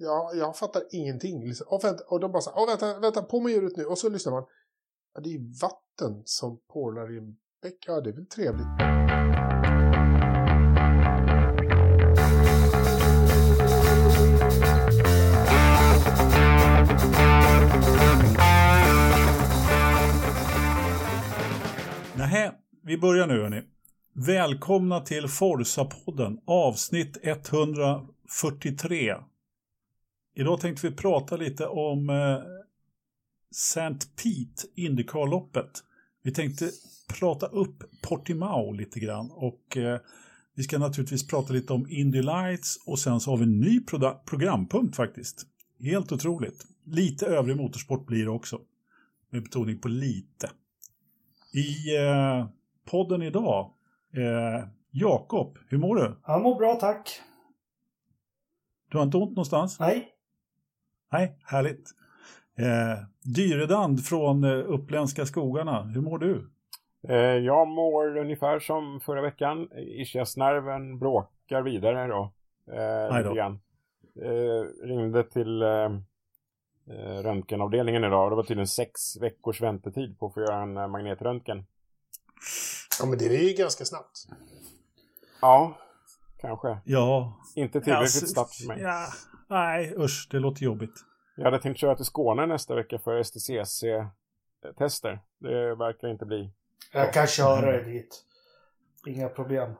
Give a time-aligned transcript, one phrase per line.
[0.00, 1.44] Ja, jag fattar ingenting.
[1.44, 1.66] Liksom.
[1.68, 3.84] Och, vänta, och de bara så här, vänta, vänta, på med ljudet nu.
[3.84, 4.44] Och så lyssnar man.
[5.14, 7.84] Ja, det är vatten som porlar i en bäck.
[7.86, 8.66] Ja, det är väl trevligt.
[22.16, 22.52] Nähä,
[22.82, 23.62] vi börjar nu hörni.
[24.12, 29.14] Välkomna till Forsa-podden, avsnitt 143.
[30.38, 32.38] Idag tänkte vi prata lite om eh,
[33.50, 34.06] St.
[34.16, 35.70] Pete Indycar-loppet.
[36.22, 36.70] Vi tänkte
[37.18, 40.00] prata upp Portimao lite grann och eh,
[40.54, 43.80] vi ska naturligtvis prata lite om Indy Lights och sen så har vi en ny
[44.26, 45.46] programpunkt faktiskt.
[45.80, 46.66] Helt otroligt.
[46.84, 48.60] Lite övrig motorsport blir det också.
[49.30, 50.50] Med betoning på lite.
[51.52, 52.46] I eh,
[52.84, 53.72] podden idag,
[54.14, 56.16] eh, Jakob, hur mår du?
[56.26, 57.20] Jag mår bra, tack.
[58.90, 59.80] Du har inte ont någonstans?
[59.80, 60.14] Nej.
[61.12, 61.90] Nej, härligt.
[62.58, 66.50] Eh, Dyredand från eh, Uppländska skogarna, hur mår du?
[67.08, 69.68] Eh, Jag mår ungefär som förra veckan.
[69.76, 72.32] Ischiasnerven bråkar vidare då.
[72.72, 73.58] Eh, då.
[74.24, 75.68] Eh, ringde till eh,
[76.90, 80.76] eh, röntgenavdelningen idag och det var tydligen sex veckors väntetid på att få göra en
[80.76, 81.66] eh, magnetröntgen.
[83.00, 84.18] Ja, men det är ju ganska snabbt.
[85.40, 85.78] Ja,
[86.40, 86.78] kanske.
[86.84, 87.38] Ja.
[87.56, 88.80] Inte tillräckligt alltså, snabbt för mig.
[88.80, 89.06] Ja,
[89.48, 90.94] nej, usch, det låter jobbigt.
[91.36, 95.18] Jag hade tänkt köra till Skåne nästa vecka för STCC-tester.
[95.40, 96.50] Det verkar inte bli.
[96.92, 98.24] Jag kan köra dig dit.
[99.06, 99.72] Inga problem.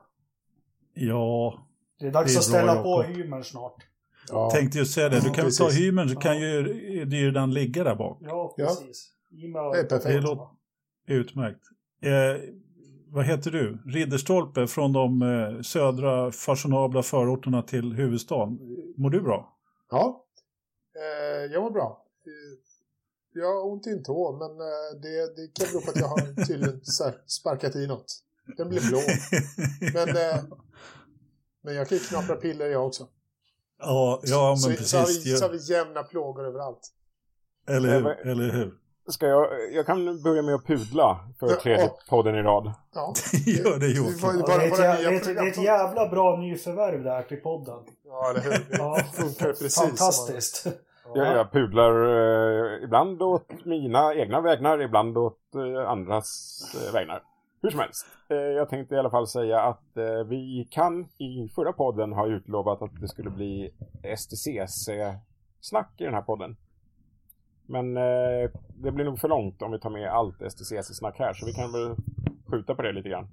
[0.93, 1.59] Ja,
[1.99, 3.75] Det är dags Det är att ställa på hymern snart.
[4.29, 4.49] Ja.
[4.51, 5.19] tänkte ju säga det.
[5.19, 6.63] Du Ja, kan väl ta hymern så kan ju
[7.05, 8.17] Dyredand ligga där bak.
[8.21, 8.65] Ja, Ja.
[8.67, 9.11] precis.
[9.29, 9.71] Ja.
[9.73, 10.03] Det är perfekt.
[10.05, 10.47] Det låter
[11.07, 11.61] utmärkt.
[12.01, 12.11] Eh,
[13.07, 13.77] vad heter du?
[13.85, 18.59] Ridderstolpe från de eh, södra fashionabla förorterna till huvudstaden.
[18.97, 19.55] Mår du bra?
[19.89, 20.25] Ja,
[20.95, 22.05] eh, jag mår bra.
[23.33, 26.07] Jag har ont i en tå, men eh, det, det kan bero på att jag
[26.07, 26.81] har tydligen
[27.27, 28.23] sparkat i något.
[28.57, 28.99] Den blir blå.
[29.93, 30.43] Men, eh,
[31.61, 33.07] men jag kan ju knapra piller jag också.
[33.79, 35.25] ja, ja, så, men så, har precis.
[35.25, 36.91] vi, så har vi jämna plågor överallt.
[37.67, 38.01] eller hur?
[38.03, 38.79] men- Eller hur?
[39.09, 41.97] Ska jag, jag kan börja med att pudla för Ja, tredje ja.
[42.09, 42.73] podden i rad.
[42.93, 43.13] Ja,
[43.45, 44.17] Gör det Joakim.
[44.21, 47.37] Ja, det, är ett, det, är ett, det är ett jävla bra nyförvärv där till
[47.37, 47.79] podden.
[48.05, 48.65] Ja, eller hur?
[48.69, 48.97] Ja.
[48.97, 50.67] Det funkar precis Fantastiskt.
[51.15, 57.23] Jag, jag pudlar eh, ibland åt mina egna vägnar, ibland åt eh, andras eh, vägnar.
[57.61, 58.05] Hur som helst.
[58.29, 62.27] Eh, jag tänkte i alla fall säga att eh, vi kan i förra podden ha
[62.27, 63.73] utlovat att det skulle bli
[64.17, 66.57] STCC-snack i den här podden.
[67.69, 71.45] Men eh, det blir nog för långt om vi tar med allt STCC-snack här, så
[71.45, 71.95] vi kan väl
[72.51, 73.27] skjuta på det lite grann.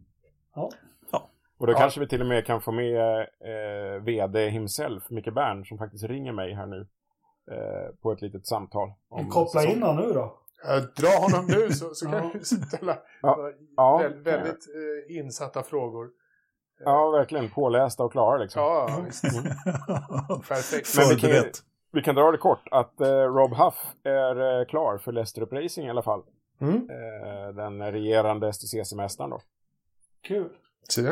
[0.54, 0.70] Ja.
[1.12, 1.28] Ja.
[1.58, 1.78] Och då Ja.
[1.78, 6.04] kanske vi till och med kan få med eh, VD himself, Micke Bern, som faktiskt
[6.04, 6.86] ringer mig här nu.
[7.50, 8.92] Eh, på ett litet samtal.
[9.08, 9.76] om Koppla säsong.
[9.76, 10.38] in honom nu då.
[10.96, 13.50] Dra honom nu så, så kan vi ställa Ja.
[13.76, 14.66] Ja, vä- väldigt
[15.08, 16.10] eh, insatta frågor.
[16.84, 17.50] Ja, verkligen.
[17.50, 18.62] Pålästa och klara liksom.
[18.62, 19.22] Ja, visst.
[20.48, 20.96] Perfekt.
[20.98, 21.30] Men vi kan.
[21.96, 22.68] Vi kan dra det kort.
[22.70, 26.22] Att eh, Rob Huff är eh, klar för Leicester Racing i alla fall.
[26.60, 26.74] Mm.
[26.90, 29.40] Eh, den regerande STCC-mästaren då.
[30.22, 30.48] Kul.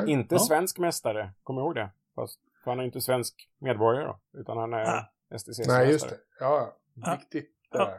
[0.06, 0.38] Inte Ja.
[0.38, 1.90] svensk mästare, kom ihåg det.
[2.14, 4.18] Fast för han är inte svensk medborgare då.
[4.40, 5.04] Utan han är Ah.
[5.38, 5.78] STCC-mästare.
[5.78, 6.16] Nej, just det.
[6.40, 6.72] Ja,
[7.04, 7.16] Ah.
[7.16, 7.78] viktigt Ja.
[7.84, 7.98] där.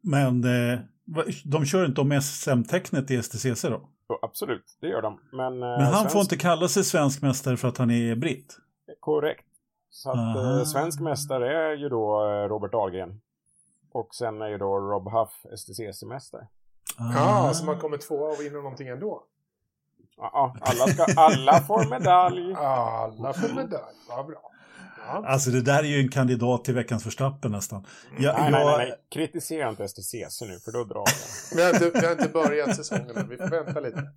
[0.00, 0.78] Men eh,
[1.44, 3.88] de kör inte om SM-tecknet i STCC då?
[4.06, 5.20] Så, absolut, det gör de.
[5.32, 6.12] Men, eh, Men han svensk...
[6.12, 8.56] får inte kalla sig svensk mästare för att han är britt?
[9.00, 9.46] Korrekt.
[9.94, 13.20] Så att eh, svensk mästare är ju då eh, Robert Dahlgren.
[13.92, 16.46] Och sen är ju då Rob Huff STCC-mästare.
[16.98, 17.12] Ah.
[17.46, 19.22] Ja, så man kommer tvåa och vinner någonting ändå.
[20.16, 22.54] Ja, ja, alla, ska, alla får medalj.
[22.58, 23.94] Alla får medalj.
[24.08, 24.42] Vad bra.
[25.06, 25.24] Ja.
[25.26, 27.86] Alltså det där är ju en kandidat till veckans Verstappen nästan.
[28.18, 28.98] Jag, Nej, nej, jag- nej, nej.
[29.10, 31.56] Kritisera inte STCC nu, för då drar jag.
[31.56, 33.28] Vi, har inte, vi har inte börjat säsongen än.
[33.28, 34.10] Vi får vänta lite.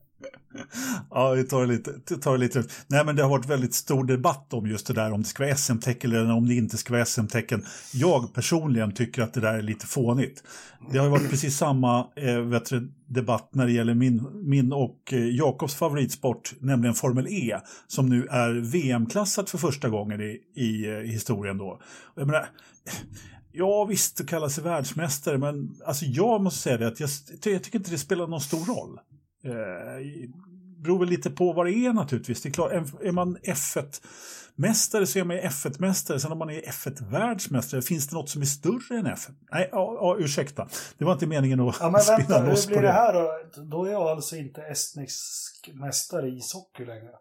[1.09, 2.17] Ja, vi tar det lite.
[2.17, 2.63] Tar det lite.
[2.87, 5.43] Nej, men det har varit väldigt stor debatt om just det där, om det ska
[5.43, 7.65] vara SM-tecken eller om det inte ska vara SM-tecken.
[7.93, 10.43] Jag personligen tycker att det där är lite fånigt.
[10.91, 14.73] Det har ju varit precis samma eh, vet du, debatt när det gäller min, min
[14.73, 17.57] och eh, Jakobs favoritsport, nämligen Formel E,
[17.87, 21.81] som nu är VM-klassat för första gången i, i eh, historien då.
[22.15, 22.47] Jag menar,
[23.57, 27.09] Ja visst, att kalla sig världsmästare, men alltså jag måste säga det att jag,
[27.43, 28.99] jag tycker inte det spelar någon stor roll.
[29.45, 30.29] Eh,
[30.77, 32.41] beror väl lite på vad det är naturligtvis.
[32.41, 32.71] Det är, klart,
[33.01, 36.19] är man F1-mästare så är man ju F1-mästare.
[36.19, 39.31] Sen om man är F1-världsmästare, finns det något som är större än F1?
[39.51, 40.67] Nej, ja, ja, ursäkta.
[40.97, 42.91] Det var inte meningen att Ja men spinna vänta, loss hur blir det det.
[42.93, 43.39] här då?
[43.63, 47.11] Då är jag alltså inte estnisk mästare i ishockey längre.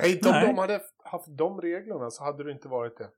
[0.00, 0.46] Nej, inte om Nej.
[0.46, 3.08] de hade haft de reglerna så hade du inte varit det.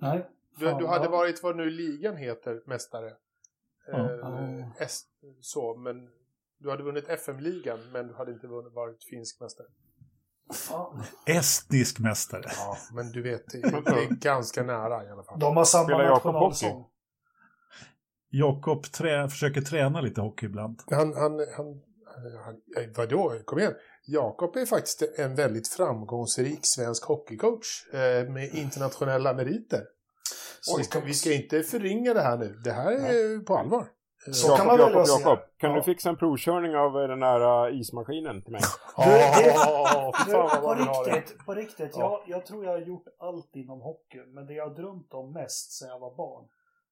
[0.00, 0.26] Nej.
[0.58, 1.10] Du, du hade ja.
[1.10, 3.12] varit vad nu ligan heter, mästare.
[3.92, 3.98] Ja.
[3.98, 4.72] Eh, Ja.
[4.78, 5.02] S,
[5.40, 6.08] så, men
[6.58, 9.66] du hade vunnit FM-ligan, men du hade inte vunnit, varit finsk mästare.
[10.52, 11.02] Fan.
[11.26, 12.42] Estnisk mästare.
[12.46, 15.38] Ja, men du vet, det, det är ganska nära i alla fall.
[15.38, 16.86] De har samma nationalsång.
[18.30, 20.82] Jakob trä, försöker träna lite hockey ibland.
[20.90, 21.80] Han, han, han,
[22.44, 23.74] han eh, vadå, kom igen.
[24.06, 29.82] Jakob är faktiskt en väldigt framgångsrik svensk hockeycoach eh, med internationella meriter.
[30.60, 30.78] Så Oj.
[30.78, 32.60] vi, ska, vi ska inte förringa det här nu.
[32.64, 33.88] Det här är på allvar.
[34.26, 34.76] Eh, Så kan man
[35.06, 35.12] se.
[35.22, 35.38] Jakob.
[35.56, 35.76] Kan Ja.
[35.76, 38.60] du fixa en provkörning av eh, den här eh, ismaskinen till mig?
[38.96, 41.10] Ja, Du, fy fan vad på det.
[41.16, 41.92] riktigt, på riktigt.
[41.96, 42.22] Ja.
[42.26, 45.32] Jag, jag tror jag har gjort allt inom hockey, men det jag har drömt om
[45.32, 46.44] mest sedan jag var barn,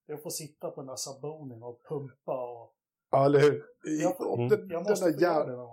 [0.07, 2.73] det är att få sitta på den där sabonen och pumpa och...
[3.11, 3.63] Ja, eller hur?
[4.03, 4.49] Jag- Mm.
[4.49, 5.63] den, Jag den måste där få göra jävla...
[5.63, 5.69] det.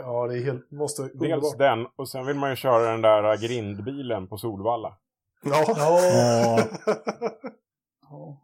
[0.00, 0.70] Ja, det är helt...
[0.70, 1.02] Måste...
[1.14, 4.96] Dels den, och sen vill man ju köra den där grindbilen på Solvalla.
[5.44, 5.64] Ja.
[5.76, 6.00] Ja,
[8.10, 8.38] ja.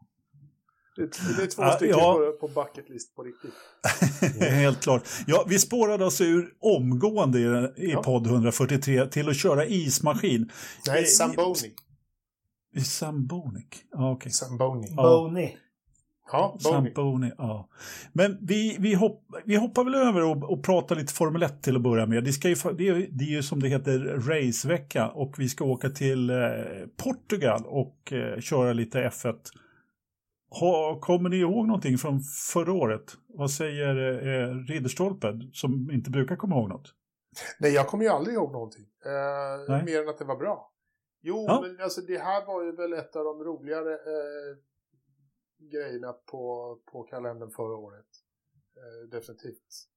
[0.96, 2.18] Det, är- det är två stycken ja.
[2.40, 3.54] på, på bucket list på riktigt.
[4.50, 5.02] helt klart.
[5.26, 7.42] Ja, vi spårade oss ur omgående i,
[7.86, 8.02] i Ja.
[8.02, 10.50] podd 143 till att köra ismaskin.
[10.86, 11.74] Nej, Eh, Zamboni.
[12.76, 13.76] I Sambonik?
[13.90, 14.32] Ja, okej.
[14.32, 14.86] Zamboni.
[14.96, 15.02] Ja.
[15.02, 15.50] Boney.
[16.32, 16.90] Ja, Boni.
[16.94, 17.68] Zamboni, ja.
[18.12, 21.76] Men vi, vi, hopp, vi hoppar väl över och, och pratar lite Formel 1 till
[21.76, 22.24] att börja med.
[22.24, 25.48] Det, ska ju, det, är, ju- det är ju som det heter racevecka och vi
[25.48, 26.36] ska åka till eh,
[27.04, 29.34] Portugal och eh, köra lite F1.
[30.60, 32.20] Ha, kommer ni ihåg någonting från
[32.52, 33.12] förra året?
[33.26, 33.96] Vad säger
[34.26, 36.94] eh, Ridderstolpe som inte brukar komma ihåg något?
[37.60, 38.87] Nej, jag kommer ju aldrig ihåg någonting.
[39.04, 40.72] Eh, mer än att det var bra.
[41.20, 41.60] Jo, Ja.
[41.62, 44.56] men alltså det här var ju väl ett av de roligare eh,
[45.58, 48.06] grejerna på, på kalendern förra året.
[48.76, 49.88] Eh, definitivt.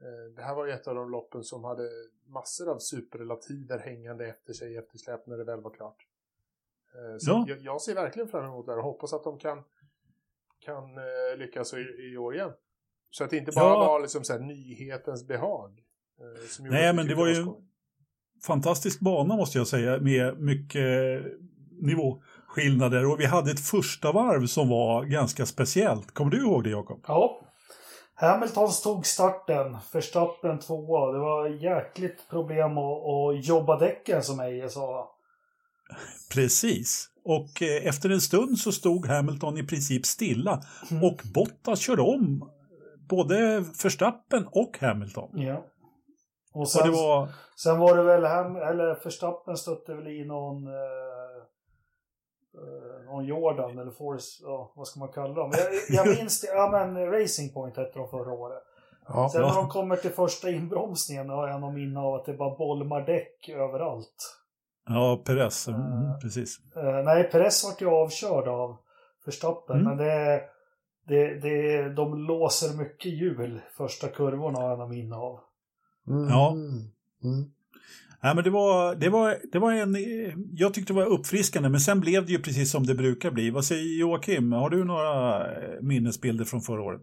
[0.00, 1.88] Eh, det här var ju ett av de loppen som hade
[2.26, 6.06] massor av superrelativer hängande efter sig i eftersläp när det väl var klart.
[6.94, 7.44] Eh, så Ja.
[7.48, 9.62] jag, jag ser verkligen fram emot det här och hoppas att de kan,
[10.64, 11.76] kan eh, lyckas i,
[12.12, 12.50] i år igen.
[13.10, 13.78] Så att det inte bara Ja.
[13.78, 15.70] var liksom så här nyhetens behag.
[16.20, 17.54] eh, Nej, men det var ju- skoj.
[18.46, 21.22] fantastisk bana måste jag säga med mycket
[21.82, 26.10] nivåskillnader och vi hade ett första varv som var ganska speciellt.
[26.14, 27.04] Kommer du ihåg det Jakob?
[27.06, 27.40] Ja.
[28.14, 31.12] Hamilton tog starten, Verstappen tvåa.
[31.12, 35.10] Det var jäkligt problem att, att jobba däcken som Eje sa.
[36.34, 37.08] Precis.
[37.36, 40.60] Och eh, efter en stund så stod Hamilton i princip stilla
[40.90, 41.04] Mm.
[41.04, 42.50] och Bottas körde om
[43.08, 45.30] både Verstappen och Hamilton.
[45.32, 45.64] Ja.
[46.52, 47.28] Och sen, det var...
[47.56, 50.72] sen var det väl Ham, eller Verstappen stötte väl i någon eh,
[52.54, 55.52] eh, någon Jordan eller Force, ja, vad ska man kalla dem?
[55.88, 58.62] Jag, jag minns det, ja men Racing Point hette de förra året.
[59.08, 59.28] Ja.
[59.32, 59.54] Sen när Ja.
[59.54, 63.48] de kommer till första inbromsningen har jag någon minne av att det bara bolmar däck
[63.48, 64.34] överallt.
[64.88, 65.68] Ja, Perez.
[65.68, 66.18] Mm, Eh.
[66.18, 66.58] precis.
[66.76, 68.76] Eh, nej, Perez vart ju avkörd av
[69.26, 69.88] Verstappen, Mm.
[69.88, 70.42] men det,
[71.08, 75.40] det, det, de låser mycket hjul första kurvorna har jag minne av.
[76.08, 76.28] Mm.
[76.28, 76.52] Ja.
[76.52, 77.44] Mm.
[78.22, 79.96] Nej, men det var, det, var, det var en...
[80.52, 83.50] Jag tyckte det var uppfriskande, men sen blev det ju precis som det brukar bli.
[83.50, 84.52] Vad säger Joakim?
[84.52, 87.02] Har du några eh, minnesbilder från förra året?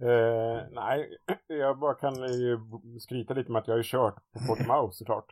[0.00, 1.08] Eh, nej,
[1.46, 2.58] jag bara kan ju
[3.00, 5.26] skryta lite med att jag har kört på Portimao såklart.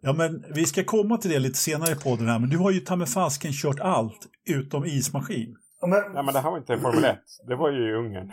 [0.00, 2.70] Ja, men vi ska komma till det lite senare på den här, men du har
[2.70, 5.56] ju ta med fasken kört allt utom ismaskin.
[5.80, 8.32] Ja, Men, Nej men det här var inte Formel 1, det var ju i Ungern.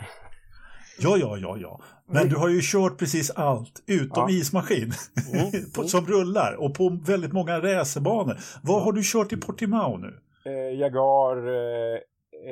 [1.00, 1.80] Ja, ja, ja, ja.
[2.06, 4.30] Men du har ju kört precis allt utom Ja.
[4.30, 4.92] ismaskin
[5.34, 5.50] Mm.
[5.74, 8.36] på, som rullar och på väldigt många racerbanor.
[8.62, 10.20] Vad har du kört i Portimao nu?
[10.44, 11.98] Eh, Jaguar, eh,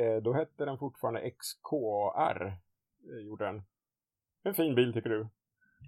[0.00, 3.62] eh, då hette den fortfarande XKR, eh, gjorde den.
[4.44, 5.28] En fin bil tycker du?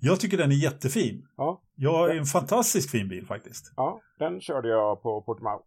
[0.01, 1.27] Jag tycker den är jättefin.
[1.37, 1.63] Ja.
[1.75, 3.73] Ja, en fantastiskt fin bil faktiskt.
[3.77, 5.63] Ja, den körde jag på Portimao.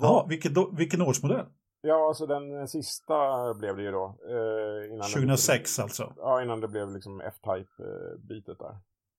[0.00, 1.46] Ja, vilket, vilken årsmodell?
[1.82, 3.14] ja, alltså den sista
[3.54, 4.04] blev det ju då.
[4.30, 6.12] Eh, innan 2006 det, alltså.
[6.16, 8.76] Ja, innan det blev liksom F-Type-bitet där.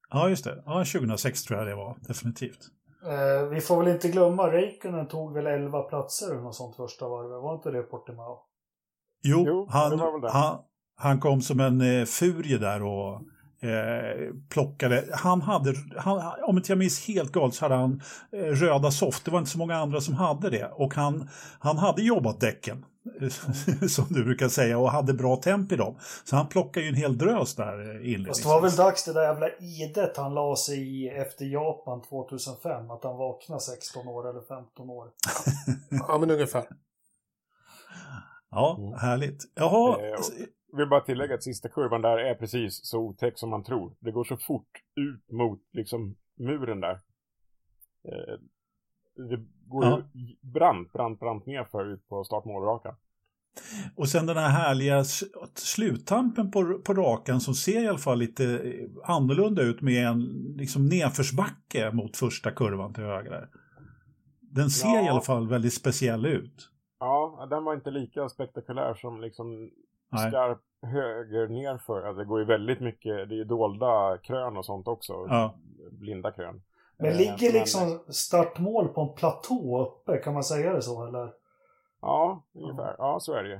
[0.10, 0.64] Ja, just det.
[0.66, 2.60] Ja, 2006 tror jag det var, definitivt.
[3.06, 7.08] eh, vi får väl inte glömma, Räikkönen tog väl 11 platser eller något sånt första
[7.10, 7.42] varvet.
[7.44, 8.40] Var inte det Portimao?
[9.24, 10.30] Jo, Jo, han, det var väl det.
[10.32, 10.58] han,
[10.96, 13.22] han kom som en eh, furie där och
[13.60, 15.10] eh, plockade.
[15.14, 19.26] Han hade, han, om inte jag minns helt galet så hade han eh, röda soft.
[19.26, 20.72] Det var inte så många andra som hade det.
[20.74, 22.86] Och han, han hade jobbat däcken,
[23.90, 25.96] som du brukar säga, och hade bra temp i dem.
[26.24, 28.44] Så han plockade ju en hel drös där eh, inledningsvis.
[28.46, 32.92] det var väl dags det där jävla idet han la sig i efter Japan 2005.
[32.92, 35.08] Att han vaknade 16 år eller 15 år.
[36.08, 36.66] Ja, men ungefär.
[38.52, 38.94] Ja, Mm.
[39.00, 39.44] härligt.
[39.56, 40.16] Jaha, Eh,
[40.74, 43.96] Vill bara tillägga att sista kurvan där är precis så otäck som man tror.
[44.00, 47.00] Det går så fort ut mot liksom muren där.
[48.04, 48.40] Eh,
[49.30, 50.02] det går Ja.
[50.42, 52.96] brant, brant, brant nerför ut på startmålrakan.
[53.96, 55.04] Och sen den här härliga
[55.56, 58.62] sluttampen på, på rakan som ser i alla fall lite
[59.04, 60.22] annorlunda ut med en
[60.58, 63.50] liksom nedförsbacke mot första kurvan till höger.
[64.42, 65.06] Den ser ja.
[65.06, 66.70] i alla fall väldigt speciell ut.
[67.00, 69.72] Ja, den var inte lika spektakulär som liksom
[70.10, 70.32] Nej.
[70.32, 72.14] skarp höger nerför.
[72.14, 75.14] det går ju väldigt mycket, det är ju dolda krön och sånt också.
[75.14, 75.56] Ja.
[75.92, 76.62] Blinda krön.
[76.98, 81.34] Men eh, ligger liksom startmål på en platå uppe, kan man säga det så eller?
[82.02, 82.96] Ja, ungefär.
[82.98, 83.56] Ja, så är det ju.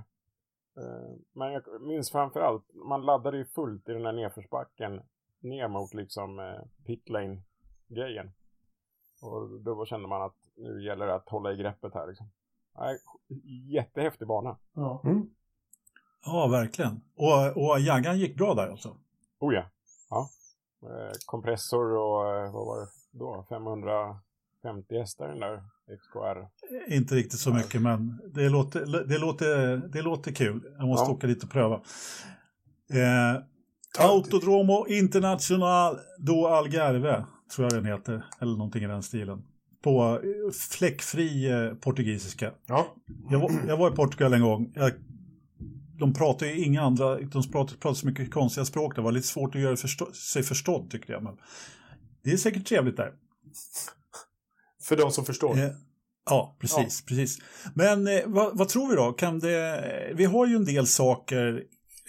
[0.84, 5.02] Eh, men jag minns framförallt, man laddade ju fullt i den här nedförsbacken
[5.40, 8.32] ner mot liksom eh, pitlane-grejen.
[9.22, 12.30] Och då kände man att nu gäller det att hålla i greppet här liksom.
[13.70, 14.58] Jättehäftig bana.
[14.74, 15.02] Ja.
[15.04, 15.30] Mm.
[16.26, 17.02] Ja, verkligen.
[17.16, 18.98] Och, och Jaggan gick bra där alltså?
[19.40, 19.64] Oh ja.
[20.10, 20.30] ja.
[20.84, 23.46] Eh, kompressor och vad var det då?
[23.50, 25.64] 550 hästar den där
[25.98, 26.48] XKR.
[26.94, 30.62] Inte riktigt så mycket, men det låter, det låter, det låter kul.
[30.78, 31.16] Jag måste ja.
[31.16, 31.82] åka dit och pröva.
[32.94, 33.42] Eh,
[34.00, 39.44] Autodromo International do Algarve, tror jag den heter, eller någonting i den stilen.
[39.84, 42.52] På eh, fläckfri eh, portugisiska.
[42.66, 42.96] Ja.
[43.30, 44.72] Jag, var, jag var i Portugal en gång.
[44.76, 44.92] Jag,
[46.00, 48.96] de pratar ju inga andra, de pratar, pratar så mycket konstiga språk.
[48.96, 51.24] Det var lite svårt att göra förstå, sig förstådd tyckte jag.
[51.24, 51.38] Men
[52.24, 53.14] det är säkert trevligt där.
[54.84, 55.58] För de som förstår.
[55.58, 55.70] Eh,
[56.26, 56.78] ja, precis.
[56.78, 57.08] Ja.
[57.08, 57.38] precis.
[57.74, 59.14] Men eh, vad, vad, tror vi då?
[59.14, 61.64] Kan det, vi har ju en del saker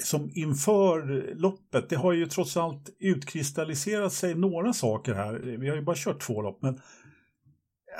[0.04, 5.34] som inför loppet, det har ju trots allt utkristalliserat sig några saker här.
[5.34, 6.80] Vi har ju bara kört två lopp, men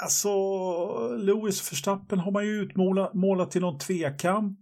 [0.02, 0.28] alltså
[1.16, 4.58] Lewis Verstappen har man ju utmålat till någon tvekamp.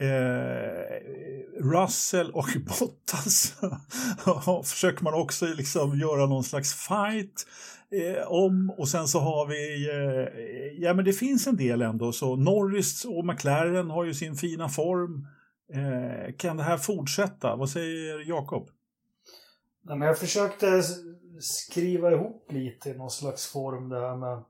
[0.00, 1.20] Eh,
[1.60, 3.54] Russell och Bottas
[4.64, 7.46] försöker man också liksom göra någon slags fight
[7.90, 12.12] eh, om och sen så har vi, eh, ja men det finns en del ändå
[12.12, 15.26] så Norris och McLaren har ju sin fina form.
[15.72, 17.56] Eh, kan det här fortsätta?
[17.56, 18.68] Vad säger Jakob?
[19.82, 20.82] Ja, jag försökte
[21.40, 24.44] skriva ihop lite i någon slags form det här med,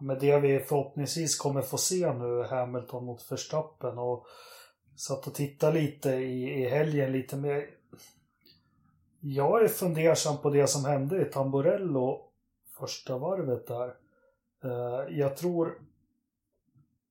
[0.00, 4.26] med det vi förhoppningsvis kommer få se nu, Hamilton mot Verstappen och
[4.96, 7.70] satt och tittade lite i, i helgen lite mer.
[9.20, 12.24] Jag är fundersam på det som hände i Tamborello
[12.78, 13.94] första varvet där.
[14.64, 15.78] Eh, jag tror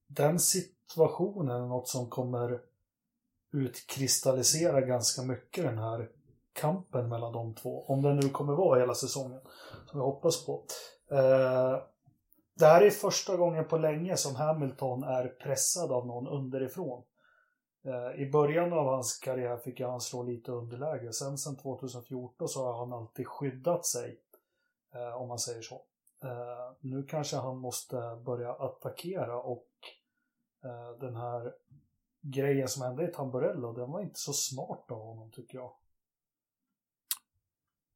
[0.07, 2.61] den situationen är något som kommer
[3.53, 6.09] utkristallisera ganska mycket den här
[6.53, 7.85] kampen mellan de två.
[7.87, 9.39] Om den nu kommer vara hela säsongen.
[9.85, 10.63] Som jag hoppas på.
[11.11, 11.81] Eh,
[12.55, 17.03] det här är första gången på länge som Hamilton är pressad av någon underifrån.
[17.85, 21.13] Eh, I början av hans karriär fick han slå lite underläge.
[21.13, 24.19] Sen, sen 2014 så har han alltid skyddat sig.
[24.93, 25.75] Eh, om man säger så.
[26.23, 29.67] Eh, nu kanske han måste börja attackera och
[30.99, 31.53] den här
[32.21, 35.73] grejen som hände i Tamburello, den var inte så smart av honom tycker jag.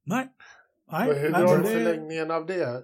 [0.04, 0.30] Nej.
[0.86, 2.84] Nej hur drar du förlängningen av det?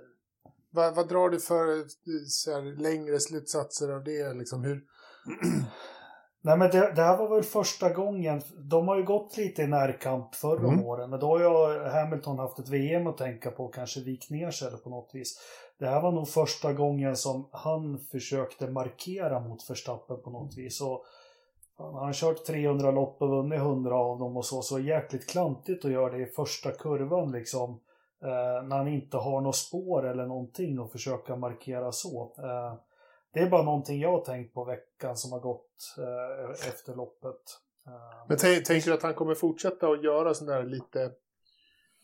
[0.70, 1.86] Vad, vad drar du för
[2.28, 4.34] så här, längre slutsatser av det?
[4.34, 4.86] Liksom, hur...
[6.46, 9.68] Nej men det, det, här var väl första gången, de har ju gått lite i
[9.68, 10.86] närkamp förra mm.
[10.86, 14.52] åren, men då har ju Hamilton haft ett VM att tänka på, kanske vikt ner
[14.52, 15.40] sig eller på något vis.
[15.80, 20.82] Det här var nog första gången som han försökte markera mot Verstappen på något vis.
[20.82, 21.06] Och
[21.78, 25.86] han har kört 300 lopp och vunnit 100 av dem och så, så jäkligt klantigt
[25.86, 27.80] att göra det i första kurvan liksom.
[28.24, 32.34] Eh, när han inte har något spår eller någonting och försöka markera så.
[32.38, 32.74] Eh,
[33.34, 37.60] det är bara någonting jag har tänkt på veckan som har gått eh, efter loppet.
[37.88, 41.12] Eh, Men tänker du att han kommer fortsätta att göra sådana där lite...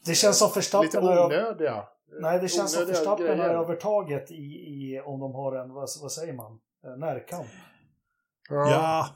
[0.06, 1.74] Det känns som Verstappen Lite onödiga.
[1.74, 1.90] Har,
[2.22, 6.12] nej, det känns som Verstappen har övertaget i, i, om de har en, vad, vad
[6.12, 7.48] säger man, eh, närkamp.
[8.50, 8.72] Ja.
[8.72, 9.10] ja.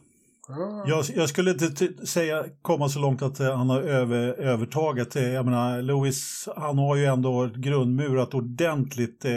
[0.85, 5.15] Jag, jag, skulle inte säga komma så långt att eh, han har över, övertaget.
[5.15, 9.31] Eh, jag menar, Lewis, han har ju ändå grundmurat ordentligt eh,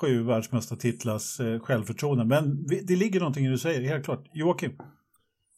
[0.00, 2.24] sju världsmästartitlars eh, självförtroende.
[2.24, 4.24] Men vi, det ligger någonting i det du säger, helt klart.
[4.32, 4.78] Joakim?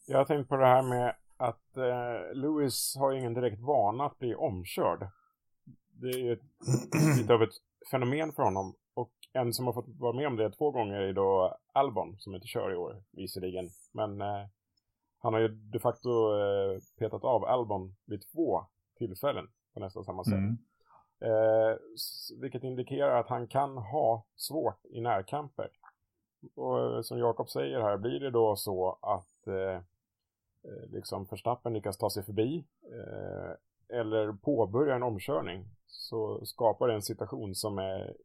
[0.07, 4.19] Jag har tänkt på det här med att eh, Lewis har ingen direkt vana att
[4.19, 5.07] bli omkörd.
[6.01, 6.37] Det är ju
[7.17, 7.55] lite av ett
[7.91, 8.73] fenomen för honom.
[8.93, 12.35] Och en som har fått vara med om det två gånger är då Albon, som
[12.35, 13.69] inte kör i år visserligen.
[13.93, 14.47] Men eh,
[15.19, 18.65] han har ju de facto eh, petat av Albon vid två
[18.97, 20.33] tillfällen på nästan samma sätt.
[20.33, 20.57] Mm.
[21.21, 21.77] Eh,
[22.41, 25.69] vilket indikerar att han kan ha svårt i närkamper.
[26.55, 29.75] Och eh, som Jakob säger här, blir det då så att eh,
[30.63, 33.51] eh liksom Verstappen lyckas ta sig förbi eh,
[33.97, 38.15] eller påbörja en omkörning så skapar det en situation som är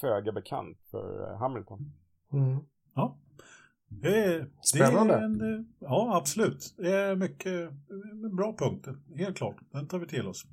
[0.00, 1.92] föga bekant för Hamilton.
[2.32, 2.58] Mm.
[2.94, 3.16] Ja.
[3.90, 5.14] Det är, Spännande.
[5.14, 6.74] Det är en, eh, ja, absolut.
[6.76, 7.70] Det är mycket
[8.24, 8.88] en bra punkt.
[9.16, 9.56] Helt klart.
[9.70, 10.44] Den tar vi till oss.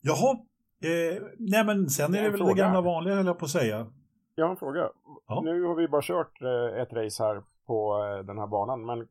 [0.00, 0.38] Jaha.
[0.84, 2.54] Eh, nej, men sen är det väl fråga.
[2.54, 3.86] det gamla vanliga, höll jag på att säga.
[4.34, 4.90] Jag har en fråga.
[5.26, 5.40] Ja.
[5.44, 9.08] Nu har vi bara kört eh, ett race här på eh, den här banan, men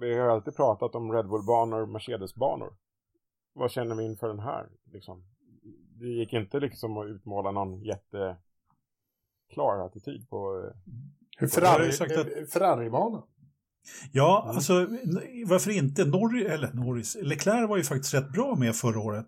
[0.00, 2.72] vi har alltid pratat om Red Bull-banor Mercedes-banor.
[3.52, 4.68] Vad känner vi inför den här?
[4.92, 5.24] Liksom?
[6.00, 8.38] Det gick inte liksom att utmåla någon jätteklar
[9.86, 10.70] attityd på...
[11.40, 13.22] Ferrari, att- Ferrari-bana.
[14.12, 14.56] Ja, Mm.
[14.56, 14.86] alltså
[15.46, 16.04] varför inte?
[16.04, 19.26] Norris, eller Norris, Leclerc var ju faktiskt rätt bra med förra året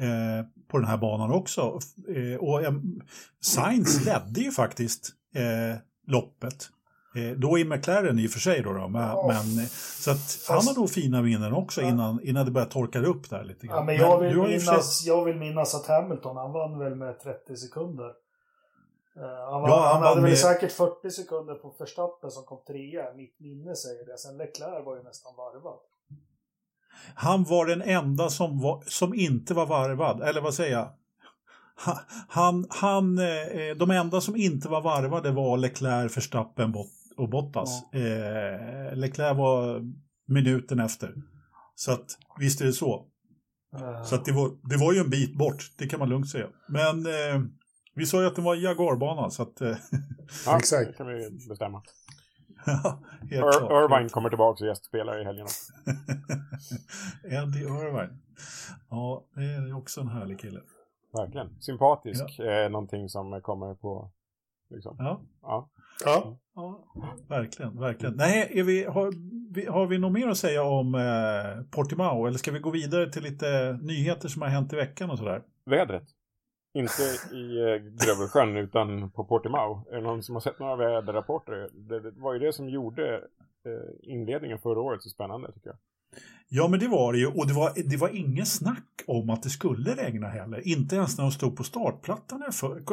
[0.00, 1.78] eh, på den här banan också.
[2.16, 2.72] Eh, och eh,
[3.40, 6.68] Sainz ledde ju faktiskt eh, loppet.
[7.16, 9.26] Eh, då i McLaren i och för sig då, då men, Ja.
[9.28, 9.68] men eh,
[9.98, 11.88] så att han har nog fina minnen också Ja.
[11.88, 13.76] innan, innan det börjar torka upp där lite grann.
[13.78, 16.78] Ja, men jag, vill och för sig- minnas, jag vill minnas att Hamilton, han vann
[16.78, 18.10] väl med 30 sekunder.
[19.16, 22.44] Eh, han, var, Ja, han han, hade väl med- säkert 40 sekunder på Verstappen som
[22.44, 23.14] kom trea.
[23.14, 24.18] Mitt minne säger det.
[24.18, 25.78] Sen Leclerc var ju nästan varvad.
[27.14, 30.92] Han var den enda som, var, som inte var varvad, eller vad säger jag?
[31.86, 36.74] Ha- Han, han, eh, de enda som inte var varvade var Leclerc, Verstappen
[37.16, 37.82] och Bottas.
[37.94, 39.80] Eh, Leclerc var
[40.28, 41.14] minuten efter.
[41.74, 42.06] Så att
[42.38, 43.06] visst är det så.
[43.76, 46.30] Eh, Så att det, var, det var ju en bit bort, det kan man lugnt
[46.30, 46.46] säga.
[46.68, 47.40] Men eh,
[47.94, 49.60] vi sa ju att det var Jaguarbana, så att...
[49.60, 49.68] Eh,
[50.46, 50.86] Ja, Exakt.
[50.90, 51.82] det kan vi bestämma.
[52.66, 53.92] helt Ir- klart.
[53.92, 55.46] Irvine kommer tillbaka och gästspelar i helgen.
[57.24, 58.18] Eddie Irvine.
[58.90, 60.60] Ja, det är ju också en härlig kille.
[61.12, 61.60] Verkligen.
[61.60, 62.38] Sympatisk.
[62.38, 64.10] Eh, någonting som kommer på...
[64.70, 64.96] Liksom.
[64.98, 65.22] Ja.
[65.42, 65.70] Ja.
[66.04, 66.38] Ja.
[66.54, 66.84] Ja,
[67.28, 68.14] verkligen, verkligen.
[68.16, 69.12] Nej, är vi, har,
[69.54, 73.12] vi, har vi något mer att säga om eh, Portimao eller ska vi gå vidare
[73.12, 75.42] till lite nyheter som har hänt i veckan och sådär?
[75.66, 76.02] Vädret.
[76.74, 77.02] Inte
[77.36, 79.84] i eh, Grövelsjön utan på Portimao.
[79.90, 81.68] Är det någon som har sett några väderrapporter?
[81.72, 83.14] Det, det var ju det som gjorde
[83.66, 85.76] eh, inledningen förra året så spännande tycker jag.
[86.48, 87.26] Ja, men det var det ju.
[87.26, 90.68] Och det var, det var ingen snack om att det skulle regna heller.
[90.68, 92.42] Inte ens när de stod på startplattan.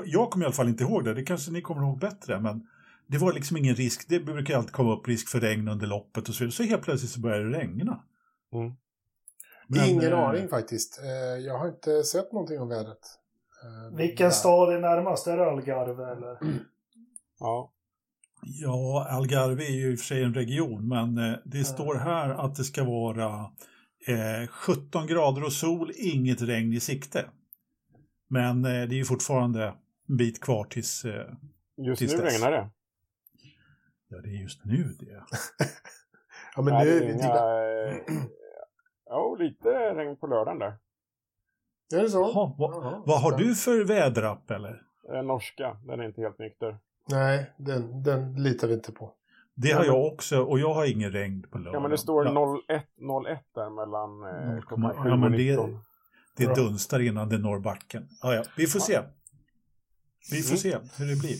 [0.05, 1.13] jag kommer i alla fall inte ihåg det.
[1.13, 2.39] Det kanske ni kommer ihåg bättre.
[2.39, 2.67] Men
[3.07, 4.09] det var liksom ingen risk.
[4.09, 6.51] Det brukar alltid komma upp risk för regn under loppet och så vidare.
[6.51, 8.03] Så helt plötsligt så började det regna.
[8.53, 8.73] Mm.
[9.67, 10.99] Men, Ingen eh, aning faktiskt.
[11.45, 13.19] Jag har inte sett någonting om vädret.
[13.63, 14.31] Eh, Vilken där.
[14.31, 15.27] stad är närmast?
[15.27, 16.37] Är det Algarve eller?
[17.39, 17.73] Ja.
[18.41, 22.29] Ja, Algarve är ju i och för sig en region, men eh, det står här
[22.29, 23.51] att det ska vara
[24.07, 27.25] eh, 17 grader och sol, inget regn i sikte.
[28.27, 29.73] Men eh, det är ju fortfarande
[30.09, 31.05] en bit kvar tills...
[31.05, 31.25] Eh,
[31.77, 32.33] Just Tills nu dess.
[32.33, 32.69] regnar det.
[34.09, 35.05] ja, det är just nu det.
[36.55, 38.25] Ja, men Nej, nu, det är inga,
[39.05, 40.73] Ja, lite regn på lördagen där.
[41.97, 42.19] Är det så?
[42.19, 44.81] Jaha, vad, Jaha, vad har du för väderapp eller?
[45.13, 46.77] Eh, norska, den är inte helt nykter.
[47.09, 49.13] Nej, den, den litar vi inte på.
[49.55, 51.75] Det Ja, har men- jag också och jag har ingen regn på lördag.
[51.75, 52.83] Ja, men det står Ja, 01,
[53.27, 54.61] 01 där mellan eh, 0,1.
[54.67, 55.79] klockan Ja, 7 men och det- 19.
[56.37, 56.55] det Bra.
[56.55, 58.07] dunstar innan det når backen.
[58.21, 58.99] Ja, ja, vi får se.
[60.31, 61.37] Vi får se hur det blir.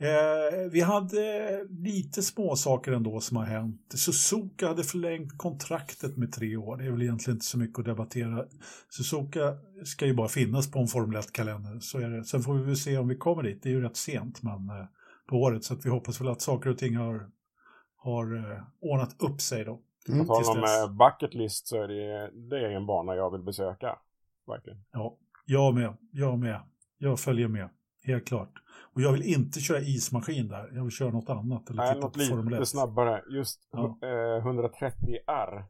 [0.00, 3.80] Eh, vi hade lite små saker ändå som har hänt.
[3.94, 6.76] Suzuka hade förlängt kontraktet med tre år.
[6.76, 8.44] Det är väl egentligen inte så mycket att debattera.
[8.90, 11.80] Suzuka ska ju bara finnas på en Formel 1-kalender.
[11.80, 12.24] Så är det.
[12.24, 13.62] Sen får vi väl se om vi kommer dit.
[13.62, 14.86] Det är ju rätt sent men, eh,
[15.28, 15.64] på året.
[15.64, 17.30] Så att vi hoppas väl att saker och ting har,
[17.96, 19.80] har eh, ordnat upp sig då.
[20.08, 20.26] Mm.
[20.26, 23.42] På tal om eh, bucket list så är det, det är en bana jag vill
[23.42, 23.98] besöka.
[24.46, 24.84] Verkligen.
[24.92, 25.96] Ja, jag med.
[26.12, 26.60] Jag med.
[26.98, 27.68] Jag följer med.
[28.04, 28.52] Helt klart.
[28.94, 30.70] Och jag vill inte köra ismaskin där.
[30.74, 31.70] Jag vill köra något annat.
[31.70, 32.68] Eller Nej, något lite 1.
[32.68, 33.22] snabbare.
[33.30, 33.98] Just Ja.
[34.02, 35.58] eh, 130R.
[35.58, 35.64] Eh,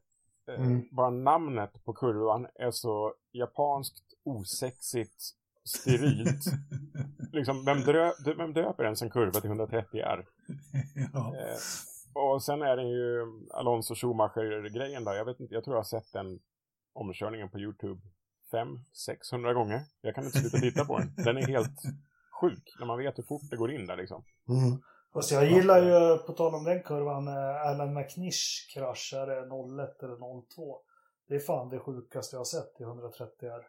[0.59, 0.83] Mm.
[0.93, 5.23] Bara namnet på kurvan är så japanskt, osexigt,
[5.65, 6.45] sterilt.
[7.33, 10.25] liksom, vem, drö, vem döper ens en kurva till 130R?
[11.13, 11.35] ja.
[11.37, 11.57] Eh,
[12.15, 13.21] och sen är det ju
[13.55, 15.15] Alonso Schumacher-grejen där.
[15.15, 16.39] Jag vet inte, jag tror jag har sett den
[16.95, 18.01] omkörningen på YouTube
[18.53, 19.81] 500-600 gånger.
[20.01, 21.15] Jag kan inte sluta titta på den.
[21.17, 21.83] Den är helt
[22.43, 24.25] sjuk när man vet hur fort det går in där liksom.
[24.49, 24.83] Mm.
[25.13, 30.43] Fast jag gillar ju, på tal om den kurvan, eh, Alan McNish kraschade 01 eller
[30.57, 30.79] 02.
[31.29, 33.63] Det är fan det sjukaste jag har sett i 130 r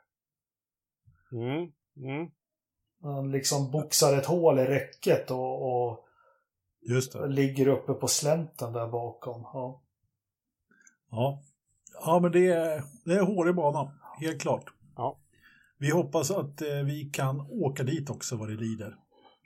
[1.32, 2.32] Mm, mm.
[3.02, 6.06] Han liksom boxar ett hål i räcket och, och
[6.82, 7.28] Just det.
[7.28, 9.42] ligger uppe på slänten där bakom.
[9.42, 9.82] Ja.
[11.12, 11.42] Ja,
[12.06, 13.92] ja men det är, det är hårig bana.
[14.20, 14.74] Helt klart.
[15.84, 18.96] Vi hoppas att eh, vi kan åka dit också vad det lider.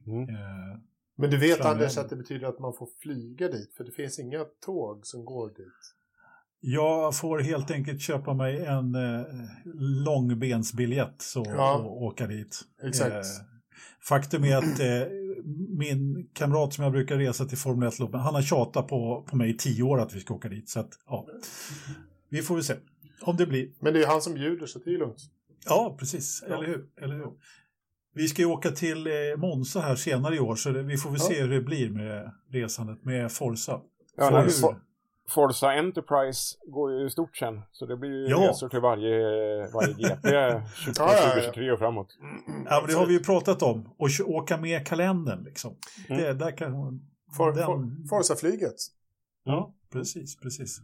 [0.08, 0.30] Mm.
[0.30, 0.80] Eh,
[1.17, 1.76] Men du vet Framöver.
[1.76, 5.26] Anders att det betyder att man får flyga dit, för det finns inga tåg som
[5.26, 5.93] går dit.
[6.60, 9.26] jag får helt enkelt köpa mig en eh,
[10.06, 11.78] långbensbiljett så, Ja.
[11.78, 12.62] och åka dit.
[12.84, 13.15] Exakt.
[13.15, 13.21] Eh,
[14.10, 15.12] faktum är att eh,
[15.78, 19.50] min kamrat som jag brukar resa till Formel 1 han har tjatat på, på mig
[19.50, 20.69] i tio år att vi ska åka dit.
[20.69, 21.28] Så att, ja,
[22.30, 22.73] vi får väl se
[23.21, 23.69] om det blir.
[23.80, 25.19] Men det är han som bjuder så det är lugnt.
[25.65, 26.43] Ja, precis.
[26.50, 26.56] Ja.
[26.56, 26.86] Eller, hur?
[27.02, 27.32] Eller hur?
[28.13, 31.20] Vi ska ju åka till eh, Monza här senare i år så vi får väl
[31.22, 31.28] ja.
[31.28, 33.82] se hur det blir med resandet med Forza.
[34.17, 34.76] Ja, nej, For,
[35.30, 37.62] Forza Enterprise går ju i stort sen.
[37.72, 38.50] Så det blir ju ja.
[38.50, 39.17] resor till varje,
[39.72, 40.30] varje GP
[40.86, 42.17] 2023 och framåt.
[42.65, 43.89] Ja, men det har vi ju pratat om.
[43.98, 45.76] Och åka med kalendern liksom.
[46.10, 46.22] Mm.
[46.22, 47.02] Det, där kan,
[47.38, 47.65] For, den...
[47.65, 48.76] for, Forza-flyget.
[49.43, 50.82] Ja, precis, precis.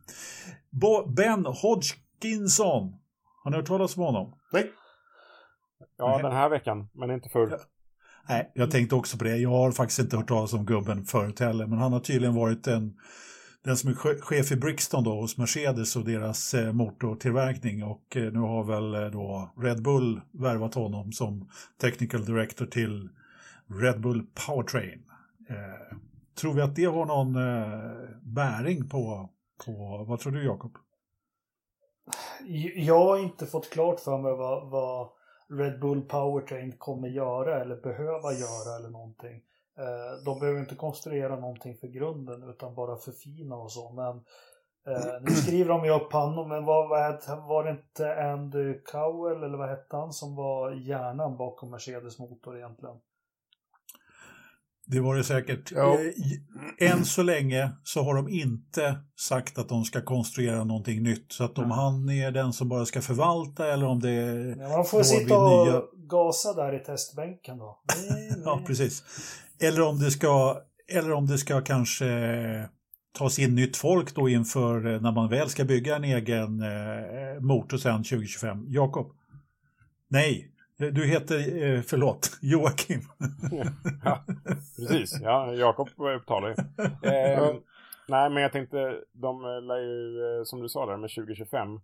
[0.69, 2.93] Bo, ben Hodgkinson.
[3.43, 4.34] Har ni hört talas om honom?
[4.53, 4.71] Nej.
[5.97, 7.47] Ja, den här veckan, men inte förr.
[7.51, 7.58] Ja.
[8.29, 9.38] Nej, jag tänkte också på det.
[9.38, 12.67] Jag har faktiskt inte hört talas om gubben förut heller, men han har tydligen varit
[12.67, 12.93] en,
[13.63, 18.32] den som är chef i Brixton då hos Mercedes och deras eh, motortillverkning och eh,
[18.32, 21.49] nu har väl eh, då Red Bull värvat honom som
[21.82, 23.10] technical director till
[23.82, 25.03] Red Bull Powertrain.
[25.49, 25.97] Eh,
[26.41, 29.29] tror vi att det har någon eh, bäring på,
[29.65, 30.77] på, vad tror du Jakob?
[32.75, 35.10] Jag har inte fått klart för mig vad, vad
[35.49, 39.41] Red Bull Powertrain kommer göra eller behöva göra eller någonting.
[39.77, 43.91] Eh, de behöver inte konstruera någonting för grunden utan bara förfina och så.
[43.91, 44.15] Men
[44.95, 49.43] eh, nu skriver de ju upp honom, men vad, vad var det inte Andy Cowell
[49.43, 52.95] eller vad hette han som var hjärnan bakom Mercedes motor egentligen?
[54.85, 55.71] Det var det säkert.
[55.71, 55.97] Ja.
[56.79, 61.31] Eh, än så länge så har de inte sagt att de ska konstruera någonting nytt.
[61.31, 64.55] Så att om han är den som bara ska förvalta eller om det är...
[64.59, 65.81] Ja, man får sitta och nya...
[66.09, 67.81] gasa där i testbänken då.
[68.09, 68.41] Nej, nej.
[68.45, 69.03] ja, precis.
[69.59, 70.57] Eller om det ska,
[70.91, 72.05] eller om det ska kanske
[73.17, 77.41] tas in nytt folk då inför eh, när man väl ska bygga en egen eh,
[77.41, 78.65] motor sen 2025.
[78.67, 79.11] Jakob?
[80.07, 80.52] Nej,
[80.91, 83.01] du heter, eh, förlåt, Joakim.
[84.03, 84.23] ja,
[84.77, 85.19] precis.
[85.21, 86.55] Ja, Jakob upptalar ju.
[87.09, 87.55] Eh,
[88.07, 91.79] nej, men jag tänkte, de lär ju, eh, som du sa där med 2025,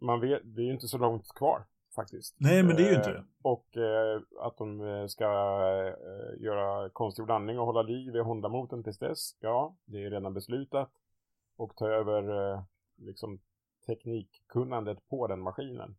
[0.00, 2.36] man vet, det är ju inte så långt kvar faktiskt.
[2.38, 3.18] Nej, men det är ju inte det.
[3.18, 8.82] Eh, och eh, att de ska eh, göra konstgjord andning och hålla liv i Honda-motorn
[8.82, 10.90] tills dess, ja, det är redan beslutat.
[11.56, 12.22] Och ta över
[12.96, 13.40] liksom
[13.86, 15.96] teknikkunnandet på den maskinen.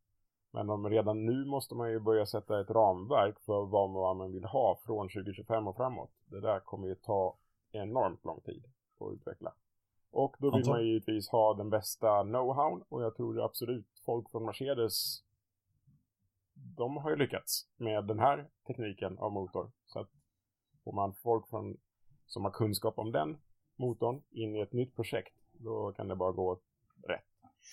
[0.58, 4.44] Men om redan nu måste man ju börja sätta ett ramverk för vad man vill
[4.44, 6.10] ha från 2025 och framåt.
[6.26, 7.36] Det där kommer ju ta
[7.72, 8.64] enormt lång tid
[9.00, 9.54] att utveckla.
[10.12, 14.46] Och då vill man givetvis ha den bästa know-how och jag tror absolut folk från
[14.46, 15.24] Mercedes
[16.78, 19.72] de har ju lyckats med den här tekniken av motor.
[19.86, 20.10] Så att
[20.84, 21.78] får man folk från,
[22.26, 23.38] som har kunskap om den
[23.76, 26.60] motorn in i ett nytt projekt, då kan det bara gå
[27.08, 27.24] rätt.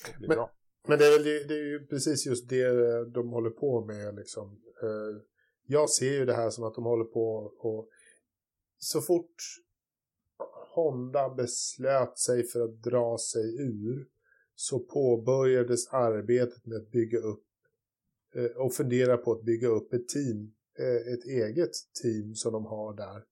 [0.06, 0.50] Det blir Men, bra.
[0.88, 4.14] Men det är, väl, det är ju precis just det eh, de håller på med.
[4.14, 4.60] Liksom.
[4.82, 5.22] Eh,
[5.66, 7.88] jag ser ju det här som att de håller på och
[8.78, 9.34] så fort
[10.74, 14.06] Honda beslöt sig för att dra sig ur
[14.54, 17.44] så påbörjades arbetet med att bygga upp
[18.34, 20.54] eh, och fundera på att bygga upp ett team,
[21.14, 21.70] ett eget
[22.02, 23.24] team som de har där.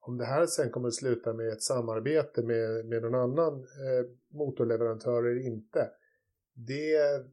[0.00, 3.66] Om det här sen kommer att sluta med ett samarbete med, med någon annan
[4.28, 5.90] motorleverantör eller inte,
[6.56, 7.24] det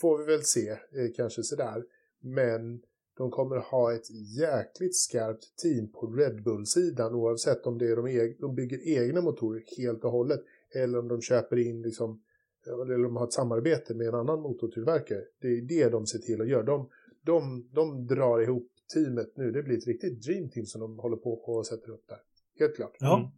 [0.00, 1.84] får vi väl se, eh, kanske sådär.
[2.20, 2.82] Men
[3.16, 8.06] de kommer ha ett jäkligt skarpt team på Red Bull-sidan oavsett om det är de,
[8.06, 10.40] eg de bygger egna motorer helt och hållet
[10.74, 12.22] eller om de köper in liksom
[12.66, 15.24] eller om de har ett samarbete med en annan motortillverkare.
[15.40, 16.62] Det är det de ser till att göra.
[16.62, 16.88] De,
[17.22, 19.50] de, de drar ihop teamet nu.
[19.50, 22.18] Det blir ett riktigt dream team som de håller på och sätter upp där.
[22.58, 22.96] Helt klart.
[22.98, 23.18] Ja.
[23.18, 23.30] Mm.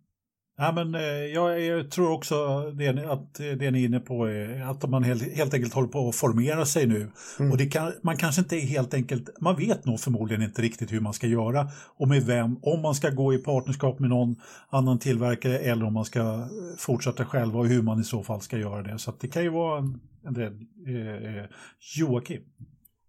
[0.60, 2.34] Ja, men, eh, jag, jag, tror också
[2.70, 6.08] det, att det ni är inne på är att man helt, helt enkelt håller på
[6.08, 7.10] att formera sig nu.
[7.38, 7.52] Mm.
[7.52, 10.92] Och det kan, man kanske inte är helt enkelt, man vet nog förmodligen inte riktigt
[10.92, 14.36] hur man ska göra och med vem, om man ska gå i partnerskap med någon
[14.68, 18.58] annan tillverkare eller om man ska fortsätta själva och hur man i så fall ska
[18.58, 18.98] göra det.
[18.98, 20.52] Så det kan ju vara en, en del.
[20.86, 21.44] Eh, eh,
[21.98, 22.42] Joakim?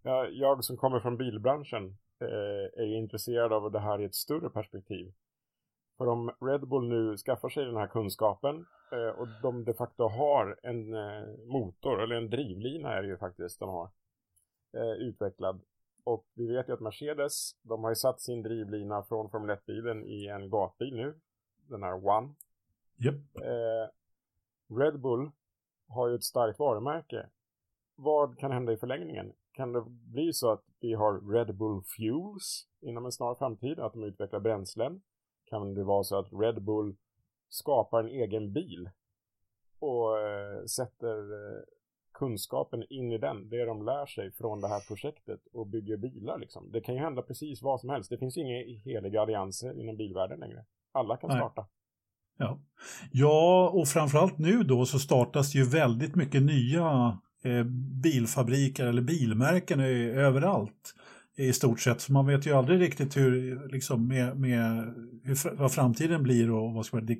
[0.03, 1.83] Ja, jag som kommer från bilbranschen
[2.21, 5.11] eh, är intresserad av det här i ett större perspektiv.
[5.99, 10.07] För om Red Bull nu skaffar sig den här kunskapen eh, och de de facto
[10.07, 13.89] har en eh, motor, eller en drivlina är det ju faktiskt de har,
[14.73, 15.61] eh, utvecklad.
[16.03, 20.05] Och vi vet ju att Mercedes, de har ju satt sin drivlina från Formel 1-bilen
[20.05, 21.13] i en gatbil nu,
[21.67, 22.33] den här One.
[23.05, 23.15] Yep.
[24.79, 25.31] Red Bull
[25.87, 27.29] har ju ett starkt varumärke.
[27.95, 29.33] Vad kan hända i förlängningen?
[29.51, 33.93] Kan det bli så att vi har Red Bull Fuels inom en snar framtid, att
[33.93, 35.01] de utvecklar bränslen?
[35.49, 36.95] Kan det vara så att Red Bull
[37.49, 38.89] skapar en egen bil
[39.79, 41.61] och eh, sätter eh,
[42.13, 46.37] kunskapen in i den, det de lär sig från det här projektet och bygger bilar
[46.37, 46.71] liksom.
[46.71, 48.09] Det kan ju hända precis vad som helst.
[48.09, 50.65] Det finns inga heliga allianser inom bilvärlden längre.
[50.91, 51.39] Alla kan Nej.
[51.39, 51.65] starta.
[52.37, 52.59] Ja.
[53.11, 57.63] ja, och framförallt nu då så startas ju väldigt mycket nya eh,
[58.03, 60.95] bilfabriker eller bilmärken överallt
[61.39, 62.01] i stort sett.
[62.01, 66.73] Så man vet ju aldrig riktigt hur, liksom, med, med, hur, vad framtiden blir och
[66.73, 67.19] vad ska det-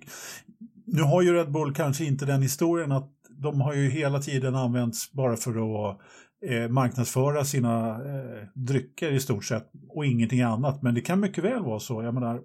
[0.86, 4.56] Nu har ju Red Bull kanske inte den historien att de har ju hela tiden
[4.56, 5.52] använts bara för
[5.92, 6.00] att
[6.46, 10.82] eh, marknadsföra sina eh, drycker i stort sett och ingenting annat.
[10.82, 12.04] Men det kan mycket väl vara så.
[12.04, 12.42] Jag menar,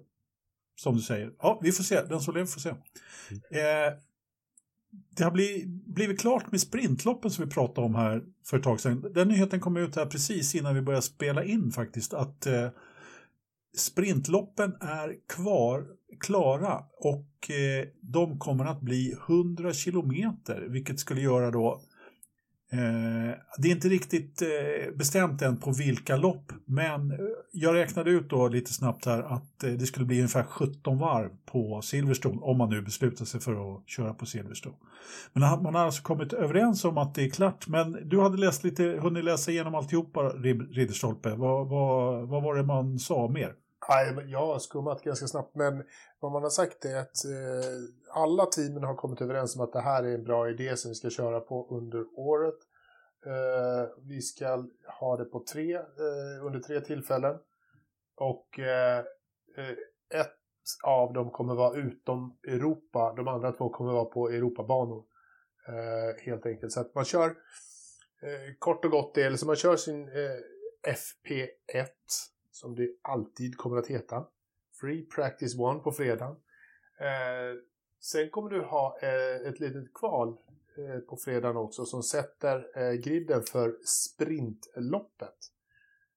[0.81, 2.01] som du säger, ja, vi får se.
[2.01, 2.69] Den som lever får se.
[2.69, 3.93] Eh,
[5.17, 8.79] det har blivit, blivit klart med sprintloppen som vi pratade om här för ett tag
[8.79, 9.05] sedan.
[9.13, 12.13] Den nyheten kom ut här precis innan vi började spela in faktiskt.
[12.13, 12.69] Att eh,
[13.77, 15.85] sprintloppen är kvar,
[16.19, 21.81] klara och eh, de kommer att bli 100 kilometer, vilket skulle göra då
[22.71, 27.17] Eh, det är inte riktigt eh, bestämt än på vilka lopp, men eh,
[27.51, 31.29] jag räknade ut då lite snabbt här att eh, det skulle bli ungefär 17 varv
[31.45, 34.75] på Silverstone om man nu beslutar sig för att köra på Silverstone.
[35.33, 38.63] Men man har- alltså kommit överens om att det är klart, men du hade läst
[38.63, 41.29] lite, hunnit läsa igenom alltihopa Ridderstolpe.
[41.29, 43.53] Vad, vad, vad var det man sa mer?
[43.89, 45.83] Nej, jag har skummat ganska snabbt, men
[46.19, 47.71] vad man har sagt är att eh,
[48.15, 50.95] alla teamen har kommit överens om att det här är en bra idé som vi
[50.95, 52.57] ska köra på under året.
[53.25, 54.67] Eh, vi ska
[54.99, 57.39] ha det på tre, eh, under tre tillfällen.
[58.15, 58.99] Och eh,
[59.57, 59.75] eh
[60.13, 60.37] ett
[60.83, 65.05] av dem kommer vara utom Europa, de andra två kommer vara på Europabanor.
[65.67, 66.71] Eh, helt enkelt.
[66.71, 67.27] Så att man kör
[68.21, 71.87] eh, kort och gott det, eller så man kör sin eh, FP1
[72.51, 74.25] som det alltid kommer att heta.
[74.81, 76.35] Free Practice One på fredag.
[76.99, 80.37] Eh, sen kommer du ha eh, ett litet kval
[80.77, 85.51] eh, på fredagen också som sätter eh, griden för sprintloppet.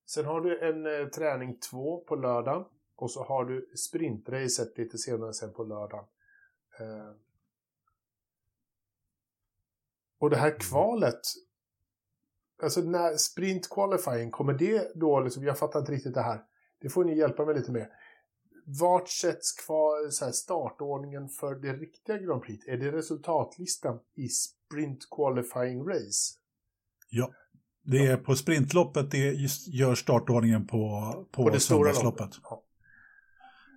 [0.06, 2.64] Sen har du en eh, träning två på lördagen
[2.96, 6.04] och så har du sprintracet lite senare sen på lördagen.
[6.80, 7.12] Eh,
[10.18, 11.20] och det här kvalet
[12.62, 16.44] Alltså när sprint qualifying, kommer det då liksom, jag fattar inte riktigt det här.
[16.80, 17.90] Det får ni hjälpa mig lite med.
[18.80, 22.68] Vart sätts kvar så här, startordningen för det riktiga Grand Prix?
[22.68, 26.34] Är det resultatlistan i sprint qualifying race?
[27.10, 27.30] Ja,
[27.84, 29.34] det är på sprintloppet det
[29.66, 32.20] gör startordningen på, på, På det stora söndagsloppet.
[32.20, 32.40] loppet?
[32.42, 32.62] Ja.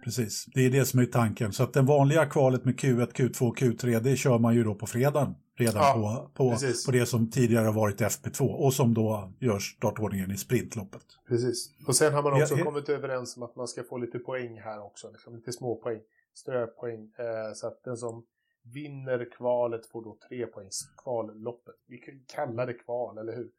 [0.04, 1.54] Precis, det är det som är tanken.
[1.54, 4.88] Så att den vanliga kvalet med Q1, Q2, Q3, det kör man ju då på
[4.88, 5.36] fredagen.
[5.62, 6.86] Redan Ja, på, på, precis.
[6.86, 11.06] på det som tidigare har varit FP2 och som då gör startordningen i sprintloppet.
[11.28, 11.74] Precis.
[11.88, 12.66] Och sen har man också Ja, ja.
[12.66, 15.12] kommit överens om att man ska få lite poäng här också.
[15.12, 16.00] Liksom lite små poäng.
[16.34, 17.00] Ströpoäng.
[17.18, 18.26] Eh, så att den som
[18.74, 21.76] vinner kvalet får då tre poängs kvalloppet.
[21.88, 23.50] Vi kan ju kalla det kval, eller hur?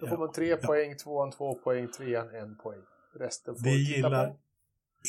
[0.00, 0.56] Då får Ja, man tre ja.
[0.56, 2.80] poäng, tvåan två poäng, trean en poäng.
[3.18, 4.36] Resten får Vi titta gillar på.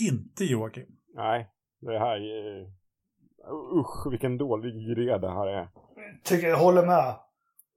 [0.09, 0.85] inte Joakim.
[1.15, 1.49] Nej,
[1.81, 2.71] det här är...
[3.79, 5.69] Usch, vilken dålig idé det här är.
[6.23, 7.15] Tycker jag håller med.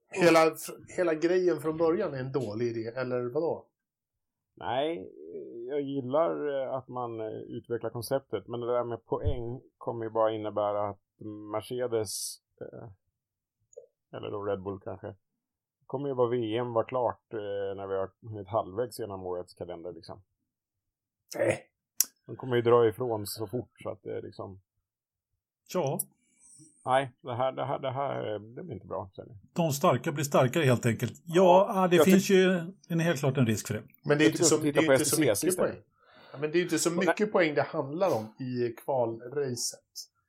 [0.09, 0.55] Hela,
[0.97, 3.65] hela grejen från början är en dålig idé, eller vadå?
[4.57, 5.11] Nej,
[5.69, 10.11] jag gillar eh, att man eh, utvecklar konceptet, men det där med poäng kommer ju
[10.11, 11.19] bara innebära att
[11.51, 12.89] Mercedes, eh,
[14.17, 15.15] eller då Red Bull kanske,
[15.85, 20.21] kommer ju vara VM var klart när vi har hunnit halvvägs genom årets kalender liksom.
[21.37, 21.69] Nej.
[22.25, 24.59] De kommer ju dra ifrån så fort så att det är liksom,
[25.73, 25.99] Ja,
[26.85, 29.09] nej, det här, det här, det här, det blir inte bra.
[29.53, 31.13] De starka blir starkare helt enkelt.
[31.25, 33.83] Ja, ah, det jag finns ju en, helt klart en risk för det.
[34.05, 35.57] Men det är Jag inte så, det är inte så mycket istället.
[35.57, 35.75] poäng.
[36.31, 39.79] Ja, men det är inte så mycket poäng det handlar om i kvalracet.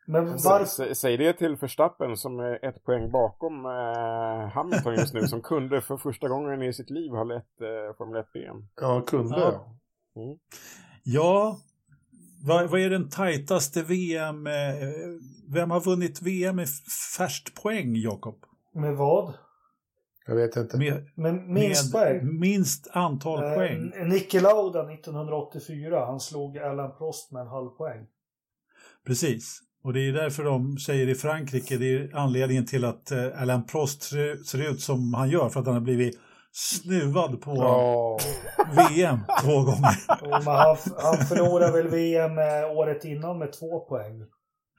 [0.06, 0.64] Men varför...
[0.84, 5.42] sä- Säg det till Verstappen som är ett poäng bakom eh, Hamilton just nu som
[5.42, 8.68] kunde för första gången i sitt liv ha lett eh, Formel 1-VM.
[8.80, 9.40] Ja, kunde.
[9.40, 9.76] Ja.
[10.14, 10.36] Ja.
[11.02, 11.58] Ja,
[12.46, 14.46] vad, vad är den tajtaste VM?
[14.46, 14.52] Eh,
[15.48, 16.68] vem har vunnit VM med
[17.18, 18.36] färst poäng, Jakob?
[18.74, 19.34] Med vad?
[20.26, 20.78] Jag vet inte.
[20.78, 22.40] Med, Men minst med poäng?
[22.40, 23.92] minst antal poäng.
[23.96, 28.06] Eh, Niki Lauda 1984, han slog Alan Prost med en halv poäng.
[29.06, 29.60] Precis.
[29.82, 33.64] Och det är därför de säger i Frankrike, det är anledningen till att eh, Alain
[33.64, 36.18] Prost ser, ser ut som han gör, för att han har blivit
[36.56, 38.18] snuvad på Ja.
[38.88, 40.22] VM två gånger.
[40.44, 44.24] Men han, han förlorade väl VM eh, året innan med två poäng.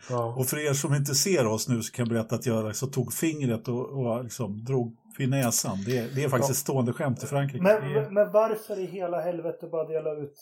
[0.10, 0.36] ja.
[0.38, 2.88] Och för er som inte ser oss nu så kan jag berätta att jag alltså
[2.88, 5.78] tog fingret och, och liksom drog vid näsan.
[5.86, 6.54] Det, är- det är faktiskt Ja.
[6.54, 7.64] ett stående skämt i Frankrike.
[7.64, 10.34] Det är- Men, men varför i hela helvete bara dela ut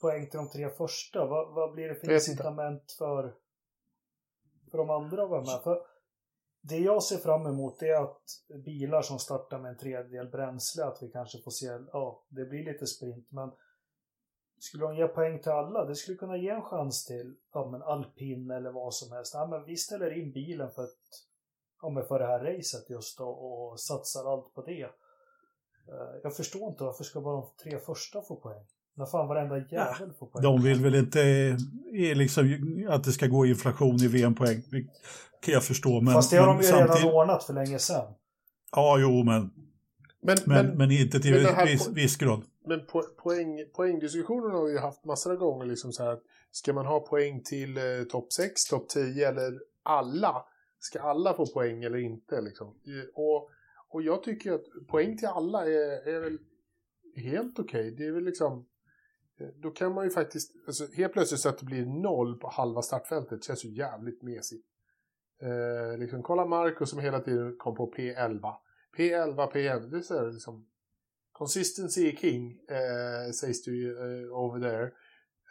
[0.00, 1.26] poäng till de tre första?
[1.26, 3.32] Vad, vad blir det för incitament för,
[4.70, 5.60] för de andra att vara med?
[5.64, 5.78] För
[6.68, 8.22] det jag ser fram emot är att
[8.64, 12.64] bilar som startar med en tredjedel bränsle, att vi kanske får se, ja, det blir
[12.64, 13.52] lite sprint, men
[14.58, 17.82] skulle de ge poäng till alla, det skulle kunna ge en chans till, ja men
[17.82, 19.34] alpin eller vad som helst.
[19.34, 21.26] Ja, men vi ställer in bilen för, ett,
[21.82, 24.82] ja, men för det här racet just då, och satsar allt på det.
[25.88, 28.66] Eh, jag förstår inte varför ska bara de tre första få poäng?
[28.96, 30.42] När fan varenda jävel får poäng.
[30.42, 31.20] De vill väl inte
[31.92, 34.62] eh, liksom, att det ska gå inflation i VM-poäng.
[34.70, 34.86] Det
[35.42, 36.00] kan jag förstå.
[36.00, 38.14] Men, Fast det har de ju samtidigt- redan ordnat för länge sedan.
[38.72, 39.50] Ja, jo, men,
[40.22, 42.42] Men, men, men, men inte till men här viss, viss grad.
[42.66, 45.66] men po poäng, poängdiskussionen har vi ju haft massor av gånger.
[45.66, 46.18] Liksom så här,
[46.50, 50.44] ska man ha poäng till eh, topp 6, topp 10 eller alla?
[50.78, 52.40] Ska alla få poäng eller inte?
[52.40, 52.74] Liksom?
[53.14, 53.50] Och,
[53.88, 56.38] och jag tycker att poäng till alla är, är väl
[57.16, 57.94] helt okej.
[57.98, 58.66] Det är väl liksom...
[59.40, 60.52] Eh, då kan man ju faktiskt...
[60.66, 64.66] Alltså, helt plötsligt så att det blir noll på halva startfältet känns ju jävligt mesigt.
[65.42, 68.54] Eh, liksom, kolla Marcus som hela tiden kom på P11.
[68.96, 69.90] P11, P11.
[69.90, 70.66] Det är så här, liksom...
[71.32, 74.84] Consistency king, eh, sägs det ju eh, over there.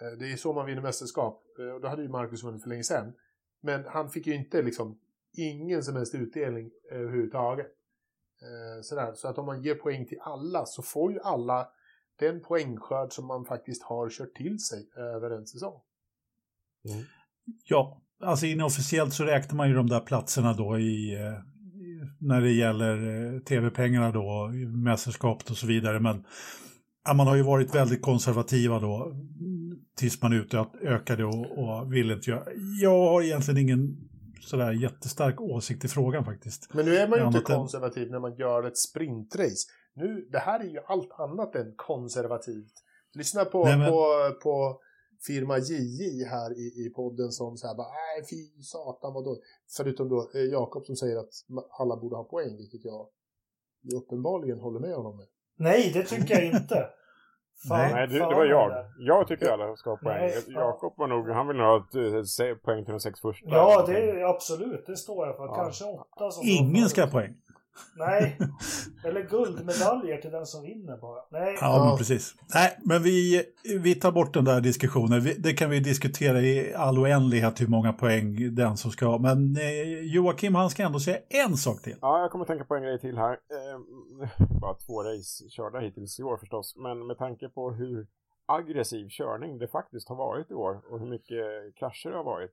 [0.02, 1.44] Eh, det är så man vinner mästerskap.
[1.60, 3.14] Eh, och då hade ju Marcus vunnit för länge sedan.
[3.62, 5.00] Men han fick ju inte liksom
[5.38, 7.68] ingen som helst utdelning eh, överhuvudtaget.
[8.42, 9.14] Eh, sådär.
[9.14, 11.70] Så att om man ger poäng till alla så får ju alla
[12.20, 15.82] den poängskörd som man faktiskt har kört till sig över en säsong.
[17.66, 21.40] Ja, alltså inofficiellt så räknar man ju de där platserna då i, eh,
[22.20, 24.52] när det gäller eh, tv-pengarna då,
[24.84, 26.00] mästerskapet och så vidare.
[26.00, 26.26] Men
[27.16, 32.30] man har ju varit väldigt konservativa då mm, tills man utökade och, och ville inte
[32.30, 32.44] göra.
[32.82, 33.98] Jag har egentligen ingen
[34.42, 36.74] sådär jättestark åsikt i frågan faktiskt.
[36.74, 39.68] Men nu är man ju inte konservativ när man gör ett sprintrace.
[39.96, 42.74] Nu, det här är ju allt annat än konservativt.
[43.14, 44.04] Lyssna på, Nej, men- på,
[44.44, 44.80] på
[45.28, 49.38] firma JJ här i, i podden som säger bara nej fy satan vadå.
[49.78, 51.30] Förutom då eh, Jakob som säger att
[51.80, 53.08] alla borde ha poäng, vilket jag
[54.02, 55.28] uppenbarligen håller med honom med.
[55.58, 56.90] Nej, det tycker jag inte.
[57.70, 58.72] Nej, Nej, det, det fan var jag.
[58.72, 58.94] eller?
[58.98, 60.30] Jag tycker alla ska ha poäng.
[60.32, 60.54] Fan.
[60.54, 61.96] Jakob var nog, han vill nog ha ett,
[62.40, 63.50] eh, poäng till de sex första.
[63.50, 64.86] Ja, det är absolut.
[64.86, 65.44] Det står jag för.
[65.46, 65.56] Ja.
[65.56, 67.36] Kanske åtta som Ingen ska ha poäng.
[67.98, 68.38] Nej.
[69.06, 71.22] Eller guldmedaljer till den som vinner bara.
[71.32, 71.58] Nej.
[71.62, 71.86] Ja, Ja.
[71.90, 72.36] men precis.
[72.54, 73.44] Nej, men vi,
[73.80, 75.22] vi tar bort den där diskussionen.
[75.22, 79.18] Vi, det kan vi diskutera i all oändlighet hur många poäng den som ska ha.
[79.18, 81.96] Men eh, Joakim, han ska ändå säga en sak till.
[82.02, 83.32] Ja, jag kommer tänka på en grej till här.
[83.32, 83.80] Eh,
[84.62, 86.76] bara två race körda hittills i år förstås.
[86.78, 88.08] Men med tanke på hur
[88.46, 92.52] aggressiv körning det faktiskt har varit i år och hur mycket krascher det har varit.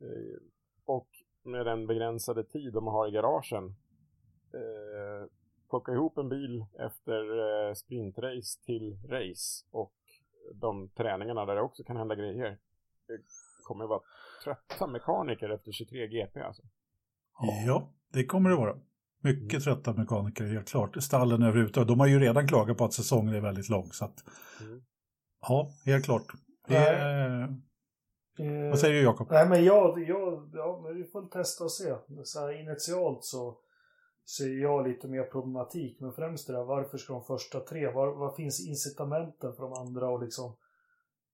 [0.00, 0.38] Eh,
[0.84, 1.08] och
[1.44, 3.74] med den begränsade tid de har i garagen.
[4.54, 5.28] Eh,
[5.70, 9.94] plocka ihop en bil efter eh, sprintrace till race och
[10.54, 12.58] de träningarna där det också kan hända grejer.
[13.06, 13.18] Det
[13.66, 14.00] kommer vara
[14.44, 16.62] trötta mekaniker efter 23 GP alltså.
[17.66, 18.76] Ja, det kommer det vara.
[19.22, 21.02] Mycket trötta mekaniker, helt klart.
[21.02, 21.88] Stallen överhuvudtaget.
[21.88, 23.86] De har ju redan klagat på att säsongen är väldigt lång.
[23.92, 24.24] Så att,
[24.60, 24.82] Mm.
[25.40, 26.26] ja, helt klart.
[26.68, 27.50] Det,
[28.38, 29.28] Eh, vad säger du, Jakob?
[29.30, 31.94] Nej, men jag, jag, ja, men vi får testa och se.
[32.24, 33.58] Så här, initialt så
[34.26, 36.00] ser jag lite mer problematik.
[36.00, 39.72] Men främst det där, varför ska de första tre, var, vad finns incitamenten för de
[39.72, 40.56] andra att liksom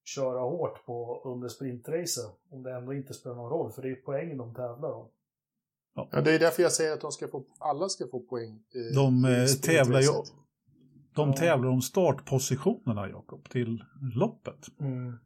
[0.04, 2.24] köra hårt på under sprintracet?
[2.50, 5.08] Om det ändå inte spelar någon roll, för det är ju poäng de tävlar om.
[5.94, 8.50] Ja, det är därför jag säger att de ska få, alla ska få poäng.
[8.74, 10.08] eh, De i eh, tävlar ju
[11.14, 11.36] de Ja.
[11.36, 14.80] tävlar om startpositionerna, Jakob, till loppet.
[14.80, 15.18] Mm.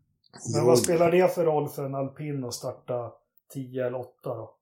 [0.54, 3.12] Men vad spelar det för roll för en alpin att starta
[3.52, 4.54] 10 eller 8 då?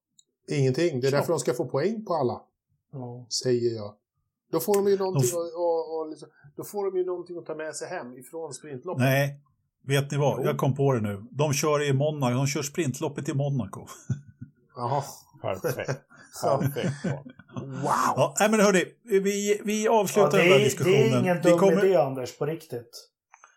[0.50, 1.00] Ingenting.
[1.00, 2.42] Det är därför de ska få poäng på alla.
[2.92, 3.26] Ja.
[3.42, 3.94] säger jag.
[4.52, 7.46] Då får de ju någonting, De och, och liksom, då får de ju någonting att
[7.46, 9.04] ta med sig hem ifrån sprintloppet.
[9.04, 9.40] Nej,
[9.84, 10.38] vet ni vad?
[10.40, 10.44] Jo.
[10.46, 11.24] Jag kom på det nu.
[11.30, 12.34] De kör i Monaco.
[12.34, 13.86] De kör sprintloppet i Monaco.
[14.76, 15.02] Jaha.
[15.42, 15.90] Perfekt.
[16.42, 16.58] Ja.
[16.58, 16.92] Perfekt.
[17.54, 17.90] Wow!
[18.16, 20.96] Ja, nej, men hörni, vi, vi Ja, avslutar det, den där är, diskussionen.
[21.10, 21.84] det är ingen vi dum kommer...
[21.84, 23.08] idé Anders, på riktigt.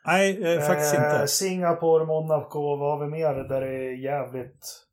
[0.06, 1.28] Nej, eh, faktiskt Eh, inte.
[1.28, 4.86] Singapore, Monaco, vad har vi mer där det är jävligt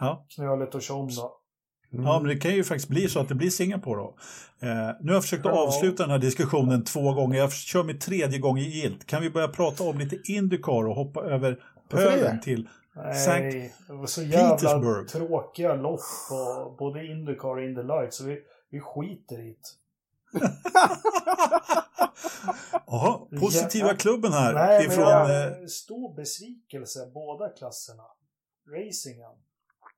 [0.00, 0.26] Ja.
[0.34, 1.10] knöligt och tjom
[1.96, 2.02] då?
[2.02, 4.14] Ja, men det kan ju faktiskt bli så att det blir Singapore då.
[4.60, 4.68] Eh,
[5.00, 5.66] nu har jag försökt att Ja.
[5.66, 7.38] avsluta den här diskussionen två gånger.
[7.38, 9.06] Jag kör mitt tredje gång i gilt.
[9.06, 11.58] Kan vi börja prata om lite Indycar och hoppa över
[11.88, 12.68] pölen till
[13.26, 15.08] Nej, det var så jävla Petersburg.
[15.08, 18.38] tråkiga lopp på både Indycar och Indy Light så vi,
[18.70, 19.56] vi skiter i
[20.32, 20.40] det.
[22.86, 23.96] Jaha, positiva Ja.
[23.96, 24.54] klubben här.
[24.54, 28.02] Nej, ifrån, jag, eh, stor besvikelse båda klasserna.
[28.68, 29.30] Racingen.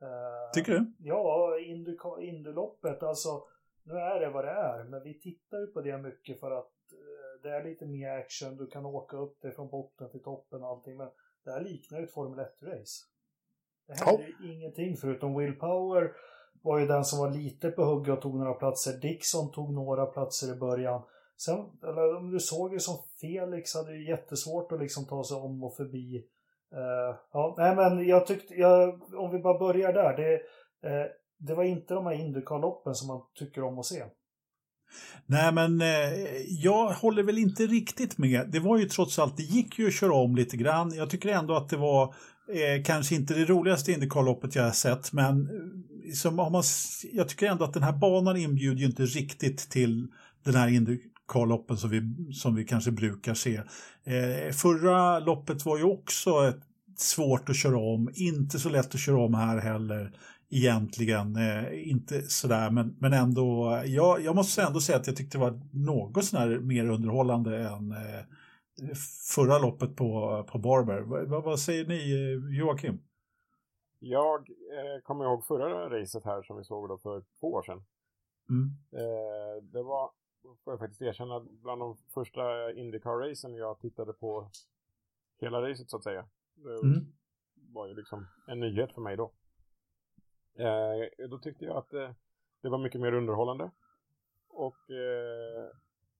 [0.02, 0.92] Eh, tycker du?
[0.98, 1.58] Ja,
[2.20, 3.42] Indyloppet, alltså
[3.82, 6.72] nu är det vad det är, men vi tittar ju på det mycket för att
[6.92, 10.62] eh, det är lite mer action, du kan åka upp det från botten till toppen
[10.62, 11.08] och allting, men
[11.44, 13.04] det här liknar ju ett Formel 1-race.
[13.86, 14.18] Det Ja.
[14.18, 16.12] är ju ingenting förutom willpower,
[16.62, 18.98] var ju den som var lite på hugget och tog några platser.
[19.00, 21.02] Dixon tog några platser i början.
[21.36, 25.64] Sen, eller du såg ju som Felix hade ju jättesvårt att liksom ta sig om
[25.64, 26.28] och förbi.
[26.74, 30.16] Uh, ja, nej men jag tyckte, jag, om vi bara börjar där.
[30.16, 30.34] Det,
[30.88, 31.06] uh,
[31.38, 34.04] det var inte de här Indycar-loppen som man tycker om att se.
[35.26, 36.12] Nej, men eh,
[36.48, 38.48] jag håller väl inte riktigt med.
[38.50, 40.94] Det var ju trots allt, det gick ju att köra om lite grann.
[40.94, 42.14] Jag tycker ändå att det var
[42.52, 46.62] eh, kanske inte det roligaste Indycar-loppet jag har sett, men eh, som om man,
[47.12, 50.08] jag tycker ändå att den här banan inbjuder ju inte riktigt till
[50.44, 50.68] den här
[51.28, 53.56] Indycar-loppen som vi, som vi kanske brukar se.
[54.04, 56.60] Eh, förra loppet var ju också ett,
[56.96, 60.12] svårt att köra om, inte så lätt att köra om här heller
[60.50, 61.36] egentligen.
[61.36, 63.82] Eh, inte sådär, men, men ändå.
[63.86, 67.92] Jag, jag måste ändå säga att jag tyckte det var något sånär mer underhållande än
[67.92, 68.24] eh,
[69.34, 71.00] förra loppet på, på Barber.
[71.26, 73.00] vad, vad säger ni, eh, Joakim?
[74.00, 77.82] Jag eh, kommer ihåg förra racet här som vi såg då för två år sedan.
[78.50, 78.70] Mm.
[78.92, 80.10] Eh, det var,
[80.42, 84.50] får jag faktiskt erkänna, bland de första Indycar-racen jag tittade på
[85.40, 86.28] hela racet så att säga.
[86.54, 87.12] Det mm.
[87.54, 89.32] var ju liksom en nyhet för mig då.
[90.54, 92.10] Eh, då tyckte jag att eh,
[92.62, 93.70] det var mycket mer underhållande.
[94.48, 95.70] Och eh,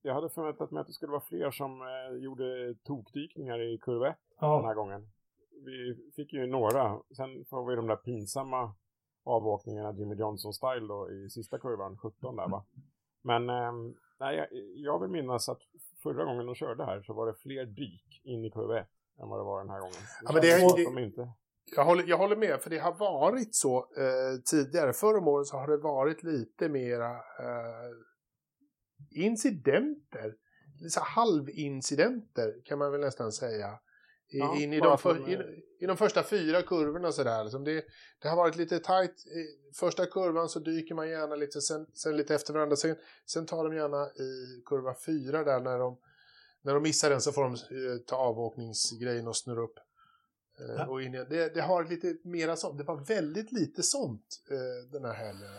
[0.03, 4.09] jag hade förväntat mig att det skulle vara fler som eh, gjorde tokdykningar i kurva
[4.09, 4.57] 1 ja.
[4.57, 5.11] den här gången.
[5.65, 7.01] Vi fick ju några.
[7.17, 8.75] Sen får vi de där pinsamma
[9.25, 12.65] avåkningarna Jimmy Johnson-style då i sista kurvan, 17 där va.
[13.23, 13.73] Men eh,
[14.21, 15.61] nej, jag, jag vill minnas att
[16.03, 18.87] förra gången de körde här så var det fler dyk in i kurva 1
[19.23, 19.95] än vad det var den här gången.
[19.95, 21.29] Det ja, men det, är, de inte
[21.77, 24.93] jag håller, jag håller med, för det har varit så eh, tidigare.
[24.93, 27.91] Förra om åren så har det varit lite mera eh,
[29.11, 30.35] incidenter.
[30.81, 33.79] Lite halvincidenter kan man väl nästan säga.
[34.31, 35.43] I, ja, in i, de för, in,
[35.79, 37.45] I de första fyra kurvorna sådär.
[37.45, 37.85] Liksom det,
[38.23, 39.27] det har varit lite tajt.
[39.27, 42.77] I första kurvan så dyker man gärna lite, sen, sen lite efter varandra.
[42.77, 45.99] Sen, sen tar de gärna i kurva fyra där när de,
[46.63, 49.79] när de missar den så får de eh, ta avåkningsgrejen och snurra upp
[50.59, 50.87] Ja.
[50.87, 52.79] Och in, det, det, har lite mera sånt.
[52.79, 55.51] Det var väldigt lite sånt eh, den här helgen.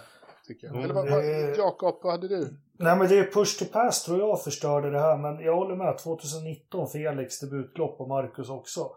[0.48, 0.76] Tycker jag.
[0.76, 1.58] Mm, Eller vad, det...
[1.58, 2.54] Jakob, vad hade du?
[2.80, 5.18] Nej men det är push to pass tror jag förstörde det här.
[5.18, 5.98] Men jag håller med.
[5.98, 8.90] 2019 Felix debutlopp och Marcus också.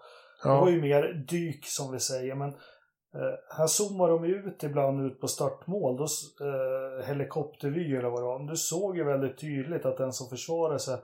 [0.45, 0.55] Ja.
[0.55, 2.35] Det var ju mer dyk som vi säger.
[2.35, 5.97] Men eh, här zoomar de ut ibland ut på startmål.
[5.97, 6.05] Då,
[6.47, 8.51] eh, helikoptervy eller vad det var.
[8.51, 10.99] Du såg ju väldigt tydligt att den som försvarade sig.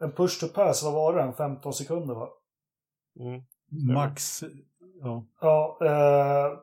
[0.00, 1.32] En push to pass, vad var det?
[1.32, 2.28] 15 sekunder va?
[3.20, 3.42] Mm.
[3.94, 4.42] Max,
[5.02, 5.26] ja.
[5.40, 6.58] Ja, eh,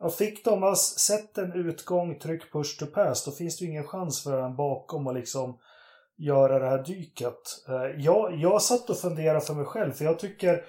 [0.00, 3.86] och fick de sett en utgång, tryck push to pass, då finns det ju ingen
[3.86, 5.58] chans för en bakom att liksom
[6.18, 7.64] göra det här dyket.
[7.68, 10.64] Eh, jag, jag satt och funderade för mig själv, för jag tycker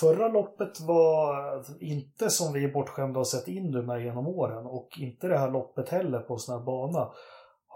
[0.00, 1.34] förra loppet var
[1.80, 5.50] inte som vi är bortskämda och sett in med genom åren och inte det här
[5.50, 7.12] loppet heller på sån här bana.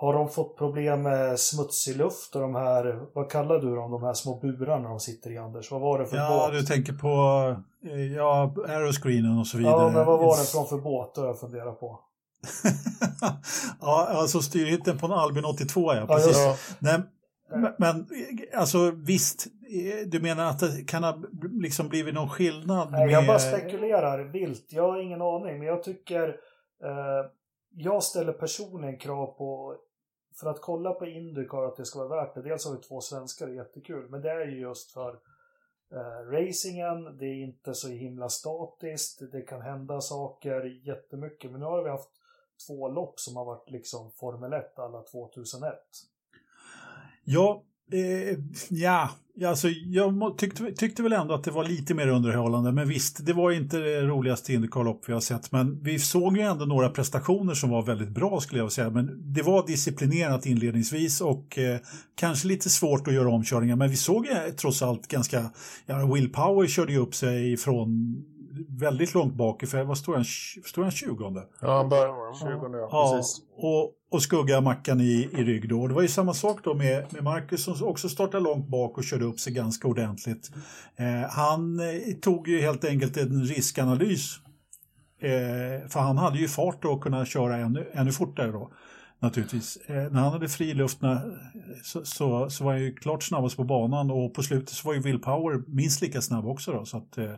[0.01, 4.03] Har de fått problem med smutsig luft och de här, vad kallar du dem, de
[4.03, 5.71] här små burarna de sitter i Anders?
[5.71, 6.55] Vad var det för ja, båt?
[6.55, 7.09] Ja, du tänker på
[7.85, 9.83] eh, ja, aeroscreenen och så vidare.
[9.83, 11.15] Ja, men vad var det från för båt?
[11.15, 12.01] Det jag funderar på.
[13.81, 16.37] ja, alltså styrhytten på en Albin 82 ja, precis.
[16.37, 17.01] Ja, Nej,
[17.79, 18.07] men
[18.57, 19.47] alltså visst,
[20.07, 21.23] du menar att det kan ha
[21.63, 22.91] liksom blivit någon skillnad?
[22.91, 23.15] Nej, med...
[23.15, 24.67] jag bara spekulerar vilt.
[24.71, 26.29] Jag har ingen aning, men jag tycker
[26.85, 27.31] eh,
[27.73, 29.77] jag ställer personligen krav på
[30.41, 32.43] för att kolla på Indycar att det ska vara värt det.
[32.43, 34.09] Dels har vi två svenskar, det är jättekul.
[34.11, 35.21] Men det är ju just för
[35.93, 37.19] eh, racingen.
[37.19, 39.23] Det är inte så himla statiskt.
[39.33, 41.51] Det kan hända saker jättemycket.
[41.51, 42.11] Men nu har vi haft
[42.67, 45.75] två lopp som har varit liksom Formel 1 alla 2001.
[47.25, 47.63] Ja,
[47.93, 48.39] Eh,
[48.69, 49.11] ja,
[49.47, 52.73] alltså jag tyckte, tyckte väl ändå att det var lite mer underhållande.
[52.73, 55.53] Men visst, det var inte det roligaste Indycar-lopp vi har sett.
[55.53, 58.91] Men vi såg ju ändå några prestationer som var väldigt bra skulle jag säga.
[58.91, 61.79] Men det var disciplinerat inledningsvis och eh,
[62.15, 63.77] kanske lite svårt att göra omkörningar.
[63.77, 65.51] Men vi såg eh, trots allt ganska,
[65.87, 68.23] ja, Will Power körde ju upp sig från
[68.69, 70.25] väldigt långt bak, för vad står han,
[70.65, 71.43] står han 20?
[71.61, 73.43] Ja, han börjar 20, ja, ja precis.
[73.57, 75.81] Och, och skugga Mackan i, i rygg då.
[75.83, 78.99] Och det var ju samma sak då med, med Marcus som också startade långt bak
[78.99, 80.51] och körde upp sig ganska ordentligt.
[80.97, 84.37] Eh, han eh, tog ju helt enkelt en riskanalys.
[85.21, 88.71] Eh, för han hade ju fart då att kunna köra ännu, ännu fortare då
[89.21, 89.77] naturligtvis.
[89.77, 90.99] Eh, när han hade fri luft
[91.83, 94.95] så, så, så, var han ju klart snabbast på banan och på slutet så var
[94.95, 96.73] ju Will Power minst lika snabb också.
[96.73, 97.35] Då, så att, eh,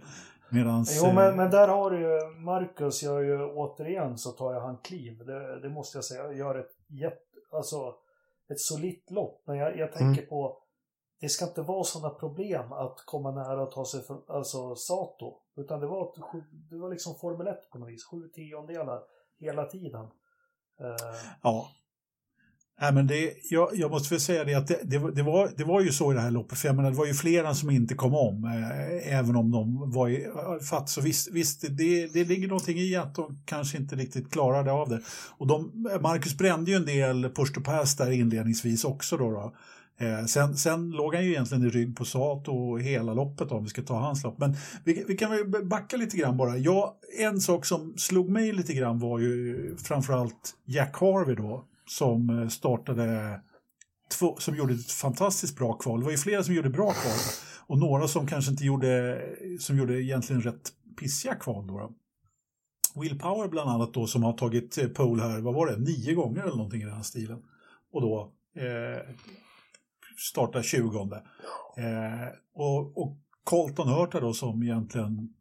[0.53, 4.61] Medans, jo, men, men där har du ju Marcus gör ju återigen så tar jag
[4.61, 5.19] han kliv.
[5.19, 6.33] Det, det måste jag säga.
[6.33, 7.95] Gör ett jätte, alltså
[8.49, 9.43] ett solitt lopp.
[9.47, 10.29] Men jag, jag tänker mm.
[10.29, 10.63] på
[11.21, 15.41] det ska inte vara sådana problem att komma nära att ta sig för, alltså Sato.
[15.57, 16.15] Utan det var,
[16.71, 18.05] det var liksom Formel 1 på något vis.
[18.05, 19.03] Sju tiondelar
[19.39, 20.05] hela tiden.
[20.81, 21.69] Eh, Ja.
[22.81, 25.51] Nej, men det, jag, jag måste väl säga det att det, det, var- det, var,
[25.57, 27.55] det var ju så i det här loppet, för jag menar, det var ju flera
[27.55, 30.27] som inte kom om, eh, även om de var i
[30.71, 30.89] fatt.
[30.89, 34.89] Så visst, visst det, det ligger någonting i att de kanske inte riktigt klarade av
[34.89, 35.01] det.
[35.39, 35.71] Och de,
[36.03, 39.17] Marcus brände ju en del push to pass där inledningsvis också.
[39.17, 39.55] Då, då.
[40.07, 43.65] Eh, sen, sen låg han ju egentligen i rygg på Sato hela loppet då, om
[43.65, 44.39] vi ska ta hans lopp.
[44.39, 46.57] Men vi, vi kan väl backa lite grann bara.
[46.57, 52.31] Jag, en sak som slog mig lite grann var ju framförallt Jack Harvey då, som
[52.31, 53.41] eh, startade
[54.19, 55.99] två, som gjorde ett fantastiskt bra kval.
[55.99, 57.19] Det var ju flera som gjorde bra kval
[57.67, 59.23] och några som kanske inte gjorde,
[59.61, 61.79] som gjorde egentligen rätt pissiga kval då.
[61.79, 61.93] då.
[63.01, 66.15] Will Power bland annat då som har tagit eh, pole här, vad var det, nio
[66.15, 67.43] gånger eller någonting i den här stilen.
[67.93, 69.15] Och då eh,
[70.17, 71.01] startar 20
[71.77, 75.35] eh, och, och Colton Hurta då som egentligen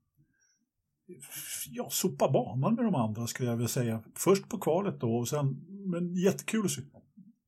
[1.70, 4.04] ja, sopa banan med de andra skulle jag vilja säga.
[4.16, 6.82] Först på kvalet då och sen, men jättekul att se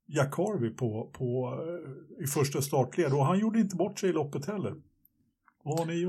[0.07, 1.59] Jack Harvey på, på,
[2.17, 4.75] eh, i första startled och han gjorde inte bort sig i loppet heller.
[5.65, 6.03] Har ni,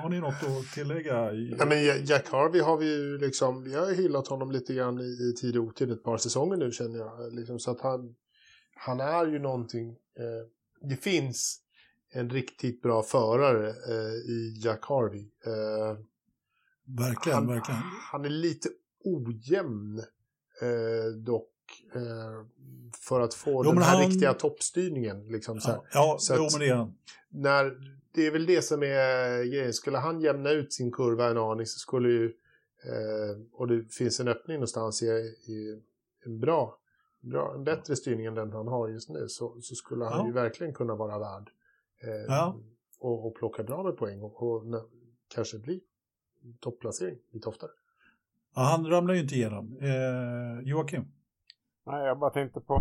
[0.00, 1.32] har ni något att tillägga?
[1.32, 1.56] I...
[1.58, 5.00] Ja, men Jack Harvey har vi ju liksom, vi har ju hyllat honom lite grann
[5.00, 7.32] i, i tid och otid ett par säsonger nu känner jag.
[7.32, 8.14] Liksom, så att han,
[8.74, 11.60] han är ju någonting, eh, det finns
[12.12, 15.20] en riktigt bra förare eh, i Jack Harvey.
[15.46, 15.98] Eh,
[16.98, 17.80] verkligen, han, verkligen.
[18.12, 18.68] Han är lite
[19.04, 19.98] ojämn
[20.62, 21.46] eh, dock.
[21.94, 22.46] Eh,
[23.00, 25.26] för att få Jo, den här han- riktiga toppstyrningen.
[25.28, 25.76] Liksom, så här.
[25.76, 26.94] Ja, ja Så jo, men det är han.
[27.28, 27.76] när,
[28.14, 29.72] det är väl det som är grejen.
[29.72, 32.24] Skulle han jämna ut sin kurva en aning så skulle ju,
[32.84, 35.06] eh, och det finns en öppning någonstans i,
[35.46, 35.80] i
[36.24, 36.78] en bra,
[37.20, 40.26] bra, en bättre styrning än den han har just nu, så, så skulle han Ja.
[40.26, 41.50] ju verkligen kunna vara värd
[42.02, 42.60] eh, Ja.
[42.98, 44.62] och, och plocka bra med poäng och, och
[45.34, 45.80] kanske bli
[46.60, 47.70] topplacering lite oftare.
[48.54, 49.78] Ja, han ramlar ju inte igenom.
[49.80, 51.12] Eh, Joakim?
[51.84, 52.74] Nej, jag bara tänkte på...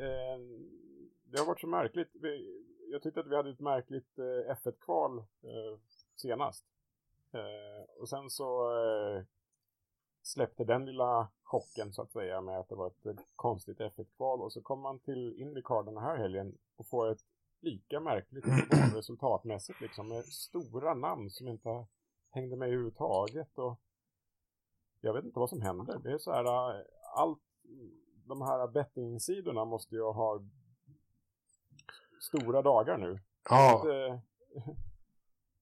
[0.00, 0.38] Eh,
[1.24, 2.10] det har varit så märkligt.
[2.12, 5.78] Vi, jag tyckte att vi hade ett märkligt eh, F1-kval eh,
[6.16, 6.64] senast.
[7.32, 9.22] Eh, och sen så eh,
[10.22, 14.42] släppte den lilla chocken så att säga med att det var ett konstigt F1-kval.
[14.42, 17.24] Och så kom man till Indycar den här helgen och får ett
[17.64, 18.44] lika märkligt
[18.94, 21.86] resultatmässigt liksom med stora namn som inte
[22.30, 23.58] hängde med överhuvudtaget.
[23.58, 23.80] Och
[25.00, 25.98] jag vet inte vad som händer.
[25.98, 26.84] Det är så här, äh,
[27.14, 27.38] allt,
[28.26, 30.40] de här bettingsidorna måste ju ha
[32.20, 33.20] stora dagar nu.
[33.50, 34.20] Ja, Det-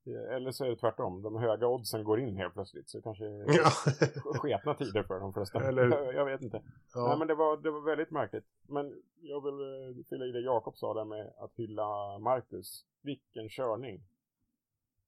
[0.07, 2.90] Eller så är det tvärtom, de höga oddsen går in helt plötsligt.
[2.90, 3.70] Så det kanske är ja.
[4.38, 5.68] sketna tider för de flesta.
[5.68, 6.57] Eller- Jag vet inte.
[6.57, 7.16] Nej, ja.
[7.18, 8.44] men det var, det var väldigt märkligt.
[8.66, 12.84] Men jag vill eh, fylla i det Jakob sa där med att hylla Marcus.
[13.03, 13.94] Vilken körning.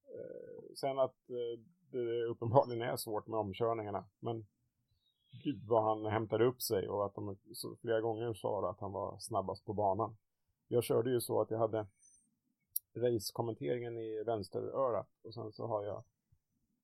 [0.07, 4.05] Eh, sen att eh, det uppenbarligen är svårt med omkörningarna.
[4.21, 4.47] Men
[5.45, 7.37] gud vad han hämtade upp sig och att de
[7.81, 10.17] flera gånger sa att han var snabbast på banan.
[10.69, 11.87] Jag körde ju så att jag hade
[12.97, 16.05] racekommenteringen i vänsterörat och sen så har jag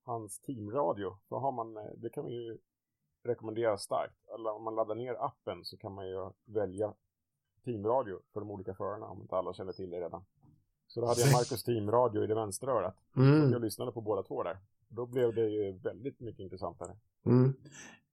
[0.03, 1.19] hans teamradio.
[1.29, 2.59] Då har man, eh, det kan man ju
[3.23, 4.29] rekommendera starkt.
[4.35, 6.95] Eller om man laddar ner appen så kan man ju välja
[7.65, 10.25] teamradio för de olika förarna om inte alla känner till det redan.
[10.87, 12.75] Så då hade jag Marcus teamradio i det vänstra
[13.15, 14.59] Så Mm, jag lyssnade på båda två där.
[14.89, 16.97] Då blev det ju väldigt mycket intressantare.
[17.27, 17.55] mm.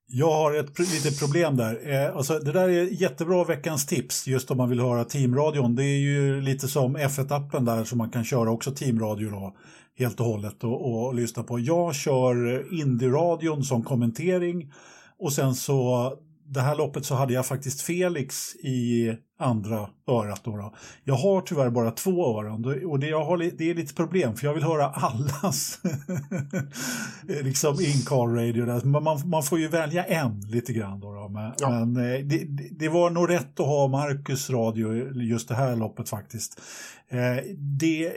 [0.09, 1.89] Jag har ett litet problem där.
[1.93, 5.75] Eh, alltså, det där är jättebra veckans tips, just om man vill höra teamradion.
[5.75, 9.55] Det är ju lite som F1-appen där som man kan köra också teamradio då,
[9.97, 11.59] helt och hållet och, och lyssna på.
[11.59, 14.73] Jag kör eh, Indie-radion som kommentering
[15.19, 16.13] och sen så
[16.49, 20.41] det här loppet så hade jag faktiskt Felix i andra örat.
[20.43, 20.73] Då då.
[21.03, 24.47] Jag har tyvärr bara två öron och det, jag har, det är lite problem för
[24.47, 25.79] jag vill höra allas
[27.43, 28.65] liksom in-car radio.
[28.65, 28.85] Där.
[28.85, 30.99] Man, man, får ju välja en lite grann.
[30.99, 31.29] Då, då.
[31.29, 31.69] Men, Ja.
[31.69, 35.75] men eh, det, det- det var nog rätt att ha Marcus radio just det här
[35.75, 36.61] loppet faktiskt.
[37.09, 38.11] Eh, det,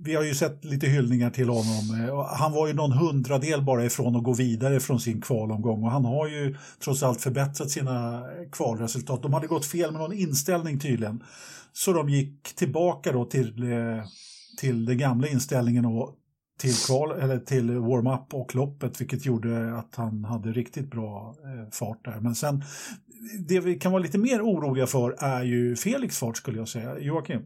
[0.00, 2.08] vi har ju sett lite hyllningar till honom.
[2.08, 5.90] Eh, han var ju någon hundradel bara ifrån att gå vidare från sin kvalomgång och
[5.90, 9.22] han har ju trots allt förbättrat sina kvalresultat.
[9.22, 11.22] De hade gått fel med någon inställning tydligen.
[11.72, 14.04] Så de gick tillbaka då till, eh,
[14.60, 16.14] till den gamla inställningen och
[16.58, 21.70] till, kval, eller till warm-up och loppet vilket gjorde att han hade riktigt bra eh,
[21.70, 22.20] fart där.
[22.20, 22.64] Men sen,
[23.48, 26.98] det vi kan vara lite mer oroliga för är ju Felix fart skulle jag säga.
[26.98, 27.42] Joakim?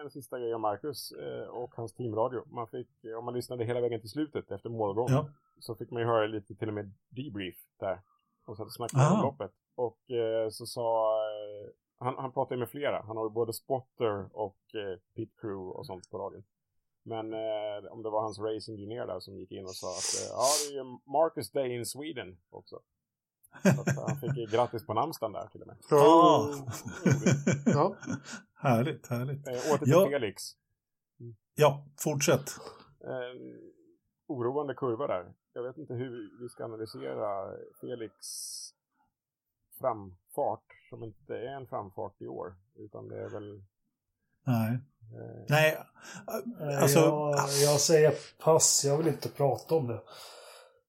[0.00, 2.44] En sista grej om Marcus eh, och hans teamradio.
[2.46, 5.28] Man fick, om man lyssnade hela vägen till slutet efter målgång Ja.
[5.60, 8.00] så fick man ju höra lite till och med debrief där.
[8.46, 9.16] Och så att snackade Aha.
[9.16, 9.52] om loppet.
[9.74, 13.02] Och eh, så sa, eh, han, han pratade med flera.
[13.02, 14.58] Han har ju både spotter och
[15.14, 16.44] pit crew och sånt på radion.
[17.02, 20.14] Men eh, om det var hans race engineer där som gick in och sa att
[20.22, 22.80] eh, ja, det är ju Marcus Day in Sweden också.
[23.62, 25.76] Så att han fick ju grattis på namnsdagen där till och med.
[25.90, 26.48] Ah.
[27.64, 27.96] Ja.
[28.54, 29.48] härligt, härligt.
[29.48, 30.08] Eh, åter till Ja.
[30.10, 30.42] Felix.
[31.54, 32.50] Ja, fortsätt.
[33.04, 33.40] Eh,
[34.26, 35.32] oroande kurva där.
[35.52, 38.12] Jag vet inte hur vi ska analysera Felix
[39.80, 42.54] framfart som inte är en framfart i år.
[42.74, 43.62] Utan det är väl...
[44.46, 44.72] Nej.
[45.20, 45.78] Eh, Nej,
[46.60, 46.98] Eh, alltså...
[46.98, 48.12] jag, jag säger
[48.44, 50.02] pass, jag vill inte prata om det.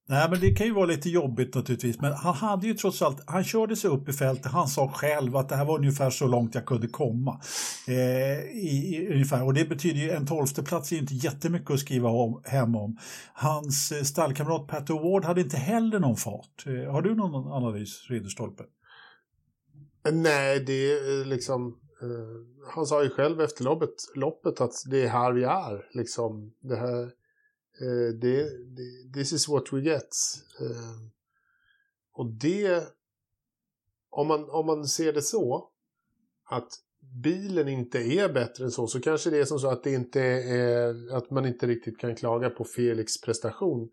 [0.10, 2.02] Nej, men det kan ju vara lite jobbigt naturligtvis.
[2.02, 4.52] Men han hade ju trots allt, han körde sig upp i fältet.
[4.52, 7.42] Han sa själv att det här var ungefär så långt jag kunde komma.
[7.88, 9.44] Eh, i, i, ungefär.
[9.44, 12.98] Och det betyder ju en tolfteplats är ju inte jättemycket att skriva om, hem om.
[13.34, 16.66] Hans eh, stallkamrat Pat Ward hade inte heller någon fart.
[16.66, 18.64] Eh, har du någon analys, Ridderstolpe?
[20.12, 21.68] Nej, det är eh, liksom...
[22.02, 25.98] Eh, han sa ju själv efter loppet, loppet att det är här vi är.
[25.98, 27.12] Liksom, det här,
[27.82, 30.10] Eh, det, det, this is what we get.
[30.60, 31.10] Eh,
[32.14, 32.84] och det...
[34.10, 35.70] Om man, om man ser det så,
[36.50, 36.70] att
[37.24, 40.22] bilen inte är bättre än så, så kanske det är som så att det inte
[40.22, 43.90] är, att man inte riktigt kan klaga på Felix prestation.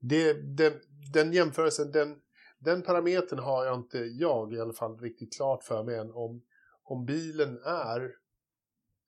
[0.00, 0.72] Det, den,
[1.12, 2.16] den jämförelsen, den,
[2.58, 6.42] den parametern har jag inte, jag i alla fall, riktigt klart för mig än om,
[6.82, 8.00] om bilen är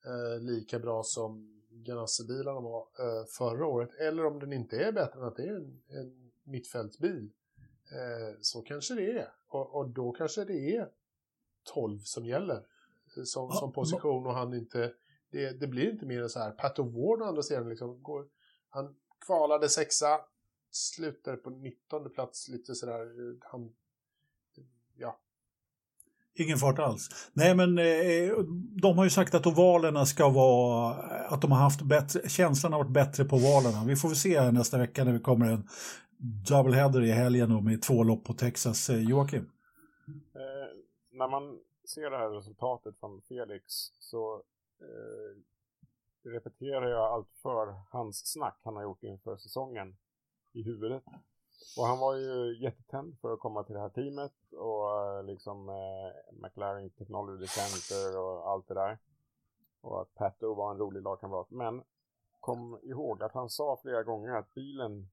[0.05, 5.19] eh, lika bra som Ganassi-bilarna var eh, förra året, eller om den inte är bättre
[5.19, 7.31] än att det är en, en mittfältsbil.
[7.91, 9.33] Eh, så kanske det är.
[9.47, 10.89] Och, och då kanske det är
[11.73, 12.55] 12 som gäller
[13.17, 14.93] eh, som, Ja, som position och han inte,
[15.31, 16.51] det, det blir inte mer än så här.
[16.51, 18.27] Pat Ward å andra sidan, liksom, går,
[18.69, 20.19] han kvalade sexa,
[20.71, 23.01] slutade på 19 plats lite sådär.
[23.01, 23.73] eh, Han,
[26.35, 27.09] Ingen fart alls.
[27.33, 28.37] Nej, men eh,
[28.81, 32.73] de har ju sagt att ovalerna ska vara, eh, att de har haft bättre, känslan
[32.73, 33.83] har varit bättre på ovalerna.
[33.85, 35.67] Vi får väl se nästa vecka när vi kommer en
[36.49, 38.89] doubleheader i helgen och med två lopp på Texas.
[38.89, 39.51] Eh, Joakim?
[40.35, 40.41] Eh,
[41.11, 43.63] när man ser det här resultatet från Felix
[43.99, 44.43] så
[44.81, 49.97] eh, repeterar jag allt för hans snack han har gjort inför säsongen
[50.53, 51.03] i huvudet.
[51.77, 55.69] Och han var ju jättetänd för att komma till det här teamet och eh, liksom
[55.69, 58.97] eh, McLaren Technology Center och allt det där.
[59.81, 61.49] Och att Pato var en rolig lagkamrat.
[61.49, 61.83] Men
[62.39, 65.09] kom ihåg att han sa flera gånger att bilen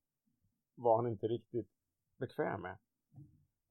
[0.74, 1.70] var han inte riktigt
[2.16, 2.76] bekväm med.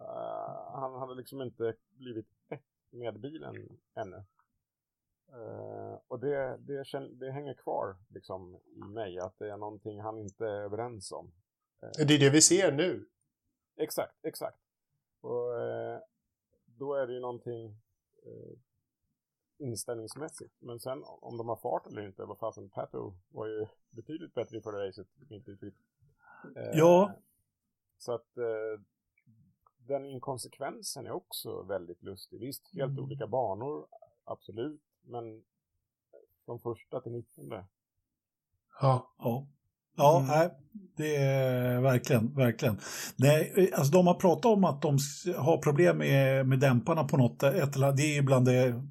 [0.02, 4.24] Uh, han hade liksom inte blivit ett med bilen ännu.
[5.34, 10.20] Uh, och det, det, det hänger kvar liksom i mig, att det är någonting han
[10.20, 11.32] inte är överens om
[11.80, 13.10] det är det vi ser nu.
[13.76, 14.58] Exakt, exakt.
[15.22, 16.00] Och eh,
[16.66, 17.66] då är det ju någonting
[18.26, 18.58] eh,
[19.58, 20.54] inställningsmässigt.
[20.60, 24.58] Men sen om de har fart eller inte, vad fasen, Pato var ju betydligt bättre
[24.58, 25.76] i förra racet, inte riktigt.
[26.56, 27.14] Eh, Ja.
[27.98, 28.82] Så att eh,
[29.78, 32.40] den inkonsekvensen är också väldigt lustig.
[32.40, 33.04] Visst, helt Mm.
[33.04, 33.88] olika banor,
[34.24, 35.46] absolut, men
[36.46, 37.66] från första till nittonde.
[38.82, 39.14] Ja.
[39.18, 39.48] Ja.
[39.98, 40.28] Ja, Mm.
[40.38, 40.50] nej,
[40.98, 42.78] det är verkligen, verkligen.
[43.16, 44.98] Nej, alltså de har pratat om att de
[45.38, 48.82] har problem med, med dämparna på något ett eller Det är ibland det,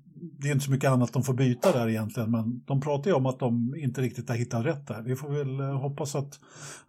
[0.41, 3.17] det är inte så mycket annat de får byta där egentligen, men de pratar ju
[3.17, 5.03] om att de inte riktigt har hittat rätt där.
[5.03, 6.41] Vi får väl eh, hoppas att,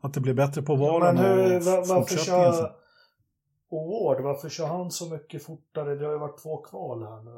[0.02, 2.72] att det blir bättre på valen Men hur, och va- varför kör
[3.72, 5.96] Award, varför kör han så mycket fortare?
[5.96, 7.32] Det har ju varit två kval här nu.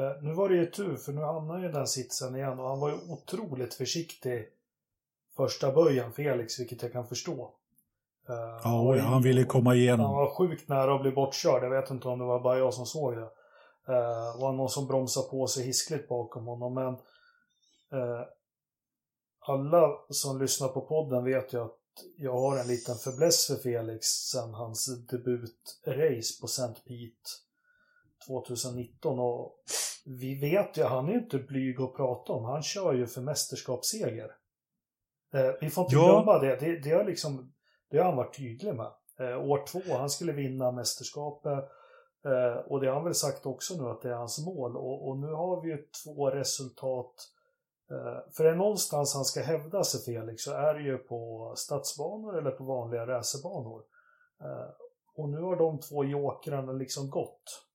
[0.00, 2.68] Eh, nu var det ju tur, för nu hamnar ju i den sitsen igen och
[2.68, 4.44] han var ju otroligt försiktig
[5.36, 7.54] första början, Felix, vilket jag kan förstå.
[8.28, 10.14] Eh, Ja, oj, han ville komma Han igenom.
[10.14, 11.62] var sjukt nära att bli bortkörd.
[11.64, 13.22] Jag vet inte om det var bara jag som såg det.
[13.88, 16.74] Eh, var någon som bromsade på sig hiskligt bakom honom.
[16.74, 16.94] Men
[18.00, 18.22] eh,
[19.40, 21.76] alla som lyssnar på podden vet ju att
[22.16, 26.80] jag har en liten fäbless för Felix sen hans debutrace på St.
[26.84, 27.30] Pete
[28.26, 29.18] 2019.
[29.18, 29.54] Och
[30.06, 32.44] vi vet ju, han är ju inte blyg att prata om.
[32.44, 34.30] Han kör ju för mästerskapsseger.
[35.34, 36.04] Eh, vi får inte Ja.
[36.06, 36.56] glömma det.
[36.56, 37.52] Det, det, har liksom,
[37.90, 38.90] det har han varit tydlig med.
[39.20, 41.64] Eh, år två, han skulle vinna mästerskapet.
[42.24, 44.76] Eh, och det har han väl sagt också nu att det är hans mål.
[44.76, 47.14] Och, och nu har vi ju två resultat.
[48.36, 52.38] För är det någonstans han ska hävda sig Felix så är det ju på stadsbanor
[52.38, 53.82] eller på vanliga racerbanor.
[55.16, 57.65] Och nu har de två jokrarna liksom gått.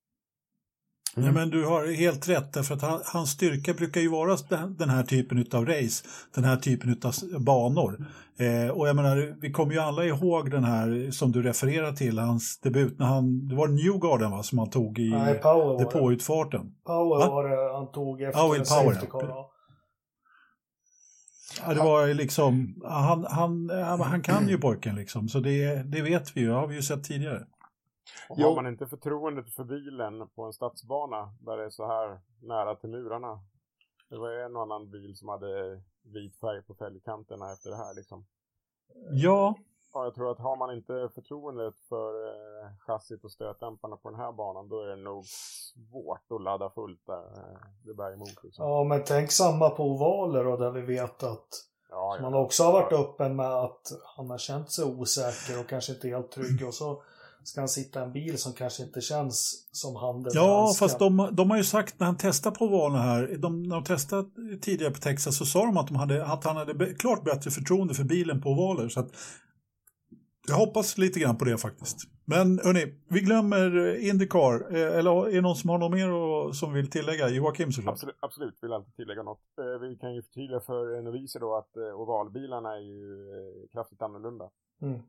[1.15, 4.37] Nej, men du har helt rätt, därför att han, hans styrka brukar ju vara
[4.77, 6.05] den, här typen av race,
[6.35, 8.05] den här typen av banor.
[8.37, 12.19] Eh, och jag menar, vi kommer ju alla ihåg den här som du refererar till,
[12.19, 16.71] hans debut när han, det var Newgarden va, som han tog i Nej, Power depåutfarten.
[16.85, 17.29] Power Va?
[17.29, 19.27] var det han tog efter Ja, Will safety car.
[19.29, 19.51] Ja.
[21.65, 26.01] Ja, det var liksom, han, han, han, han kan ju pojken liksom, så det, det
[26.01, 27.43] vet vi ju, det har vi ju sett tidigare.
[28.29, 28.47] Och Jo.
[28.47, 32.75] har man inte förtroendet för bilen på en stadsbana där det är så här nära
[32.75, 33.39] till murarna.
[34.09, 37.93] Det var en och annan bil som hade vit färg på fälgkanterna efter det här
[37.95, 38.25] liksom.
[39.11, 39.55] Ja,
[39.93, 44.19] Ja, jag tror att har man inte förtroendet för eh, chassit och stötdämparna på den
[44.19, 48.43] här banan då är det nog svårt att ladda fullt där eh, det bär emot
[48.43, 48.65] liksom.
[48.65, 51.47] Ja, men tänk samma på ovaler då, där vi vet att
[51.89, 55.93] Ja, man också har varit öppen med att han har känt sig osäker och kanske
[55.93, 57.03] inte helt trygg och så
[57.43, 60.31] ska han sitta i en bil som kanske inte känns som handen.
[60.35, 63.75] ja fast de, de har ju sagt när han testade på valen här, de, när
[63.75, 64.29] de testade
[64.61, 67.51] tidigare på Texas så sa de att, de hade, att han hade be, klart bättre
[67.51, 68.89] förtroende för bilen på ovaler.
[68.89, 69.11] Så att,
[70.47, 71.97] jag hoppas lite grann på det faktiskt.
[72.25, 74.75] Men hörni, vi glömmer Indycar.
[74.75, 77.29] Eh, Eller är det någon som har något mer och, som vill tillägga?
[77.29, 77.93] Joakim såklart.
[77.93, 79.41] Absolut, absolut, vill alltid tillägga något.
[79.59, 83.07] Eh, vi kan ju förtydliga för noviser då att eh, ovalbilarna är ju
[83.71, 84.49] kraftigt annorlunda.
[84.81, 85.01] Mm.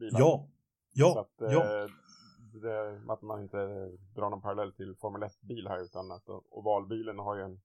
[0.00, 0.20] Bilar.
[0.20, 0.48] Ja,
[0.92, 1.88] ja, Så att, eh, ja.
[2.52, 3.56] Det, att man inte
[4.14, 7.60] drar någon parallell till Formel 1-bil här utan att ovalbilen har ju en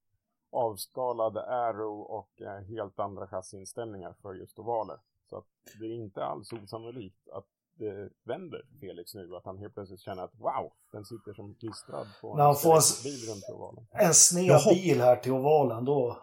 [0.50, 4.98] avskalad aero och eh, helt andra chassiinställningar för just ovaler.
[5.30, 5.46] Så att
[5.80, 10.22] det är inte alls osannolikt att det vänder Felix nu, att han helt plötsligt känner
[10.22, 13.86] att wow, den sitter som klistrad på får en- bil runt ovalen.
[13.90, 16.18] En sned bil här till ovalen, då...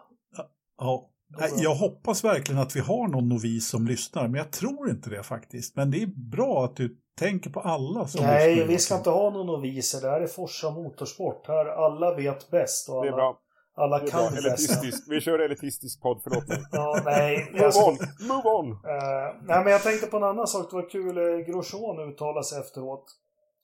[0.78, 1.10] ja.
[1.38, 5.10] Nej, Jag hoppas verkligen att vi har någon novis som lyssnar, men jag tror inte
[5.10, 5.76] det faktiskt.
[5.76, 8.68] Men det är bra att du tänker på alla som Nej, lyssnar.
[8.68, 10.00] vi ska inte ha någon noviser.
[10.00, 11.46] Det här är Forsa Motorsport.
[11.48, 13.38] Här alla vet bäst och Det är alla, bra.
[13.76, 14.30] alla Det är kan bra.
[14.30, 14.72] det bästa.
[14.74, 15.04] Elitistisk.
[15.10, 16.58] Vi kör elitistisk podd, förlåt mig.
[16.72, 17.48] Ja, nej.
[17.52, 17.98] Move Jag, on!
[18.28, 18.70] Move on!
[18.72, 20.70] Eh, nej, men jag tänkte på en annan sak.
[20.70, 21.16] Det var kul.
[21.18, 23.04] eh, Grosjean uttalade sig efteråt.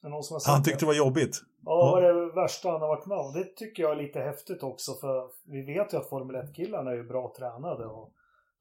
[0.02, 1.42] Är det någon som har sett Han tyckte det var jobbigt.
[1.64, 3.32] Ja, vad var det värsta han har varit med om?
[3.32, 6.94] Det tycker jag är lite häftigt också för vi vet ju att Formel 1-killarna är
[6.94, 8.12] ju bra tränade och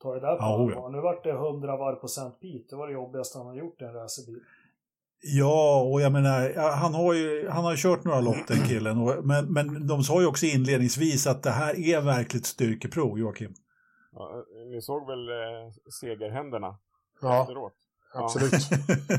[0.01, 0.77] tar det där på Ja, oh ja.
[0.77, 0.89] allvar.
[0.89, 2.21] Nu vart det 100 varv på St.
[2.41, 2.65] Pete.
[2.69, 4.39] Det var det jobbigaste han har gjort i en racerbil.
[5.21, 8.97] Ja, och jag menar, ja, han har ju han har kört några lopp den killen.
[8.97, 13.53] Och, men, men de sa ju också inledningsvis att det här är verkligt styrkeprov, Joakim.
[14.11, 15.71] Ja, ni såg väl eh,
[16.01, 16.77] segerhänderna
[17.21, 17.73] Ja, efteråt?
[18.13, 18.51] Absolut.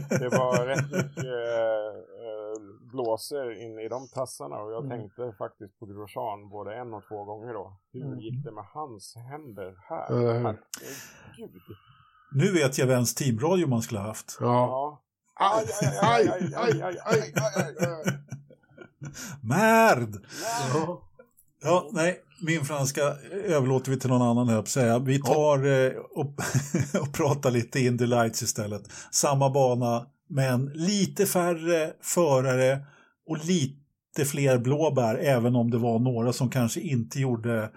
[0.08, 1.94] Det var rätt mycket eh,
[2.26, 2.56] eh,
[2.92, 4.98] blåser in i de tassarna och jag Mm.
[4.98, 7.76] tänkte faktiskt på Grosjean både en och två gånger då.
[7.92, 8.18] Hur Mm.
[8.18, 10.06] gick det med hans händer här?
[10.12, 10.44] Eller hur?
[10.44, 11.60] Herregud.
[12.32, 14.36] Nu vet jag vems teamradio man skulle ha haft.
[14.40, 14.46] Ja.
[14.46, 15.00] Ja.
[15.34, 15.64] Aj,
[16.02, 18.18] aj, aj, aj, aj, aj, aj, aj.
[19.42, 20.24] Märd!
[20.74, 21.00] Ja.
[21.62, 23.02] Ja, nej, min franska
[23.44, 24.98] överlåter vi till någon annan, att säga.
[24.98, 26.34] Vi tar eh, och,
[27.00, 28.82] och pratar lite Indy Lights istället.
[29.10, 32.78] Samma bana, men lite färre förare
[33.26, 37.70] och lite fler blåbär, även om det var några som kanske inte gjorde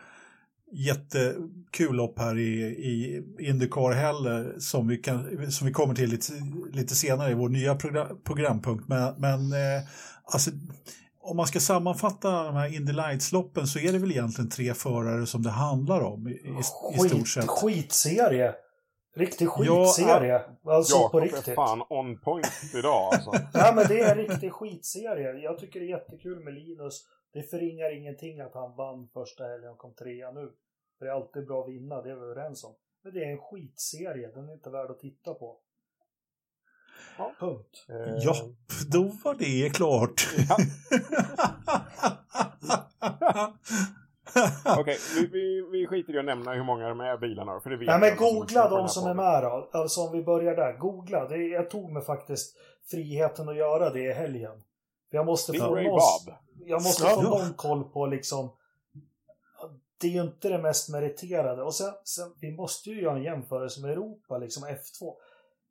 [0.73, 6.33] jättekul lopp här i, i Indycar heller, som vi, kan, som vi kommer till lite,
[6.71, 8.87] lite senare i vår nya program, programpunkt.
[8.87, 9.87] Men, men eh,
[10.33, 10.51] alltså,
[11.23, 15.25] om man ska sammanfatta de här Indy Lights-loppen så är det väl egentligen tre förare
[15.25, 16.59] som det handlar om i, i,
[17.05, 17.47] i stort sett.
[17.47, 18.55] skitserie!
[19.15, 20.41] Riktig Ja, skitserie.
[20.65, 21.55] alltså på Jakob är riktigt.
[21.55, 22.47] fan on point
[22.79, 23.31] idag alltså.
[23.53, 25.33] Nej men det är en riktig skitserie.
[25.33, 27.03] Jag tycker det är jättekul med Linus.
[27.33, 30.51] Det förringar ingenting att han vann första helgen och kom trea nu.
[30.97, 32.73] För det är alltid bra att vinna, det är vi överens om.
[33.03, 35.57] Men det är en skitserie, den är inte värd att titta på.
[37.17, 37.31] Ja.
[37.39, 37.85] Punkt.
[37.89, 38.35] Eh, Ja,
[38.91, 40.27] då var det klart.
[44.79, 47.77] Okej, vi, vi, vi skiter i att nämna hur många de är bilarna för det
[47.77, 49.69] vet Nej men googla de som är med då.
[49.71, 50.77] Alltså om vi börjar där.
[50.77, 51.27] Googla.
[51.27, 52.55] Det, jag tog mig faktiskt
[52.91, 54.63] friheten att göra det i helgen.
[55.09, 56.33] Jag måste få Stingray någon, Bob.
[56.65, 57.09] jag måste Ja.
[57.15, 58.49] få någon koll på liksom
[60.01, 61.63] det är ju inte det mest meriterade.
[61.63, 65.13] Och sen, sen, vi måste ju göra en jämförelse med Europa, liksom F2.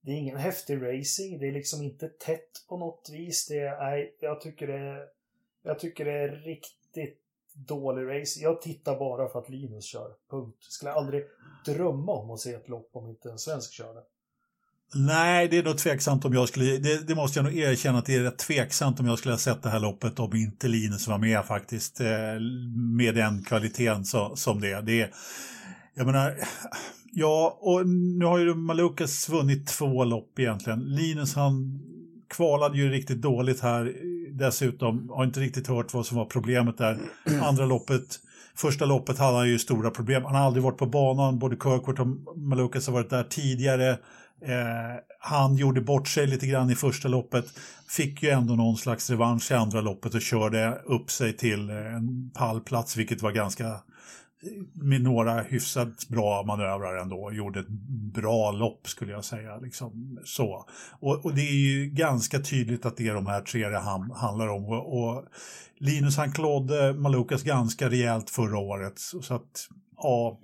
[0.04, 3.46] Det är ingen häftig racing, det är liksom inte tätt på något vis.
[3.48, 5.06] Det är, nej, jag tycker det är,
[5.62, 7.18] jag tycker det är riktigt
[7.54, 8.44] dålig racing.
[8.44, 10.56] Jag tittar bara för att Linus kör, punkt.
[10.60, 11.24] Skulle aldrig
[11.66, 14.00] drömma om att se ett lopp om inte en svensk körde.
[14.94, 18.06] Nej, det är nog tveksamt om jag skulle, det, det måste jag nog erkänna att
[18.06, 21.08] det är rätt tveksamt om jag skulle ha sett det här loppet om inte Linus
[21.08, 22.00] var med faktiskt.
[22.00, 22.06] Eh,
[22.96, 24.82] med den kvaliteten så, som det är.
[24.82, 25.10] Det är.
[25.94, 26.38] Jag menar,
[27.14, 30.80] ja, och nu har ju Malukas vunnit två lopp egentligen.
[30.80, 31.80] Linus han
[32.30, 33.96] kvalade ju riktigt dåligt här
[34.30, 35.10] dessutom.
[35.10, 36.98] Har inte riktigt hört vad som var problemet där.
[37.42, 38.20] Andra loppet,
[38.54, 40.24] första loppet hade han ju stora problem.
[40.24, 43.90] Han har aldrig varit på banan, både Kirkwood och Malukas har varit där tidigare.
[44.44, 47.44] Eh, han gjorde bort sig lite grann i första loppet,
[47.88, 52.30] fick ju ändå någon slags revansch i andra loppet och körde upp sig till en
[52.34, 53.64] pallplats, vilket var ganska
[54.72, 57.32] med några hyfsat bra manövrar ändå.
[57.32, 57.68] Gjorde ett
[58.14, 59.56] bra lopp skulle jag säga.
[59.56, 60.66] Liksom, så.
[61.00, 64.10] Och, och det är ju ganska tydligt att det är de här tre det ham,
[64.10, 64.64] handlar om.
[64.64, 65.24] Och, och
[65.78, 68.98] Linus han klådde Malukas ganska rejält förra året.
[68.98, 70.40] Så att, ja,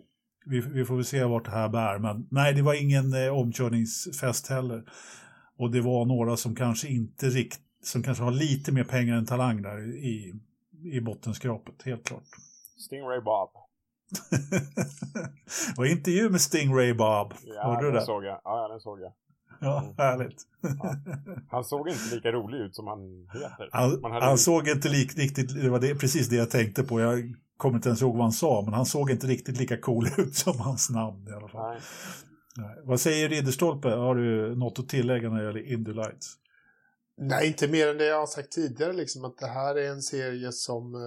[0.46, 1.98] vi, vi, får väl se vart det här bär.
[1.98, 4.84] Men nej, det var ingen eh, omkörningsfest heller.
[5.58, 9.26] Och det var några som kanske inte rikt, som kanske har lite mer pengar än
[9.26, 10.34] talang där i,
[10.92, 12.24] i bottenskrapet, helt klart.
[12.78, 13.67] Stingray Bob.
[15.76, 17.34] och intervju med Stingray Bob.
[17.44, 18.40] Ja, Hörde du den såg jag.
[18.44, 19.12] Ja, den såg jag.
[19.60, 20.42] Ja, härligt.
[20.60, 20.94] Ja.
[21.50, 23.68] Han såg inte lika rolig ut som han heter.
[23.72, 26.50] Han, Man hade han ju- såg inte lik, riktigt, det var det, precis det jag
[26.50, 27.00] tänkte på.
[27.00, 30.06] Jag kommer inte ens ihåg vad han sa, men han såg inte riktigt lika cool
[30.18, 31.70] ut som hans namn i alla fall.
[31.72, 31.80] Nej.
[32.56, 32.76] Nej.
[32.84, 33.88] Vad säger Ridderstolpe?
[33.88, 36.34] Har du något att tillägga när det gäller Indy Lights?
[37.20, 40.02] Nej, inte mer än det jag har sagt tidigare, liksom att det här är en
[40.02, 41.00] serie som, eh,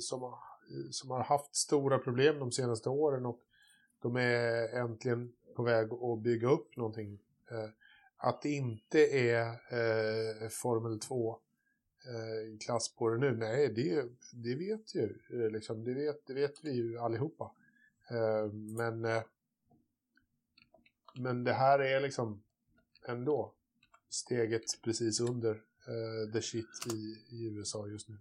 [0.00, 0.34] som, har,
[0.70, 3.40] Eh, som har haft stora problem de senaste åren och
[4.02, 7.18] de är äntligen på väg att bygga upp någonting.
[7.50, 7.70] Eh,
[8.16, 11.38] att det inte är eh, Formel 2
[12.04, 16.34] eh, klass på det nu, nej, det, det vet ju, eh, liksom, det, vet, det
[16.34, 17.52] vet vi ju allihopa.
[18.10, 19.22] Eh, men, eh,
[21.14, 22.42] men det här är liksom
[23.06, 23.52] ändå
[24.08, 25.50] steget precis under
[25.86, 28.16] eh, the shit i, i USA just nu.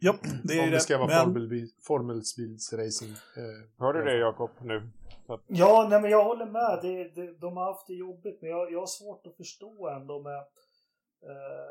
[0.00, 3.10] Ja, det är Om det ska vara men, formelsbilsracing.
[3.10, 4.90] Eh, Hör du det Jakob nu?
[5.26, 6.78] Att, Ja, nej, men jag håller med.
[6.82, 10.22] Det, det, de har haft det jobbigt, men jag, jag har svårt att förstå ändå
[10.22, 10.38] med,
[11.22, 11.70] eh,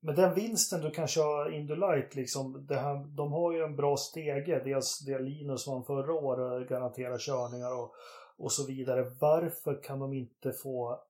[0.00, 2.14] med den vinsten du kan köra Indy Light.
[2.14, 4.62] Liksom, det här, de har ju en bra stege.
[4.64, 7.94] Dels det Linus vann förra året, garantera körningar och,
[8.36, 9.12] och så vidare.
[9.20, 11.02] Varför kan de inte få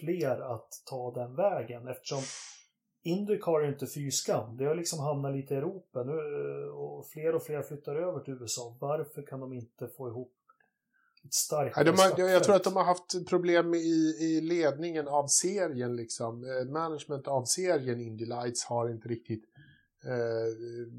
[0.00, 1.88] fler att ta den vägen?
[1.88, 2.22] Eftersom
[3.02, 4.56] Indycar är inte fyskan.
[4.56, 6.12] Det har liksom hamnat lite i Europa nu
[6.70, 8.76] och fler och fler flyttar över till USA.
[8.80, 10.32] Varför kan de inte få ihop
[11.24, 15.08] ett starkt Nej, de har, jag, tror att de har haft problem i, i ledningen
[15.08, 15.96] av serien.
[15.96, 16.44] Liksom.
[16.44, 19.44] Eh, management av serien Indy Lights har inte riktigt
[20.04, 20.92] eh,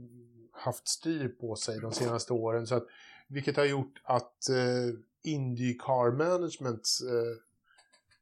[0.51, 2.67] haft styr på sig de senaste åren.
[2.67, 2.87] Så att,
[3.27, 7.37] vilket har gjort att eh, Indycar Management, eh,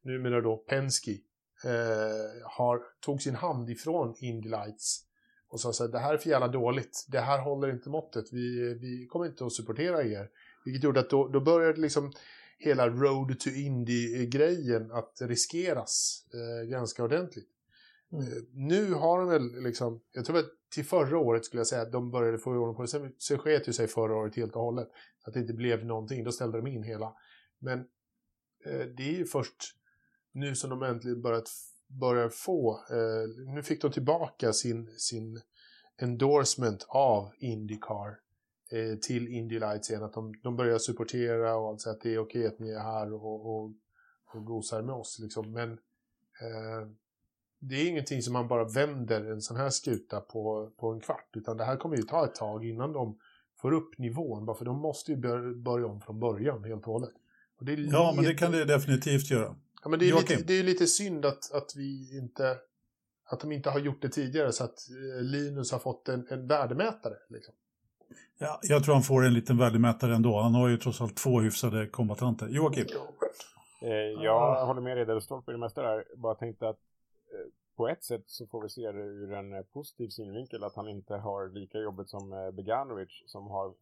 [0.01, 1.17] numera då Penske,
[1.65, 5.05] eh, har, tog sin hand ifrån Indy Lights
[5.49, 8.25] och sa så här, det här är för jävla dåligt, det här håller inte måttet,
[8.31, 10.29] vi, vi kommer inte att supportera er.
[10.65, 12.13] Vilket gjorde att då, då började liksom
[12.57, 17.49] hela Road to Indy-grejen att riskeras eh, ganska ordentligt.
[18.11, 18.27] Mm.
[18.27, 21.81] Eh, nu har de väl liksom, jag tror att till förra året skulle jag säga
[21.81, 22.87] att de började få ordning på det.
[22.87, 24.87] Sen, sen sket ju sig förra året helt och hållet.
[25.23, 27.13] Att det inte blev någonting, då ställde de in hela.
[27.59, 27.79] Men
[28.65, 29.75] eh, det är ju först
[30.31, 31.49] nu som de äntligen börjat,
[31.87, 35.41] börjar få, eh, nu fick de tillbaka sin, sin
[36.01, 38.17] endorsement av Indycar
[38.71, 40.03] eh, till Indy Lights igen.
[40.03, 43.13] Att de, de börjar supportera och alltså att det är okej att ni är här
[43.13, 43.73] och, och,
[44.33, 45.19] och gosar med oss.
[45.19, 45.51] Liksom.
[45.51, 46.87] Men eh,
[47.59, 51.29] det är ingenting som man bara vänder en sån här skuta på, på en kvart.
[51.35, 53.17] Utan det här kommer ju ta ett tag innan de
[53.61, 54.45] får upp nivån.
[54.45, 57.13] Bara för de måste ju bör, börja om från början helt och hållet.
[57.59, 59.55] Och Ja, men det kan det definitivt göra.
[59.83, 62.57] Ja, men det är, lite, det är lite synd att, att vi inte
[63.31, 66.47] att de inte har gjort det tidigare så att eh, Linus har fått en, en
[66.47, 67.15] värdemätare.
[67.29, 67.53] Liksom.
[68.37, 70.39] Ja, jag tror han får en liten värdemätare ändå.
[70.39, 72.47] Han har ju trots allt två hyfsade kombatanter.
[72.47, 72.85] Joakim?
[73.81, 73.89] eh,
[74.23, 76.05] jag håller med Ridderstolpe i det mesta där.
[76.15, 76.79] Bara tänkte att
[77.33, 80.87] eh, på ett sätt så får vi se det ur en positiv synvinkel att han
[80.87, 83.73] inte har lika jobbigt som eh, Beganovic som har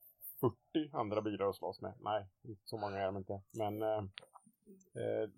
[0.41, 0.55] 40
[0.93, 1.93] andra bilar att slåss med.
[1.99, 2.25] Nej,
[2.65, 3.41] så många är de inte.
[3.51, 3.83] Men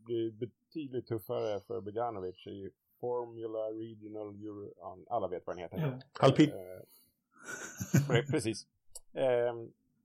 [0.07, 2.69] det är betydligt tuffare för Beganovic i
[2.99, 4.73] Formula Regional Euro...
[4.77, 5.77] ja, Alla vet vad den heter.
[5.77, 6.25] Ja.
[6.27, 6.49] Alpin.
[6.49, 6.82] Eh,
[8.09, 8.67] pre- precis.
[9.13, 9.53] Eh,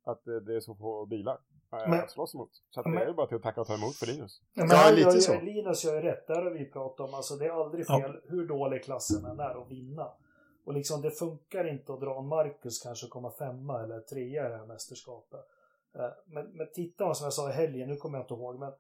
[0.04, 1.38] att eh, det är så få bilar
[1.72, 2.50] eh, Men- att slåss emot.
[2.70, 4.42] Så att Men- det är ju bara till att tacka och ta emot för Linus.
[4.54, 5.40] Men Ja, lite så.
[5.40, 7.14] Linus gör ju rätt, där har vi pratat om.
[7.14, 8.00] Alltså, det är aldrig Ja.
[8.00, 10.12] fel hur dålig klassen än är att vinna.
[10.64, 14.48] Och liksom, det funkar inte att dra en Marcus kanske komma femma eller trea i
[14.48, 15.40] det här mästerskapet.
[15.94, 18.58] Eh, Men, men titta man som jag sa i helgen, nu kommer jag inte ihåg,
[18.58, 18.72] men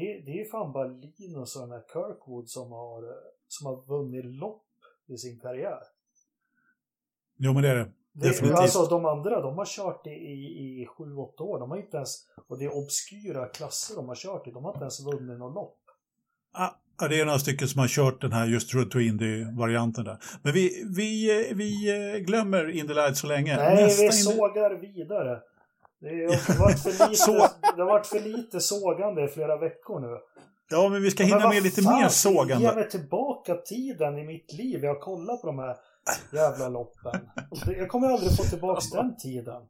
[0.00, 0.86] det, är- det är fan bara
[1.18, 3.02] Linus och den här Kirkwood som har,
[3.48, 4.64] som har vunnit lopp
[5.06, 5.78] i sin karriär.
[7.38, 7.90] Jo, men det är det.
[8.12, 8.58] Det, Definitivt.
[8.58, 11.58] alltså de andra, de har kört i, i, i 7-8 år.
[11.58, 14.50] De har inte ens, och det är obskyra klasser de har kört i.
[14.50, 15.78] De har inte ens vunnit något lopp.
[16.52, 16.70] Ah,
[17.00, 20.18] Ja, det är några stycken som har kört den här just Road to Indy-varianten där.
[20.42, 23.56] Men vi, vi, vi eh, glömmer Indy Light så länge.
[23.56, 25.40] Nej, Nästa vi Indy- sågar vidare.
[26.00, 30.00] Det har varit för lite, Så- det har varit för lite sågande i flera veckor
[30.00, 30.18] nu.
[30.70, 32.74] Ja, men vi ska hinna vad med lite fan, mer Ge sågande.
[32.74, 34.84] mig tillbaka tiden i mitt liv.
[34.84, 35.76] Jag har kollat på de här
[36.32, 37.20] jävla loppen.
[37.66, 39.62] Jag kommer aldrig få tillbaka den tiden.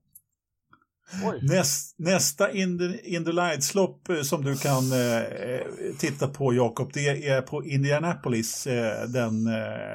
[1.24, 1.38] Oj.
[1.42, 5.26] Näst, nästa In the, In the Lights-lopp eh, som du kan eh,
[5.98, 9.92] titta på, Jakob, det är på Indianapolis eh, den eh,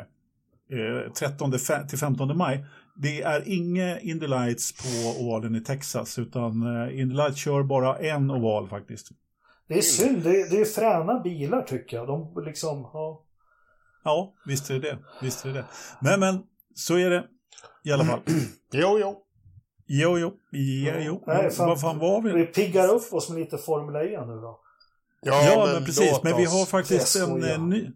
[0.80, 2.66] eh, 13 fe- till 15 maj.
[2.96, 7.98] Det är inga Indy Lights på ovalen i Texas, utan eh, Indy Lights kör bara
[7.98, 9.10] en oval faktiskt.
[9.68, 12.08] Det är synd, det är, det är fräna bilar tycker jag.
[12.08, 13.26] De liksom, ja.
[14.04, 14.98] Ja, visst är det det.
[15.22, 15.66] Visst är det det.
[16.02, 16.44] Men, men,
[16.76, 17.24] så är det
[17.84, 18.20] i alla fall.
[18.74, 19.18] Jo, jo.
[19.88, 21.24] Jo, jo, ja, jo.
[21.28, 21.68] Nej, fan.
[21.68, 22.32] Vad fan var vi?
[22.32, 24.60] Vi piggar upp oss med lite Formel 1 nu då.
[25.22, 26.12] Ja, men, precis.
[26.12, 27.88] låt Men vi har faktiskt en, eh, ny...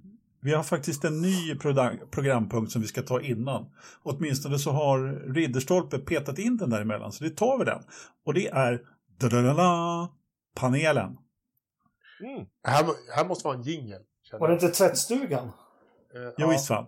[0.45, 3.65] Vi har faktiskt en ny program, programpunkt som vi ska ta innan.
[4.03, 7.83] Åtminstone så har Ridderstolpe petat in den däremellan, så det tar vi den.
[8.25, 8.81] Och det är
[9.19, 10.09] da-da-da-da,
[10.55, 11.17] panelen.
[12.19, 12.45] Mm.
[12.63, 12.85] Här,
[13.15, 14.01] här måste vara en jingel.
[14.39, 15.47] Var det inte tvättstugan?
[15.47, 15.51] Eh,
[16.23, 16.49] Jo, ja.
[16.49, 16.85] visst fan.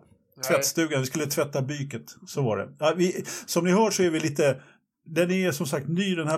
[0.47, 2.05] Tvättstugan, vi skulle tvätta byket.
[2.27, 2.69] Så var det.
[2.79, 4.61] Ja, vi, som ni hör så är vi lite...
[5.09, 6.37] Den är som sagt ny den här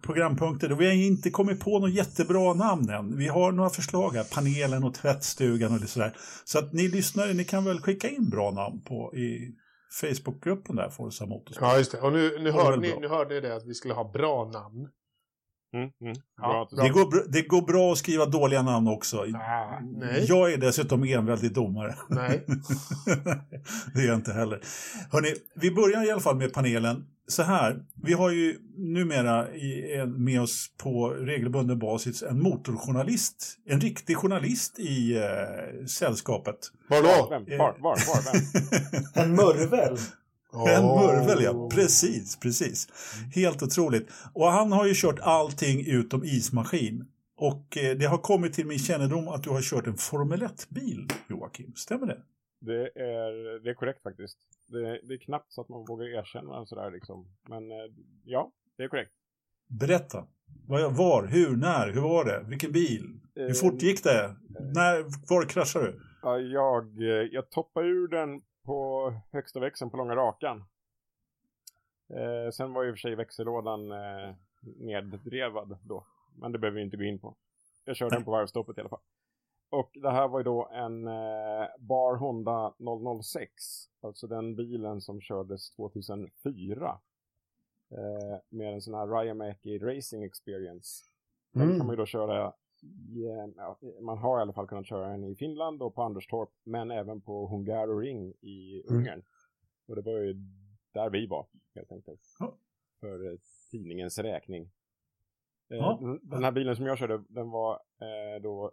[0.00, 3.16] programpunkten och vi har inte kommit på något jättebra namn än.
[3.16, 6.16] Vi har några förslag här, panelen och tvättstugan och lite sådär.
[6.44, 9.54] Så att ni lyssnare, ni kan väl skicka in bra namn på i
[10.00, 11.62] Facebookgruppen där, Forza Motorsport.
[11.62, 12.00] Ja, just det.
[12.00, 14.88] Och nu, nu, hörde ni, nu hörde ni det att vi skulle ha bra namn.
[15.72, 16.14] Mm, mm.
[16.36, 16.68] Ja.
[16.70, 19.16] Det går, det går bra att skriva dåliga namn också.
[19.16, 20.24] Ah, nej.
[20.28, 21.94] Jag är dessutom enväldig domare.
[22.08, 22.44] Nej.
[23.94, 24.60] det är jag inte heller.
[25.12, 27.06] Hörrni, vi börjar i alla fall med panelen.
[27.30, 29.46] Så här, vi har ju numera
[30.06, 36.58] med oss på regelbunden basis en motorjournalist, en riktig journalist i eh, sällskapet.
[36.88, 37.28] Vadå?
[37.30, 37.58] Vem?
[37.58, 37.76] Var?
[37.78, 37.96] Var?
[38.06, 38.32] Var?
[38.32, 38.42] Vem?
[39.24, 39.96] En murvel?
[40.52, 41.68] En murvel, ja.
[41.74, 42.88] Precis, precis.
[43.34, 44.08] Helt otroligt.
[44.32, 47.04] Och han har ju kört allting utom ismaskin.
[47.36, 51.08] Och eh, det har kommit till min kännedom att du har kört en Formel 1-bil,
[51.28, 51.72] Joakim.
[51.76, 52.18] Stämmer det?
[52.60, 54.38] Det är, det är korrekt faktiskt.
[54.70, 57.26] Det, det är knappt så att man vågar erkänna sådär liksom.
[57.48, 57.92] Men eh,
[58.24, 59.12] ja, det är korrekt.
[59.66, 60.26] Berätta.
[60.68, 62.44] Var, var, hur, när, hur var det?
[62.48, 63.20] Vilken bil?
[63.34, 64.36] Hur Eh, fort gick det?
[64.74, 66.00] När, var kraschade du?
[66.22, 70.64] Ja, jag, eh, jag toppade ur den på högsta växeln på långa rakan.
[72.10, 76.06] Eh, sen var ju i och för sig växellådan eh, neddrevad då.
[76.40, 77.36] Men det behöver vi inte gå in på.
[77.84, 79.00] Jag körde den på varvstoppet i alla fall.
[79.70, 82.74] Och det här var ju då en eh, Bar Honda
[83.22, 83.52] 006.
[84.00, 86.98] Alltså den bilen som kördes 2004.
[87.90, 91.04] Eh, med en sån här Ryamäki Racing Experience.
[91.52, 91.76] Den Mm.
[91.78, 92.52] kan man ju då köra
[92.82, 96.02] i, eh, ja, man har i alla fall kunnat köra den i Finland och på
[96.02, 98.96] Anderstorp, men även på Hungaroring i Mm.
[98.98, 99.22] Ungern.
[99.88, 100.32] Och det var ju
[100.92, 102.20] där vi var, helt enkelt.
[102.38, 102.54] Ja.
[103.00, 103.38] För eh,
[103.70, 104.62] tidningens räkning.
[105.68, 105.98] Eh, Ja.
[106.00, 108.70] den, den här bilen som jag körde, den var eh, då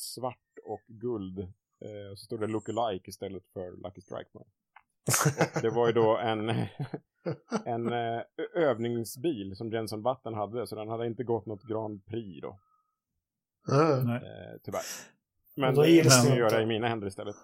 [0.00, 1.38] svart och guld.
[1.80, 4.30] Eh, och så stod det Lookalike istället för Lucky Strike.
[4.32, 4.48] Och
[5.62, 6.48] det var ju då en,
[7.64, 8.22] en eh,
[8.54, 12.58] övningsbil som Jenson Button hade, så den hade inte gått något Grand Prix då.
[14.04, 14.16] Nej.
[14.16, 14.82] Eh, tyvärr.
[15.56, 17.36] Men då det kan jag göra i mina händer istället.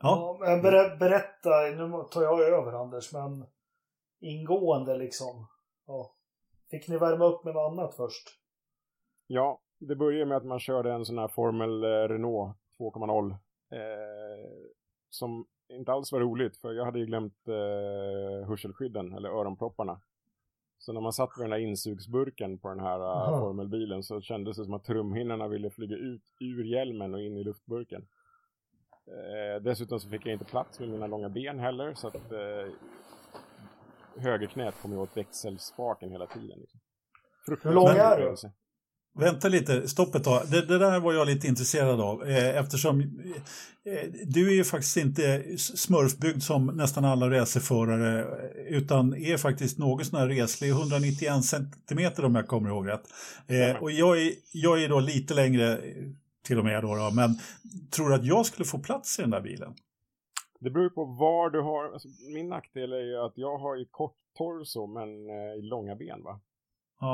[0.00, 0.38] Ja.
[0.40, 3.46] Ja, men ber, berätta, nu tar jag över Anders, men
[4.20, 5.46] ingående liksom.
[5.86, 6.14] Ja.
[6.70, 8.28] Fick ni värma upp med något annat först?
[9.26, 13.30] Ja, det började med att man körde en sån här Formel eh, Renault 2.0.
[13.30, 13.38] Eh,
[15.10, 20.00] som inte alls var roligt, för jag hade ju glömt eh, hörselskydden, eller öronpropparna.
[20.78, 24.56] Så när man satt vid den här insugsburken på den här uh, formelbilen så kändes
[24.56, 28.06] det som att trumhinnorna ville flyga ut ur hjälmen och in i luftburken.
[29.06, 32.72] Eh, dessutom så fick jag inte plats med mina långa ben heller så att eh,
[34.16, 36.58] högerknät kom ju åt växelspaken hela tiden.
[36.58, 36.80] Liksom.
[37.46, 38.36] Hur lång är du?
[39.18, 40.42] Vänta lite, stopp ett tag.
[40.50, 44.96] Det, det där var jag lite intresserad av eh, eftersom eh, du är ju faktiskt
[44.96, 51.44] inte smurfbyggd som nästan alla racerförare eh, utan är faktiskt något sån här reslig, 191
[51.44, 53.04] centimeter om jag kommer ihåg rätt.
[53.46, 55.80] Eh, och jag är, jag är då lite längre
[56.46, 57.38] till och med då, då, men
[57.90, 59.74] tror du att jag skulle få plats i den där bilen?
[60.60, 63.84] Det beror på var du har, alltså, min nackdel är ju att jag har ju
[63.90, 66.40] kort torso men eh, långa ben va.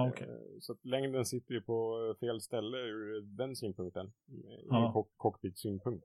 [0.09, 0.29] Okej.
[0.29, 4.07] Eh, Så att längden sitter ju på fel ställe ur den synpunkten.
[4.07, 4.89] eh, Ja.
[4.89, 6.05] Ur cock- cockpit-synpunkt.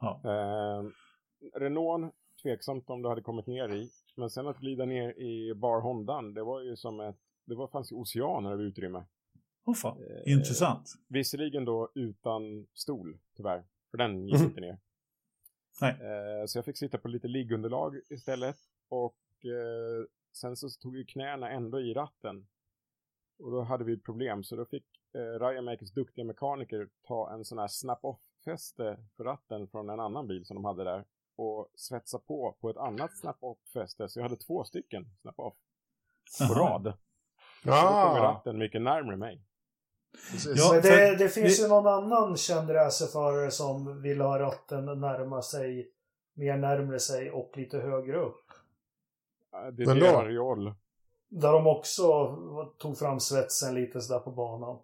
[0.00, 0.20] Ja.
[0.24, 0.84] Eh,
[1.60, 3.90] Renault, tveksamt om du hade kommit ner i.
[4.16, 7.66] Men sen att glida ner i bar Hondan, det var ju som ett, det var,
[7.68, 9.04] fanns ju oceaner av utrymme.
[9.64, 10.92] Åh fan, Eh, intressant.
[11.08, 13.64] Visserligen då utan stol, tyvärr.
[13.90, 14.44] För den gick Mhm.
[14.44, 14.78] inte ner.
[15.80, 15.90] Nej.
[15.92, 18.56] Eh, så jag fick sitta på lite liggunderlag istället.
[18.88, 22.46] Och eh, sen så tog ju knäna ändå i ratten.
[23.40, 24.44] Och då hade vi ett problem.
[24.44, 24.84] Så då fick
[25.14, 30.46] eh, Ryamakers duktiga mekaniker ta en sån här snap-off-fäste för ratten från en annan bil
[30.46, 31.04] som de hade där.
[31.36, 34.08] Och svetsa på på ett annat snap-off-fäste.
[34.08, 35.54] Så jag hade två stycken snap-off
[36.48, 36.82] på rad.
[37.62, 39.42] Då kommer Ah, ratten mycket närmare mig.
[40.30, 40.58] precis.
[40.58, 44.38] Ja, Men för det, det finns vi- ju någon annan känd racerförare som vill ha
[44.38, 45.90] ratten närma sig,
[46.34, 48.44] mer närmre sig och lite högre upp.
[49.52, 49.98] Ja, Det är Men
[51.30, 52.36] Där de också
[52.78, 54.78] tog fram svetsen lite sådär på banan.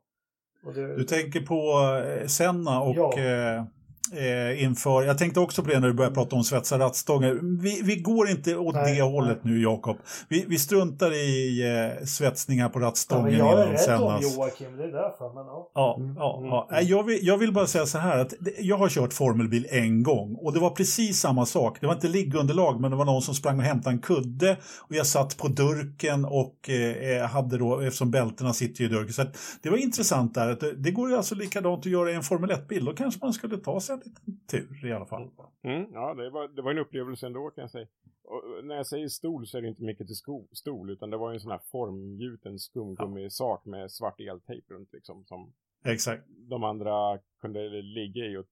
[0.74, 3.18] Det, Du tänker på eh, Senna och Ja.
[3.18, 3.64] eh,
[4.12, 7.60] eh, inför, jag tänkte också på det när du började prata om svetsa rattstångar.
[7.62, 9.54] Vi, vi går inte åt Nej, det hållet nej.
[9.54, 9.96] nu Jakob.
[10.28, 11.62] Vi, vi struntar i
[11.98, 14.20] eh, svetsningar på ja, rattstången jag är rädd om.
[14.22, 15.34] Joakim, det är därför.
[15.34, 15.70] Men ja.
[15.74, 16.68] Ja, Mm, ja, mm, ja.
[16.70, 16.88] mm.
[16.88, 20.34] Jag, vill, jag vill bara säga så här att jag har kört formelbil en gång
[20.34, 21.80] och det var precis samma sak.
[21.80, 24.94] Det var inte liggunderlag men det var någon som sprang och hämtade en kudde och
[24.94, 29.12] jag satt på durken och eh, hade då, eftersom bältena sitter ju i durken.
[29.12, 29.24] Så
[29.62, 30.48] det var intressant där.
[30.48, 32.84] Att det, det går ju alltså likadant att göra i en Formel 1-bil.
[32.84, 35.30] Då kanske man skulle ta sig en liten tur i alla fall.
[35.62, 37.86] Mm, ja, det var, det var en upplevelse ändå kan jag säga.
[38.22, 41.16] Och när jag säger stol så är det inte mycket till sko, stol utan det
[41.16, 45.52] var en sån här formgjuten skumgummisak med svart eltejp runt liksom som
[45.84, 46.22] Exakt.
[46.28, 48.46] de andra kunde ligga i och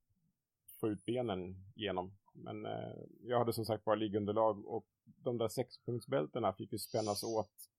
[0.80, 2.16] få ut benen genom.
[2.32, 7.22] Men eh, jag hade som sagt bara liggunderlag och de där sexpunktsbältena fick ju spännas
[7.22, 7.70] åt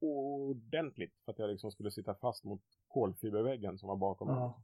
[0.00, 4.36] ordentligt för att jag liksom skulle sitta fast mot kolfiberväggen som var bakom mig.
[4.36, 4.62] Ja.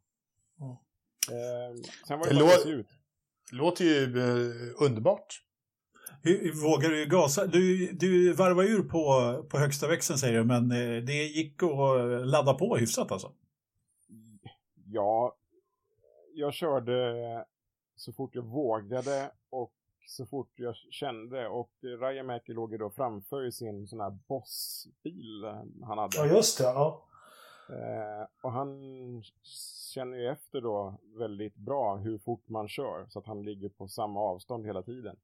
[1.30, 2.86] Eh, sen var Det det bara lå- ut.
[3.52, 5.40] Låter ju eh, underbart.
[6.22, 7.46] Hur, vågar du gasa?
[7.46, 12.26] Du, du varvar ur på, på högsta växeln säger du, men eh, det gick att
[12.28, 13.32] ladda på hyfsat alltså?
[14.86, 15.36] Ja,
[16.34, 17.44] jag körde
[17.96, 19.72] så fort jag vågade och
[20.06, 21.70] så fort jag kände och
[22.00, 25.44] Rajamäki låg ju då framför i sin sån här bossbil
[25.82, 26.16] han hade.
[26.16, 26.64] ja, just det.
[26.64, 27.04] Ja.
[27.68, 29.22] Eh, och han
[29.94, 33.88] känner ju efter då väldigt bra hur fort man kör så att han ligger på
[33.88, 35.16] samma avstånd hela tiden.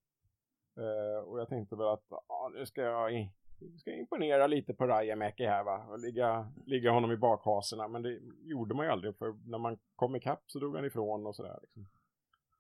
[0.77, 3.31] Eh, och jag tänkte väl att ja, nu ska jag,
[3.79, 8.03] ska jag imponera lite på Rajamäki här va och ligga, ligga honom i bakhaserna men
[8.03, 11.37] det gjorde man ju aldrig för när man kom ikapp så drog han ifrån och
[11.37, 11.59] sådär.
[11.63, 11.87] Liksom.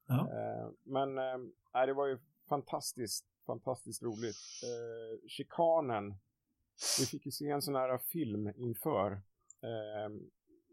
[0.06, 0.28] Ja.
[0.32, 2.18] Eh, men eh, det var ju
[2.48, 4.36] fantastiskt, fantastiskt roligt.
[4.62, 6.14] Eh, chikanen,
[7.00, 9.20] vi fick ju se en sån här film inför
[9.62, 10.10] eh,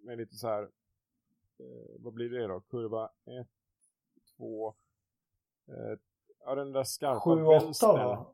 [0.03, 0.61] med lite så här,
[1.59, 2.59] eh, vad blir det då?
[2.59, 3.47] Kurva 1,
[4.37, 4.75] 2,
[5.67, 5.99] eh,
[6.45, 7.95] ja den där skarpa 7-8 vänstern.
[7.95, 8.25] va?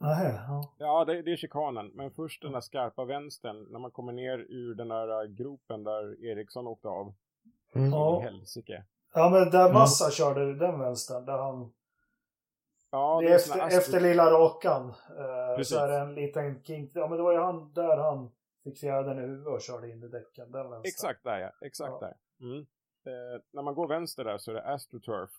[0.00, 0.74] Nähä, ja.
[0.78, 1.90] Ja, det, det är chikanen.
[1.94, 5.84] Men först den där skarpa vänstern, när man kommer ner ur den där äh, gropen
[5.84, 7.14] där Eriksson åkte av.
[7.74, 7.90] Mm.
[7.90, 8.20] Ja.
[8.20, 8.84] Helsike.
[9.14, 11.72] ja, men där Massa körde den vänstern, där han...
[12.90, 14.88] Ja, det sån efter, efter lilla rakan.
[15.18, 15.76] Eh, Precis.
[15.76, 16.90] så är det en liten kink.
[16.94, 18.30] Ja, men det var ju han där han
[18.80, 20.52] fjädern i huvudet och körde in i däcken.
[20.52, 20.82] Den vänstern.
[20.84, 22.00] Exakt där ja, exakt Ja.
[22.00, 22.46] där.
[22.46, 22.66] Mm.
[23.04, 25.30] Eh, när man går vänster där så är det AstroTurf.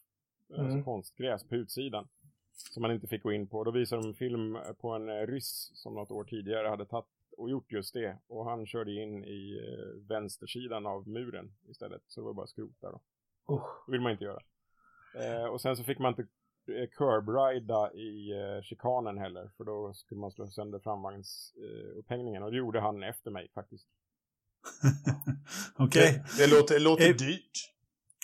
[0.49, 0.61] Mm.
[0.61, 0.71] Mm.
[0.71, 2.07] Alltså konstgräs på utsidan.
[2.53, 3.63] Som man inte fick gå in på.
[3.63, 7.05] Då visar de en film på en eh, ryss som något år tidigare hade tagit
[7.37, 8.17] och gjort just det.
[8.27, 12.01] Och han körde in i eh, vänstersidan av muren istället.
[12.07, 13.01] Så det var bara skrot där då.
[13.55, 13.85] Usch.
[13.85, 14.41] Det vill man inte göra.
[15.15, 16.27] Eh, och sen så fick man inte eh,
[16.97, 19.51] curbrida i eh, chikanen heller.
[19.57, 22.41] För då skulle man slå sönder framvagnsupphängningen.
[22.41, 23.87] Eh, och det gjorde han efter mig faktiskt.
[25.75, 26.23] Okej.
[26.37, 27.71] Det, det låter, det låter Eh, dyrt.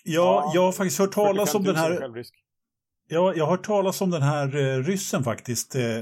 [0.04, 2.02] Ja, jag har faktiskt hört talas om 45 den 000 här...
[2.02, 2.36] självrisk.
[3.08, 5.76] Ja, jag har hört talas om den här eh, ryssen faktiskt.
[5.76, 5.98] Eh,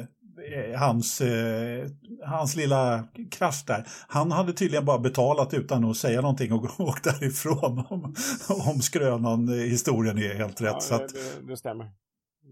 [0.53, 1.87] eh, hans, eh,
[2.25, 3.87] hans lilla krasch där.
[4.07, 7.83] Han hade tydligen bara betalat utan att säga någonting och åkt därifrån.
[7.89, 8.15] Om,
[8.49, 10.71] om skrönan, eh, historien är helt rätt.
[10.73, 11.91] Ja, så det, att, det, det stämmer.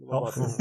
[0.04, 0.20] Det var Ja.
[0.22, 0.58] bara att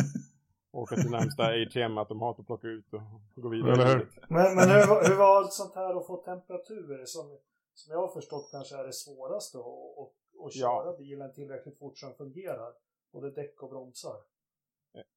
[0.73, 3.73] åka till närmsta ATM-automat och plocka ut och gå vidare.
[3.73, 4.10] Eller hur?
[4.28, 7.05] Men, men hur, var- hur var allt sånt här att få temperaturer?
[7.05, 7.39] Som,
[7.74, 9.64] som jag har förstått kanske är det svåraste att,
[9.98, 10.97] att, att köra Ja.
[10.98, 12.73] bilen tillräckligt fort så den fungerar.
[13.12, 14.16] Både däck och bromsar.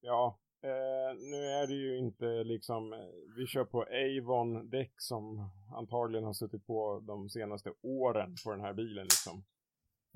[0.02, 3.00] Ja, eh, nu är det ju inte liksom, eh,
[3.38, 8.74] vi kör på Avon-däck som antagligen har suttit på de senaste åren på den här
[8.74, 9.44] bilen liksom.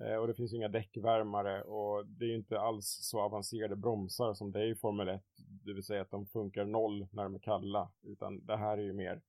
[0.02, 4.52] Eh, och det finns inga däckvärmare och det är inte alls så avancerade bromsar som
[4.52, 5.24] det är i Formel 1.
[5.66, 7.92] Det vill säga att de funkar noll när de är kalla.
[8.02, 9.22] Utan det här är ju mer,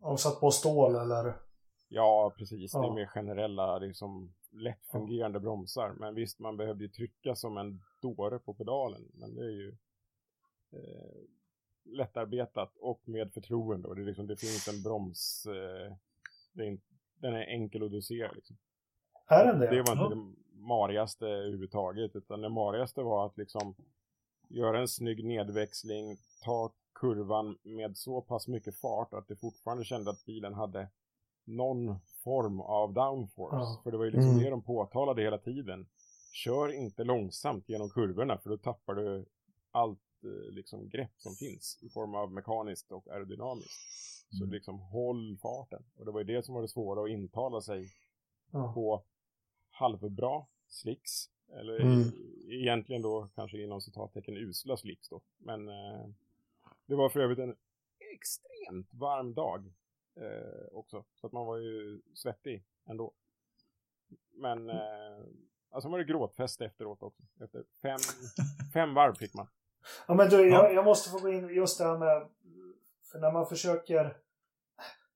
[0.00, 1.34] Har de satt på stål eller?
[1.88, 2.94] ja precis, det är Ja.
[2.94, 5.92] mer generella liksom lätt fungerande bromsar.
[5.98, 9.08] Men visst, man behövde ju trycka som en dåre på pedalen.
[9.14, 9.76] Men det är ju
[10.72, 11.20] eh,
[11.84, 13.88] lättarbetat och med förtroende.
[13.88, 15.92] Och det, är liksom, det finns en broms, eh,
[16.62, 16.80] är in,
[17.16, 18.56] den är enkel att dosera liksom.
[19.28, 19.70] Är den det?
[19.70, 20.08] Det var inte Ja.
[20.08, 22.16] det marigaste överhuvudtaget.
[22.16, 23.74] Utan det marigaste var att liksom
[24.48, 30.10] göra en snygg nedväxling, ta kurvan med så pass mycket fart att det fortfarande kände
[30.10, 30.88] att bilen hade
[31.44, 33.56] någon form av downforce.
[33.56, 33.80] Ja.
[33.84, 34.42] För det var ju liksom Mm.
[34.44, 35.86] det de påtalade hela tiden.
[36.32, 39.24] Kör inte långsamt genom kurvorna för då tappar du
[39.70, 43.80] allt eh, liksom grepp som finns i form av mekaniskt och aerodynamiskt.
[44.38, 45.82] Så liksom håll farten.
[45.98, 47.88] Och det var ju det som var det svåra att intala sig
[48.52, 48.72] Ja.
[48.74, 49.02] på
[49.78, 51.30] halvbra slicks.
[51.52, 52.02] Eller Mm.
[52.48, 55.20] egentligen då kanske inom citattecken usla slicks då.
[55.38, 56.06] Men eh,
[56.86, 57.56] det var för övrigt en
[58.14, 59.72] extremt varm dag
[60.16, 61.04] eh, också.
[61.14, 63.12] Så att man var ju svettig ändå.
[64.32, 65.24] Men eh,
[65.70, 67.22] alltså var det gråtfest efteråt också.
[67.40, 67.98] Efter fem,
[68.72, 69.46] fem varv fick man.
[70.08, 70.64] Ja, men du, Ja.
[70.64, 72.28] jag, jag måste få gå in just det här med...
[73.02, 74.16] För när man försöker...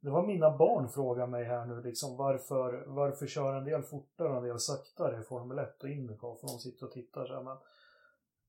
[0.02, 4.28] Det var mina barn frågar mig här nu liksom varför, varför kör en del fortare
[4.28, 6.34] och en del saktare i Formel 1 och Indycar?
[6.40, 7.42] För de sitter och tittar så här.
[7.42, 7.56] Men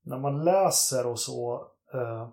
[0.01, 2.29] när man läser och så, eh,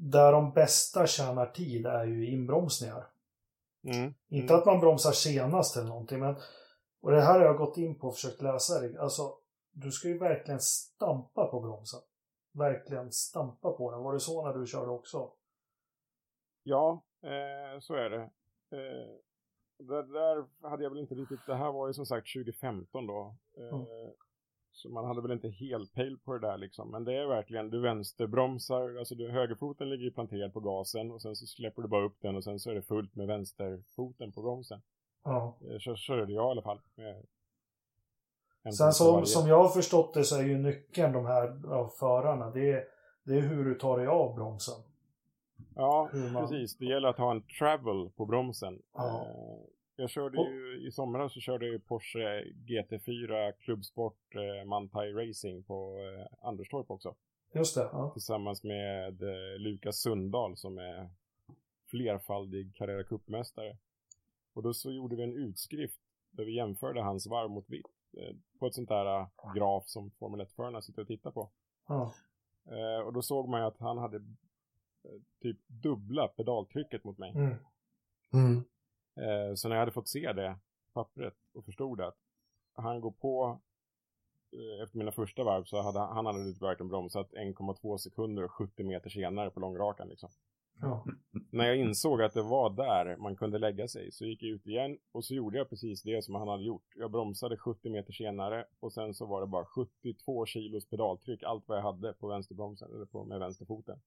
[0.00, 3.06] där de bästa tjänar tid är ju inbromsningar.
[3.84, 4.14] Mm.
[4.28, 6.36] Inte att man bromsar senast eller någonting, men
[7.02, 8.80] och det här har jag gått in på och försökt läsa.
[8.80, 9.00] det.
[9.00, 9.34] Alltså,
[9.72, 12.00] du ska ju verkligen stampa på bromsen.
[12.52, 14.02] Verkligen stampa på den.
[14.02, 15.32] Var det så när du körde också?
[16.62, 18.22] Ja, eh, så är det.
[18.76, 19.08] Eh,
[19.78, 23.36] det där hade jag väl inte riktigt, det här var ju som sagt 2015 då.
[23.58, 24.12] Eh, Mm.
[24.74, 26.90] Så man hade väl inte helt pejl på det där liksom.
[26.90, 31.36] Men det är verkligen, du vänsterbromsar, alltså du, högerfoten ligger planterad på gasen och sen
[31.36, 34.42] så släpper du bara upp den och sen så är det fullt med vänsterfoten på
[34.42, 34.82] bromsen.
[35.24, 35.58] Ja.
[35.70, 36.80] Eh, Så körde jag i alla fall.
[38.78, 42.50] Sen som, som jag har förstått det så är ju nyckeln de här ja, förarna,
[42.50, 42.84] det är,
[43.24, 44.74] det är hur du tar dig av bromsen.
[45.76, 46.76] Ja, man- precis.
[46.76, 48.82] Det gäller att ha en travel på bromsen.
[48.94, 49.26] Ja.
[49.26, 49.66] Eh,
[49.96, 55.96] Jag körde ju, i somras så körde jag Porsche GT4 Klubbsport eh, Mantai Racing på
[55.98, 57.14] eh, Anderstorp också.
[57.54, 57.88] Just det.
[57.92, 58.10] Ja.
[58.12, 61.10] Tillsammans med eh, Lukas Sundahl som är
[61.90, 63.76] flerfaldig Carrera Cup-mästare.
[64.54, 66.00] Och då så gjorde vi en utskrift
[66.30, 67.86] där vi jämförde hans varv mot vitt.
[68.16, 71.50] Eh, på ett sånt där eh, graf som Formel 1-förarna sitter och tittar på.
[71.88, 72.12] Ja.
[73.04, 74.20] Och då såg man ju att han hade
[75.42, 77.32] typ dubbla pedaltrycket mot mig.
[77.36, 77.56] Mm.
[78.32, 78.64] Mm.
[79.16, 80.58] Eh, så när jag hade fått se det
[80.94, 82.16] pappret och förstod att
[82.74, 83.60] han går på
[84.52, 88.52] eh, efter mina första varv så hade han, han hade verkligen bromsat 1,2 sekunder och
[88.52, 90.30] 70 meter senare på långrakan liksom.
[90.80, 91.04] Ja.
[91.50, 94.66] När jag insåg att det var där man kunde lägga sig så gick jag ut
[94.66, 96.86] igen och så gjorde jag precis det som han hade gjort.
[96.96, 101.68] Jag bromsade 70 meter senare och sen så var det bara 72 kilos pedaltryck, allt
[101.68, 104.00] vad jag hade på vänsterbromsen eller på med vänsterfoten.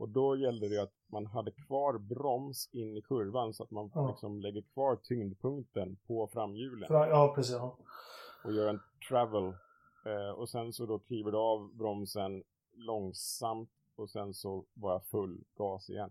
[0.00, 3.90] Och då gällde det att man hade kvar broms in i kurvan så att man
[3.94, 4.08] Ja.
[4.10, 7.54] liksom lägger kvar tyngdpunkten på framhjulen För, ja, precis.
[7.54, 7.76] Ja.
[8.44, 9.44] och gör en travel.
[10.06, 12.42] Eh, och sen så då kliver du av bromsen
[12.76, 16.10] långsamt och sen så bara full gas igen.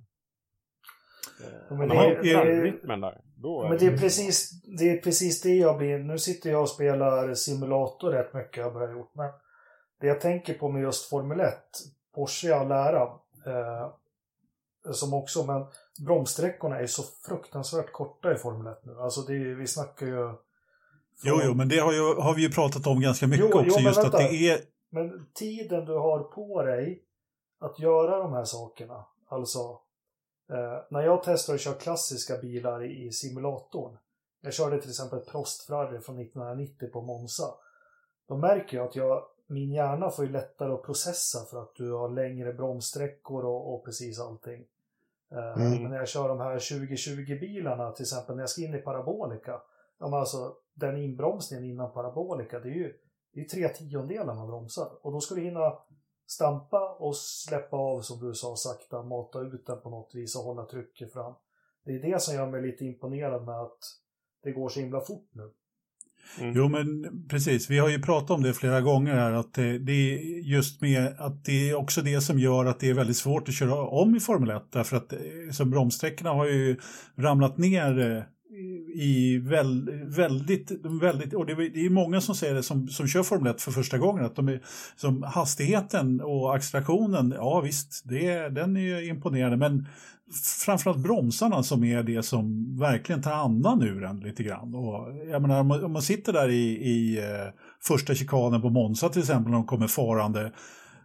[1.44, 3.22] Eh, Ja, men man det- rytmen där.
[3.36, 5.98] Då är Men det är, precis, det är precis det jag blir.
[6.00, 9.16] Nu sitter jag och spelar simulator rätt mycket, har jag gjort.
[9.16, 9.32] Men
[10.00, 11.54] det jag tänker på med just Formel 1,
[12.16, 13.92] Porsche all ära, eh,
[14.92, 15.66] som också, men
[16.06, 19.00] bromssträckorna är så fruktansvärt korta i Formel 1 nu.
[19.00, 20.34] Alltså det är, vi snackar ju...
[21.24, 23.60] Jo, jo, men det har, ju, har vi ju pratat om ganska mycket Jo, jo,
[23.60, 23.76] också.
[23.76, 24.18] men just att vänta.
[24.18, 24.60] det är...
[24.90, 27.04] Men tiden du har på dig
[27.60, 29.60] att göra de här sakerna, alltså
[30.50, 33.98] eh, när jag testar att köra klassiska bilar i, simulatorn,
[34.42, 37.54] jag körde till exempel Prost Ferrari från 1990 på Monza,
[38.28, 41.92] då märker jag att jag, min hjärna får ju lättare att processa för att du
[41.92, 44.66] har längre bromssträckor och, och precis allting.
[45.32, 45.82] Eh, Mm.
[45.82, 49.62] Men när jag kör de här 2020-bilarna, till exempel när jag ska in i parabolika,
[50.00, 52.94] ja, men alltså den inbromsningen innan parabolika, det är ju
[53.34, 54.90] det är tre tiondelar man bromsar.
[55.02, 55.74] Och då ska du hinna
[56.28, 60.44] stampa och släppa av, som du sa, sakta, mata ut den på något vis och
[60.44, 61.34] hålla trycket fram.
[61.84, 63.80] Det är det som gör mig lite imponerad med att
[64.44, 65.52] det går så himla fort nu.
[66.40, 66.54] Mm.
[66.56, 67.70] Jo, men precis.
[67.70, 71.16] Vi har ju pratat om det flera gånger här, att det, det är just med
[71.20, 74.16] att det är också det som gör att det är väldigt svårt att köra om
[74.16, 75.20] i Formel 1, därför att eh,
[75.52, 76.78] så bromssträckorna har ju
[77.18, 78.24] ramlat ner eh,
[78.94, 80.72] i väl, väldigt,
[81.02, 83.62] väldigt, och det är, det är många som säger det som, som kör Formel 1
[83.62, 84.62] för första gången, att de är,
[84.96, 89.88] som hastigheten och accelerationen, ja visst, det, den är ju imponerande, men
[90.66, 94.76] framförallt bromsarna som är det som verkligen tar andan ur en lite grann.
[94.76, 98.70] Och jag menar, om, man, om man sitter där i, i eh, första chikanen på
[98.70, 100.52] Monza till exempel, när de kommer farande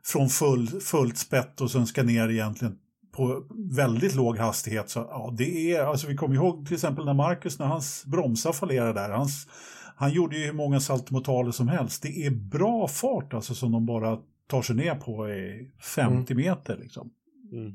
[0.04, 2.76] från full, fullt spett och sen ska ner egentligen
[3.14, 4.90] på väldigt låg hastighet.
[4.90, 8.52] Så, ja, det är, alltså vi kommer ihåg till exempel när Marcus, när hans bromsar
[8.52, 9.48] fallerade där, hans,
[9.96, 12.02] han gjorde ju hur många saltomortaler som helst.
[12.02, 16.76] Det är bra fart alltså som de bara tar sig ner på i 50 meter
[16.76, 17.10] liksom.
[17.52, 17.72] Mm.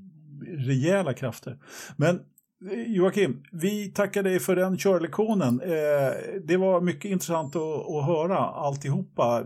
[0.67, 1.57] Rejäla krafter.
[1.95, 2.19] Men
[2.71, 5.61] eh, Joakim, vi tackar dig för den körlektionen.
[5.61, 9.43] Eh, det var mycket intressant att, att höra alltihopa.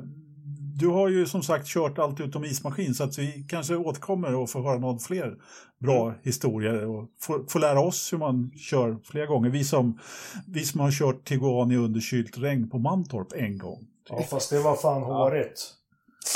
[0.75, 4.49] Du har ju som sagt kört allt utom ismaskin så att vi kanske återkommer och
[4.49, 5.35] får höra någon fler
[5.79, 6.15] bra Mm.
[6.23, 9.49] historier och får, får lära oss hur man kör flera gånger.
[9.49, 9.99] Vi som,
[10.47, 13.87] vi som har kört Tiguan i underkylt regn på Mantorp en gång.
[14.09, 15.73] Ja, fast det var fan hårigt.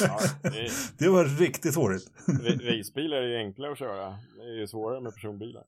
[0.02, 0.20] Ja,
[0.50, 2.12] det, Det var riktigt hårigt.
[2.28, 4.10] ra- racebilar är ju enklare att köra.
[4.38, 5.64] Det är ju svårare med personbilar.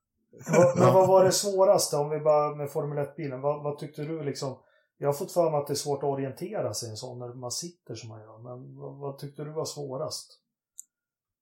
[0.51, 4.01] Vad- Men vad var det svåraste, om vi bara med Formel 1-bilen, vad, vad tyckte
[4.03, 4.55] du liksom?
[5.01, 7.19] Jag har fått för mig att det är svårt att orientera sig i en sån
[7.19, 10.39] när man sitter som man gör, men vad, vad tyckte du var svårast?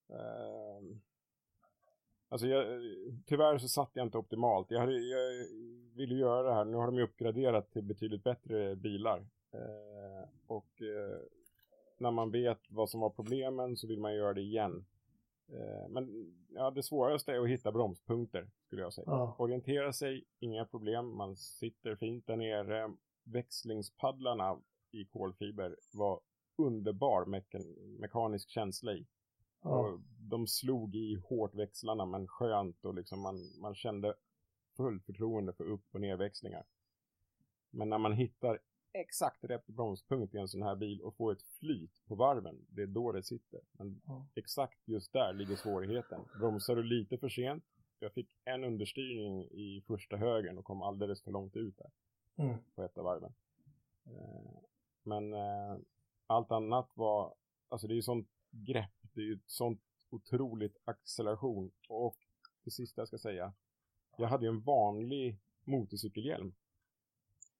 [0.09, 1.01] Ehm,
[2.29, 2.65] Alltså jag,
[3.25, 4.71] tyvärr så satt jag inte optimalt.
[4.71, 5.47] Jag, hade, jag
[5.95, 6.65] ville göra det här.
[6.65, 9.27] Nu har de ju uppgraderat till betydligt bättre bilar.
[9.53, 11.19] Eh, och eh,
[11.97, 14.85] när man vet vad som var problemen så vill man göra det igen.
[15.49, 19.05] Eh, men ja, det svåraste är att hitta bromspunkter skulle jag säga.
[19.07, 19.35] Ja.
[19.37, 21.17] Orientera sig, inga problem.
[21.17, 22.93] Man sitter fint där nere.
[23.31, 26.19] Växlingspaddlarna i kolfiber var
[26.57, 29.07] underbar mekan- mekanisk känsla i.
[29.61, 29.69] Ja.
[29.69, 34.13] Och de slog i hårt växlarna men skönt och liksom man, man kände
[34.77, 36.65] fullt förtroende för upp och nerväxlingar.
[37.69, 38.59] Men när man hittar
[38.93, 42.81] exakt rätt bromspunkt i en sån här bil och får ett flyt på varven, det
[42.81, 43.61] är då det sitter.
[43.71, 44.27] Men Ja.
[44.35, 46.21] exakt just där ligger svårigheten.
[46.39, 47.63] Bromsar du lite för sent,
[47.99, 51.91] jag fick en understyrning i första högen och kom alldeles för långt ut där
[52.37, 52.57] Mm.
[52.75, 53.33] på ett av varven.
[54.05, 54.51] Eh,
[55.03, 55.77] Men eh,
[56.27, 57.33] allt annat var,
[57.69, 61.71] alltså det är ju sånt grepp, det är ju sånt otroligt acceleration.
[61.89, 62.15] Och
[62.63, 63.53] det sista jag ska säga,
[64.17, 66.53] jag hade ju en vanlig motorcykelhjälm.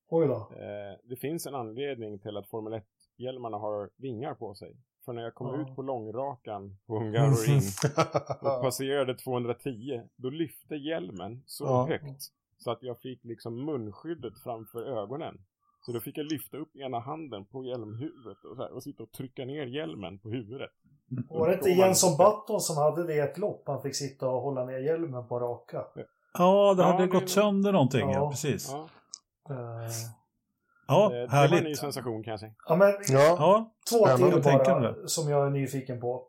[0.10, 0.36] Oj då.
[0.56, 4.76] Eh, Det finns en anledning till att Formel 1-hjälmarna har vingar på sig.
[5.06, 5.62] För när jag kom Ja.
[5.70, 7.62] ut på långrakan på Hungaroring
[8.41, 11.86] och passerade 210, då lyfte hjälmen så Ja.
[11.88, 15.36] högt så att jag fick liksom munskyddet framför ögonen.
[15.82, 19.04] Så då fick jag lyfta upp ena handen på hjälmhuvudet och, så här, och sitta
[19.04, 20.70] och trycka ner hjälmen på huvudet.
[21.30, 23.64] Var det inte Jensson Button som hade det i ett lopp?
[23.68, 25.86] Han fick sitta och hålla ner hjälmen på raka.
[26.34, 28.30] Ja, det Ja, hade det- gått sönder någonting, ja, Ja.
[28.30, 28.70] precis.
[28.72, 28.90] Ja,
[29.50, 29.56] Eh,
[30.88, 31.80] Ja, eh, det var en ny härligt.
[31.80, 32.54] sensation kan jag säga.
[32.68, 36.28] Ja, men Ja, Ja, två till bara som jag är nyfiken på.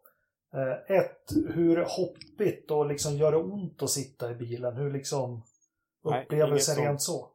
[0.55, 4.77] Eh, ett, hur hoppigt och liksom gör det ont att sitta i bilen?
[4.77, 5.43] Hur liksom
[6.11, 7.31] Nej, upplevelsen inget rent så?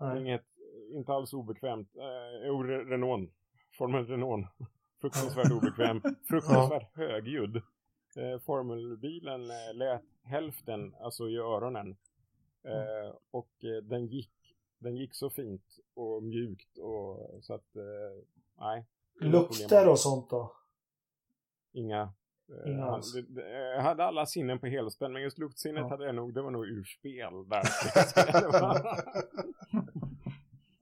[0.00, 0.20] Nej.
[0.20, 0.44] Inget,
[0.92, 1.96] inte alls obekvämt.
[1.96, 3.30] Eh, jo, Re- Renault.
[3.78, 4.46] Formel Renault.
[5.00, 6.00] Fruktansvärt obekväm.
[6.28, 7.56] Fruktansvärt högljudd.
[8.16, 11.96] Eh, formelbilen eh, lät hälften, alltså i öronen.
[12.64, 18.24] Eh, och eh, den gick, den gick så fint och mjukt och så att, eh,
[18.58, 18.86] nej.
[19.20, 20.52] Lukter och sånt då?
[21.72, 22.12] Inga.
[22.66, 23.02] Eh, han-
[23.76, 25.88] Jag hade alla sinnen på helspänn, men just luktsinnet Ja.
[25.88, 27.62] hade jag nog, det var nog ur spel där.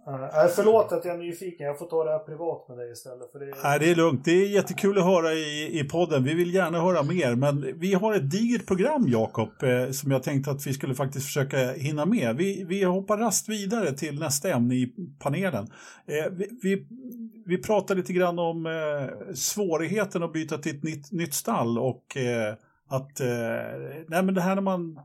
[0.07, 1.67] Nej, förlåt att jag är nyfiken.
[1.67, 3.33] Jag får ta det här privat med dig istället.
[3.33, 4.25] För det Nej, det är lugnt.
[4.25, 6.25] Det är jättekul att höra i, i podden.
[6.25, 10.23] Vi vill gärna höra mer, men vi har ett digert program, Jakob, eh, som jag
[10.23, 12.37] tänkte att vi skulle faktiskt försöka hinna med.
[12.37, 15.67] Vi, vi hoppar rast vidare till nästa ämne i panelen.
[16.07, 16.87] Eh, vi, vi,
[17.47, 22.17] vi pratar lite grann om eh, svårigheten att byta till ett nytt, nytt stall och
[22.17, 22.55] eh,
[22.89, 23.27] att, eh,
[24.09, 24.99] nej men det här när man,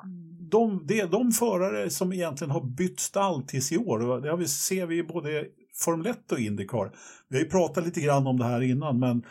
[0.51, 4.47] de, det, de förare som egentligen har bytt stall tills i år, det har vi,
[4.47, 5.45] ser vi i både
[5.75, 6.91] Formel 1 och Indycar.
[7.27, 9.25] Vi har ju pratat lite grann om det här innan, men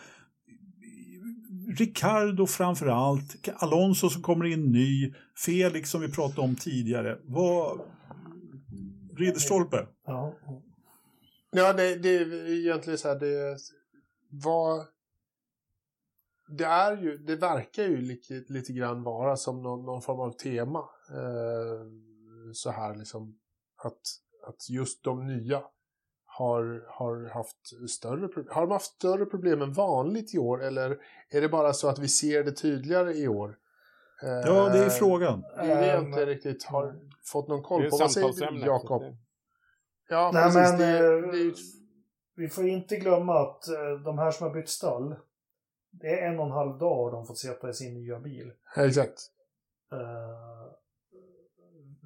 [1.78, 7.19] Ricardo framför allt, Alonso som kommer in ny, Felix som vi pratade om tidigare.
[7.24, 7.81] Vad...
[9.16, 9.86] Ridderstolpe?
[10.07, 10.35] Ja.
[11.51, 13.59] Ja, det, det är egentligen så här, det
[14.31, 14.86] vad
[16.49, 20.32] det är ju, det verkar ju lite, lite grann vara som någon, någon form av
[20.32, 20.85] tema.
[21.10, 21.86] Eh,
[22.52, 23.39] så här liksom,
[23.76, 24.01] att,
[24.47, 25.62] att just de nya
[26.26, 28.55] har, har haft större problem.
[28.55, 30.98] Har de haft större problem än vanligt i år eller
[31.30, 33.59] är det bara så att vi ser det tydligare i år?
[34.22, 35.44] Eh, Ja, det är frågan.
[35.56, 36.94] Är det jag Ehm, inte riktigt har
[37.24, 37.97] fått någon koll på.
[37.97, 39.02] Vad säger du, Jakob?
[40.09, 40.70] Ja, Nej, precis.
[40.70, 41.52] men det, eh, det är
[42.35, 45.14] vi får inte glömma att eh, de här som har bytt stall,
[45.90, 48.52] det är en och en halv dag de fått sitta i sin nya bil.
[48.76, 49.20] Exakt.
[49.93, 49.98] Eh,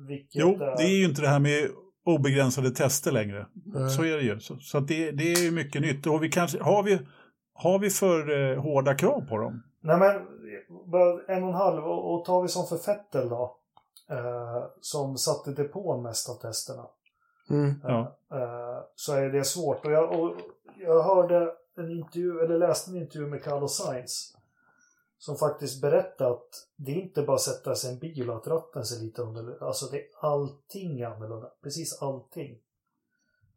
[0.07, 1.71] vilket Jo, det är ju inte det här med
[2.05, 3.47] obegränsade tester längre.
[3.67, 3.91] Nej.
[3.91, 4.41] Så är det ju.
[4.41, 6.07] Så, så att det, det är ju mycket nytt.
[6.07, 6.99] Och vi kanske, har, vi,
[7.55, 9.63] har vi för eh, hårda krav på dem?
[9.81, 10.11] Nej men,
[11.29, 11.85] en och en halv.
[11.85, 13.57] Och, och tar vi som för Fettel då.
[14.11, 16.87] Eh, som satte depån mest av testerna.
[17.51, 17.75] Mm.
[17.83, 18.17] Ja.
[18.33, 19.85] Eh, så är det svårt.
[19.85, 20.37] Och jag, och
[20.79, 24.37] jag hörde en intervju, eller läste en intervju med Carlos Sainz.
[25.25, 28.37] Som faktiskt berättade att det är inte bara att sätta sig i en bil och
[28.37, 31.53] att ratten ser lite annorlunda Alltså det är allting annorlunda.
[31.63, 32.59] Precis allting.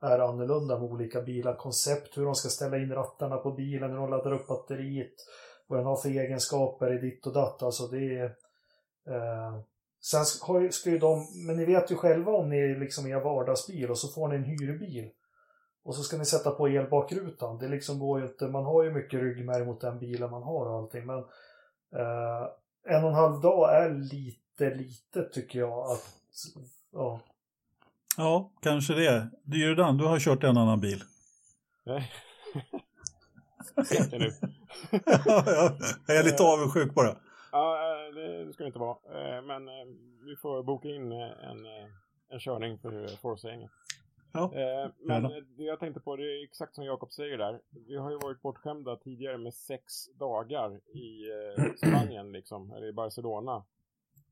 [0.02, 1.56] är annorlunda med olika bilar.
[1.56, 5.14] Koncept, hur de ska ställa in rattarna på bilen, hur de laddar upp batteriet,
[5.68, 7.64] vad den har för egenskaper i ditt och datt.
[7.64, 8.26] Alltså det är...
[9.08, 9.60] Eh,
[10.02, 13.20] sen ska, ska ju de, men ni vet ju själva om ni är liksom är
[13.20, 15.12] vardagsbil och så får ni en hyrbil.
[15.84, 17.58] Och så ska ni sätta på elbakrutan.
[17.58, 20.66] Det liksom går ju inte, man har ju mycket ryggmärg mot den bilen man har
[20.66, 21.06] och allting.
[21.06, 21.24] Men
[22.88, 25.92] en och en halv dag är lite lite tycker jag.
[25.92, 26.16] Att,
[26.92, 27.20] ja.
[28.18, 29.30] ja, kanske det.
[29.44, 31.04] Du Jordan, du har kört en annan bil.
[31.84, 32.12] Nej.
[34.02, 34.34] Inte nu.
[36.08, 37.16] jag är lite avundsjuk bara.
[37.52, 37.78] Ja,
[38.16, 38.98] det ska det inte vara.
[39.06, 39.86] Eh, men eh,
[40.26, 41.66] vi får boka in eh, en,
[42.30, 43.72] en körning för Forza-gänget.
[44.36, 45.24] Ja, men
[45.58, 47.62] det jag tänkte på, det är exakt som Jakob säger där.
[47.70, 51.26] Vi har ju varit bortskämda tidigare med sex dagar i
[51.78, 53.64] Spanien, liksom, eller i Barcelona,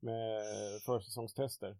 [0.00, 0.42] med
[0.86, 1.76] försäsongstester.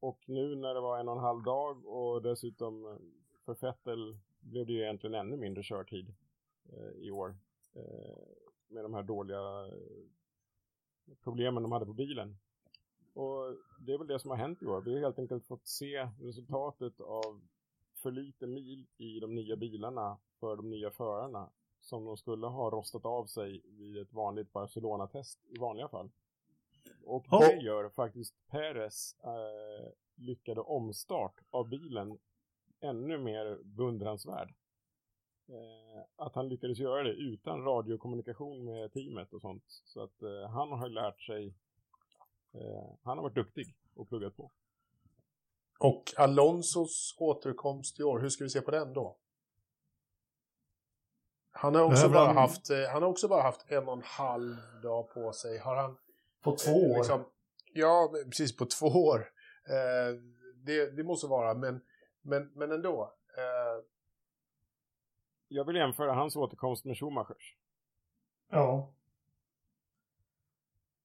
[0.00, 2.98] Och nu när det var en och en halv dag och dessutom
[3.44, 6.14] för Fettel blev det ju egentligen ännu mindre körtid
[6.96, 7.36] i år
[8.68, 9.40] med de här dåliga
[11.22, 12.38] problemen de hade på bilen.
[13.14, 14.80] Och det är väl det som har hänt i år.
[14.80, 17.40] Vi har helt enkelt fått se resultatet av
[17.94, 21.50] för lite mil i de nya bilarna för de nya förarna
[21.80, 26.10] som de skulle ha rostat av sig vid ett vanligt Barcelona-test i vanliga fall.
[27.04, 32.18] Och det gör faktiskt Perez eh, lyckade omstart av bilen
[32.80, 34.54] ännu mer beundransvärd.
[35.48, 39.64] Eh, att han lyckades göra det utan radiokommunikation med teamet och sånt.
[39.66, 41.54] Så att eh, han har lärt sig,
[43.02, 44.50] han har varit duktig och pluggat på.
[45.78, 49.18] Och Alonsos återkomst i år, hur ska vi se på den då?
[51.50, 52.36] Han har också, bara, han...
[52.36, 55.58] haft, eh, han har också bara haft en och en halv dag på sig.
[55.58, 55.96] Har han...
[56.40, 56.96] På två år?
[56.96, 57.24] Liksom,
[57.72, 59.30] ja, precis på två år.
[59.68, 60.20] Eh,
[60.56, 61.80] det, det måste vara, men,
[62.22, 63.14] men, men ändå.
[63.36, 63.84] Eh,
[65.48, 67.56] jag vill jämföra hans återkomst med Schumachers.
[68.50, 68.93] Ja.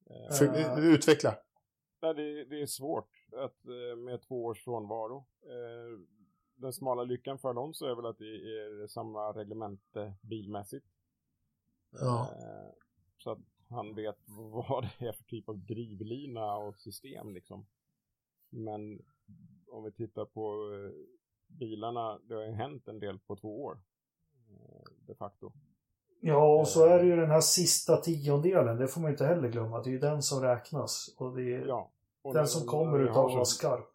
[0.10, 1.36] Uh, utveckla.
[2.02, 5.26] Nej, det, det, är svårt att, eh, med två års frånvaro.
[5.44, 6.00] Eh,
[6.56, 10.86] den smala lyckan för Alonso är väl att det är samma reglemente bilmässigt.
[11.90, 12.30] Ja.
[13.18, 17.66] Så att han vet vad det är för typ av drivlina och system liksom.
[18.50, 19.02] Men
[19.68, 20.70] om vi tittar på
[21.48, 23.80] bilarna, det har ju hänt en del på två år
[25.08, 25.54] de facto.
[26.22, 29.50] Ja, och så är det ju den här sista tiondelen, det får man inte heller
[29.50, 29.82] glömma.
[29.82, 31.16] Det är ju den som räknas.
[31.18, 31.92] Och det är ja,
[32.22, 33.90] och den som kommer utav att vara skarp.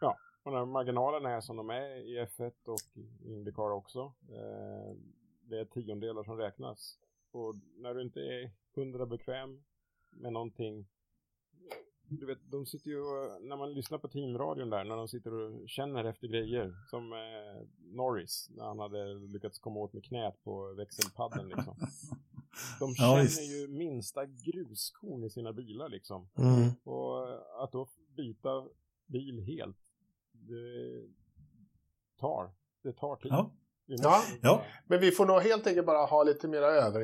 [0.00, 4.12] Ja, och när marginalerna är som de är i F1 och Indycar också.
[4.28, 4.96] Eh,
[5.40, 6.98] det är tiondelar som räknas.
[7.32, 9.64] Och när du inte är hundra bekväm
[10.10, 10.86] med någonting
[12.08, 13.00] du vet, de sitter ju,
[13.40, 17.66] när man lyssnar på teamradion där, när de sitter och känner efter grejer, som eh,
[17.78, 21.74] Norris, när han hade lyckats komma åt med knät på växelpadden liksom.
[22.80, 26.28] De känner ja, ju minsta gruskorn i sina bilar liksom.
[26.38, 26.70] Mm.
[26.84, 27.28] Och
[27.62, 28.68] att då byta
[29.06, 29.78] bil helt,
[30.32, 31.02] det
[32.16, 32.50] tar,
[32.82, 33.32] det tar tid.
[33.32, 33.50] Ja.
[33.88, 37.00] Ja, ja, men vi får nog helt enkelt bara ha lite mer över,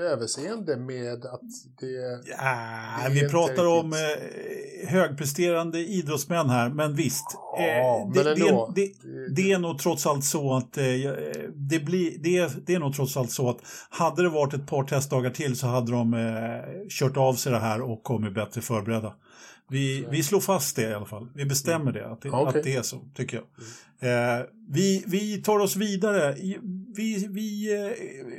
[0.00, 1.40] överseende med att
[1.80, 2.22] det...
[2.38, 7.24] Ja, det vi pratar om eh, högpresterande idrottsmän här, men visst.
[7.56, 8.92] Ja, eh, det, men det, det,
[9.34, 10.84] det, är nog trots allt så att eh,
[11.54, 13.58] det, blir, det, det är nog trots allt så att
[13.90, 17.58] hade det varit ett par testdagar till så hade de eh, kört av sig det
[17.58, 19.14] här och kommit bättre förberedda.
[19.68, 21.28] Vi, vi slår fast det i alla fall.
[21.34, 22.58] Vi bestämmer det, att det, okay.
[22.58, 23.44] att det är så, tycker jag.
[24.10, 26.32] Eh, vi, vi tar oss vidare.
[26.96, 27.92] Vi, vi, eh,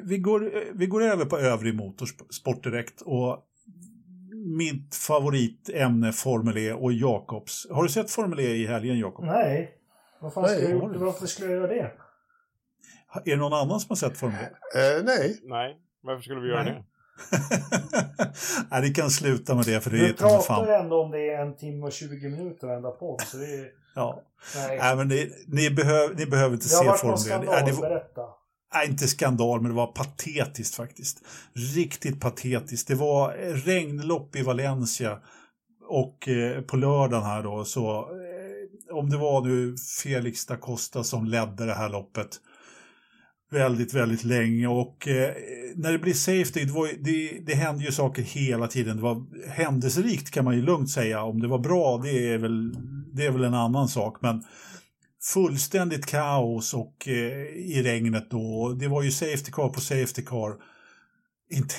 [0.03, 3.01] vi, går, vi går över på övrig motorsport direkt.
[3.01, 3.39] Och
[4.45, 7.67] mitt favoritämne Formel E och Jakobs.
[7.69, 9.25] Har du sett Formel E i helgen, Jakob?
[9.25, 9.71] Nej.
[10.21, 11.91] Vad fan nej, jag, varför skulle jag göra det?
[13.25, 14.49] Är det någon annan som har sett Formel E?
[14.99, 15.39] Uh, nej.
[15.43, 16.73] Nej, varför skulle vi göra nej.
[16.73, 16.83] det?
[18.71, 20.69] Nej, det kan sluta med det för det du är pratar fan.
[20.69, 23.21] ändå om det är en timme och 20 minuter varenda podd.
[23.21, 23.67] Så det är...
[23.95, 24.21] ja.
[24.55, 24.77] Nej.
[24.81, 27.81] Nej, men det, ni, behöv, ni behöver inte se Formel Det har varit skandal, det,
[27.81, 28.21] berätta.
[28.73, 31.21] Nej, inte skandal, men det var patetiskt faktiskt.
[31.75, 32.87] Riktigt patetiskt.
[32.87, 33.31] Det var
[33.65, 35.19] regnlopp i Valencia
[35.87, 41.03] och eh, på lördagen här då så eh, om det var nu Felix da Costa
[41.03, 42.29] som ledde det här loppet
[43.51, 45.33] väldigt, väldigt länge och eh,
[45.75, 48.97] när det blir safety, det, var, det, det hände ju saker hela tiden.
[48.97, 51.23] Det var händelserikt kan man ju lugnt säga.
[51.23, 52.73] Om det var bra, det är väl,
[53.13, 54.17] det är väl en annan sak.
[54.21, 54.43] Men
[55.33, 58.75] fullständigt kaos och eh, i regnet då.
[58.79, 60.53] Det var ju safety car på safety car.
[61.49, 61.75] Inte,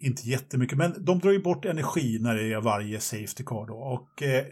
[0.00, 3.74] inte jättemycket, men de drar ju bort energi när det är varje safety car då.
[3.74, 4.44] Och eh,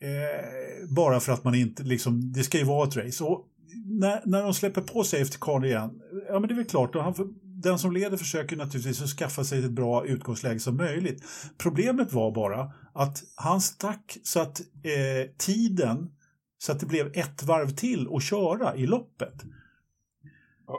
[0.00, 3.24] Eh, bara för att man inte, liksom, det ska ju vara ett race.
[3.24, 3.46] Och
[3.86, 7.00] när, när de släpper på Safety Car igen, ja men det är väl klart, då
[7.00, 11.24] han, den som leder försöker naturligtvis att skaffa sig ett bra utgångsläge som möjligt.
[11.58, 16.10] Problemet var bara att han stack så att eh, tiden,
[16.58, 19.34] så att det blev ett varv till att köra i loppet.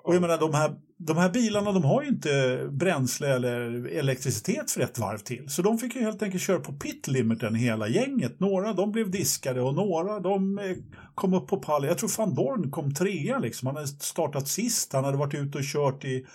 [0.04, 4.72] Och jag menar de här, de här bilarna de har ju inte bränsle eller elektricitet
[4.72, 5.50] för ett varv till.
[5.50, 8.40] Så de fick ju helt enkelt köra på pitlimiten hela gänget.
[8.40, 10.76] Några de blev diskade och några de eh,
[11.16, 11.88] kom upp på pallen.
[11.88, 13.68] Jag tror van Dorn kom trea liksom.
[13.68, 14.94] Han hade startat sist.
[14.94, 16.26] Han hade varit ute och kört i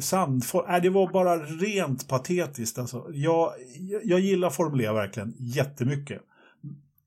[0.00, 2.78] Sandfors, äh, det var bara rent patetiskt.
[2.78, 3.06] Alltså.
[3.12, 3.52] Jag,
[4.04, 6.22] jag gillar Formel E verkligen jättemycket.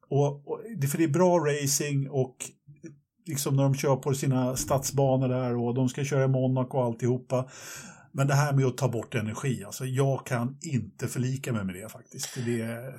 [0.09, 0.61] Och, och,
[0.91, 2.35] för det är bra racing och
[3.25, 6.83] liksom när de kör på sina stadsbanor där och de ska köra i Monaco och
[6.83, 7.49] alltihopa.
[8.11, 11.75] Men det här med att ta bort energi, alltså jag kan inte förlika mig med
[11.75, 12.35] det faktiskt.
[12.45, 12.93] Det är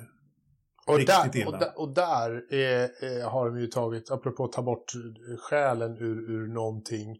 [0.87, 1.47] och riktigt där, illa.
[1.47, 4.91] Och där, och där är, är, har de ju tagit, apropå att ta bort
[5.39, 7.11] själen ur, ur någonting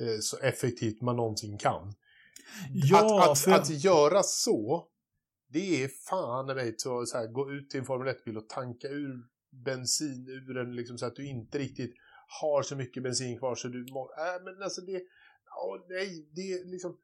[0.00, 1.94] eh, så effektivt man någonsin kan.
[2.72, 3.52] Ja, att, att, för...
[3.52, 4.86] att göra så,
[5.48, 8.88] det är fan mig så, så här, gå ut till en Formel 1-bil och tanka
[8.88, 9.24] ur
[9.64, 11.94] bensin ur den liksom, så att du inte riktigt
[12.40, 14.96] har så mycket bensin kvar så du må, äh, men alltså det,
[15.66, 16.96] oh, nej, det är liksom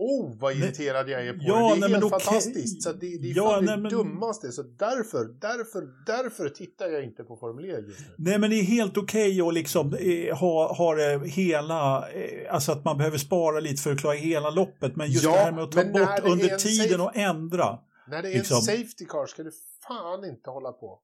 [0.00, 1.80] Oh, vad irriterad jag är på ja, det.
[1.80, 2.82] Det är nej, helt fantastiskt.
[2.82, 3.90] Så det, det är ja, fan nej, det men...
[3.90, 4.52] dummaste.
[4.52, 8.14] Så därför, därför, därför tittar jag inte på Formel E just nu.
[8.18, 12.54] Nej, men det är helt okej okay att liksom eh, ha, ha det hela, eh,
[12.54, 14.96] alltså att man behöver spara lite för att klara hela loppet.
[14.96, 17.78] Men just ja, det här med att ta bort under tiden och ändra.
[18.08, 18.56] När det är liksom.
[18.56, 19.50] en safety car ska du
[19.88, 21.00] fan inte hålla på.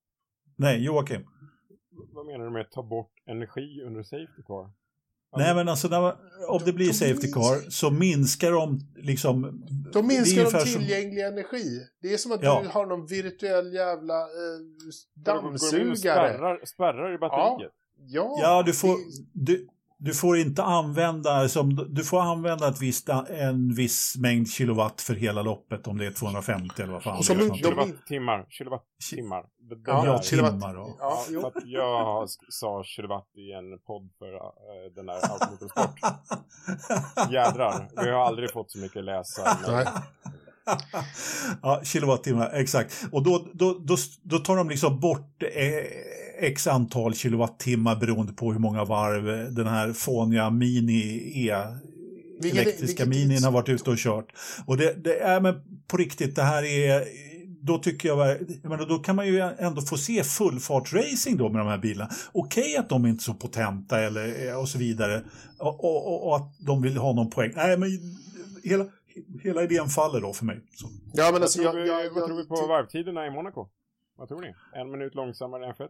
[0.56, 1.22] Nej, Joakim.
[2.12, 4.70] Vad menar du med att ta bort energi under safety car?
[5.36, 6.16] Nej men alltså när,
[6.48, 9.64] om det blir safety car så minskar de liksom...
[9.92, 11.32] De minskar de tillgänglig som...
[11.32, 11.80] energi.
[12.02, 12.60] Det är som att ja.
[12.62, 14.26] du har någon virtuell jävla eh,
[15.14, 15.96] dammsugare.
[15.96, 17.72] Spärrar, spärrar i batteriet.
[17.96, 18.96] Ja, ja, ja du får...
[19.32, 19.68] Du,
[19.98, 25.14] du får inte använda, som, du får använda ett visst, en viss mängd kilowatt för
[25.14, 27.54] hela loppet om det är 250 eller vad fan det är.
[27.54, 28.46] Kilowattimmar.
[28.48, 29.44] Kilowattimmar.
[29.86, 30.74] Ja, ja timmar.
[30.74, 34.40] Ja, ja, att jag sa kilowatt i en podd för uh,
[34.94, 35.98] den där Automotorsport.
[37.32, 39.86] Jädrar, vi har aldrig fått så mycket läsare.
[41.62, 43.06] ja, kilowattimmar, exakt.
[43.12, 45.84] Och då, då, då, då tar de liksom bort eh,
[46.38, 51.52] x antal kilowattimmar beroende på hur många varv den här fåniga mini-E
[52.42, 54.32] elektriska minin har varit ute och kört.
[54.66, 55.54] Och det, det, är men
[55.88, 57.04] på riktigt, det här är
[57.60, 58.28] då tycker jag,
[58.62, 62.10] jag menar, då kan man ju ändå få se fullfartsracing då med de här bilarna.
[62.32, 65.22] Okej okay att de är inte är så potenta eller, och så vidare
[65.58, 67.52] och, och, och, att de vill ha någon poäng.
[67.56, 67.88] Nej, men
[68.64, 68.86] hela,
[69.42, 70.60] hela idén faller då för mig.
[70.74, 70.88] Så.
[71.12, 73.68] Ja, men alltså, vad, tror jag, vi, jag, vad tror vi på varvtiderna i Monaco?
[74.16, 74.54] Vad tror ni?
[74.72, 75.88] En minut långsammare än F1?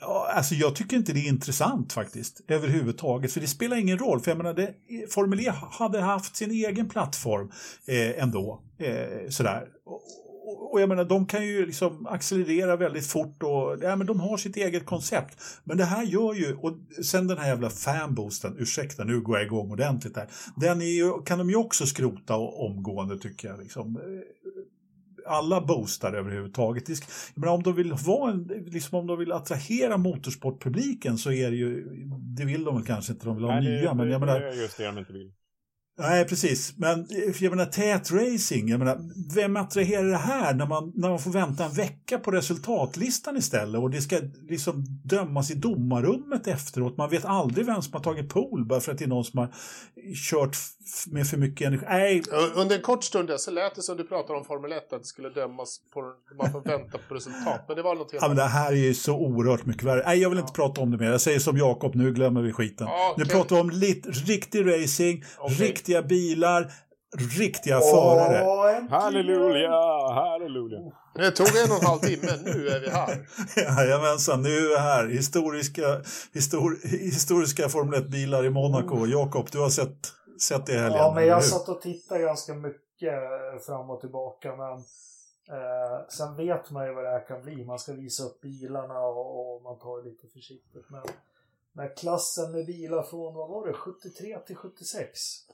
[0.00, 3.32] Ja, alltså jag tycker inte det är intressant faktiskt överhuvudtaget.
[3.32, 4.20] För det spelar ingen roll.
[4.20, 4.74] För jag menar, det,
[5.10, 7.50] Formel E hade haft sin egen plattform
[7.86, 8.62] eh, ändå.
[8.78, 9.68] Eh, sådär.
[9.84, 14.20] Och, och jag menar, de kan ju liksom accelerera väldigt fort och ja, men de
[14.20, 15.38] har sitt eget koncept.
[15.64, 19.46] Men det här gör ju, och sen den här jävla fanboosten, ursäkta nu går jag
[19.46, 20.28] igång ordentligt där.
[20.56, 23.58] Den är ju, kan de ju också skrota omgående tycker jag.
[23.58, 23.98] Liksom
[25.26, 26.88] alla boostar överhuvudtaget.
[27.34, 31.56] Menar, om, de vill vara en, liksom om de vill attrahera motorsportpubliken så är det
[31.56, 31.84] ju,
[32.36, 33.90] det vill de väl kanske inte, de vill ha Nej, nya.
[33.90, 35.32] Det, men jag menar, just det de inte vill.
[35.98, 36.74] Nej, precis.
[36.76, 37.06] Men
[37.40, 38.98] jag menar tät racing, jag menar,
[39.34, 43.80] vem attraherar det här när man, när man får vänta en vecka på resultatlistan istället
[43.80, 46.96] och det ska liksom dömas i domarrummet efteråt.
[46.96, 49.38] Man vet aldrig vem som har tagit pool bara för att det är någon som
[49.38, 49.48] har
[50.30, 50.56] kört
[51.06, 51.86] med för mycket energi.
[51.88, 52.22] Nej.
[52.54, 55.06] Under en kort stund så lät det som du pratade om Formel 1 att det
[55.06, 57.64] skulle dömas på, man får vänta på resultat.
[57.68, 60.02] Men det var något helt ja, men Det här är ju så oerhört mycket värre.
[60.06, 60.64] Nej, jag vill inte ja.
[60.64, 61.10] prata om det mer.
[61.10, 62.86] Jag säger som Jakob, nu glömmer vi skiten.
[62.86, 63.24] Ja, okay.
[63.24, 65.56] Nu pratar vi om lit, riktig racing, okay.
[65.86, 66.72] Riktiga bilar,
[67.38, 68.86] riktiga oh, förare.
[68.90, 69.70] Halleluja,
[70.14, 70.78] halleluja.
[71.14, 73.26] Det tog en och en halv timme, nu är vi här.
[73.56, 75.06] Jajamensan, nu är vi här.
[75.06, 76.00] Historiska,
[76.32, 78.96] histor, historiska Formel 1-bilar i Monaco.
[78.96, 79.10] Mm.
[79.10, 80.98] Jakob, du har sett sett det i helgen?
[80.98, 84.56] Ja, men jag satt och tittade ganska mycket eh, fram och tillbaka.
[84.56, 84.72] Men
[85.58, 87.64] eh, sen vet man ju vad det här kan bli.
[87.64, 90.90] Man ska visa upp bilarna och, och man tar det lite försiktigt.
[90.90, 91.02] Men
[91.72, 95.45] när klassen med bilar från, vad var det, 73 till 76?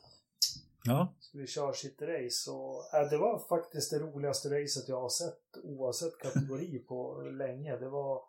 [0.85, 1.14] Ja.
[1.20, 2.51] Skulle köra sitt race.
[2.51, 7.77] Och, äh, det var faktiskt det roligaste racet jag har sett oavsett kategori på länge.
[7.77, 8.23] Det var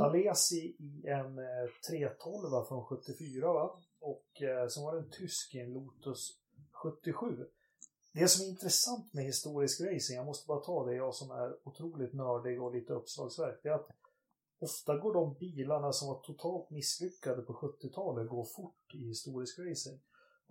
[0.00, 3.80] Alesi i en eh, 312 från 74 va?
[4.00, 6.38] Och eh, så var det en tysk i en Lotus
[6.72, 7.46] 77.
[8.12, 11.68] det som är intressant med historisk racing, jag måste bara ta det, jag som är
[11.68, 13.88] otroligt nördig och lite uppslagsverk, det är att
[14.58, 20.00] ofta går de bilarna som var totalt misslyckade på 70-talet går fort i historisk racing.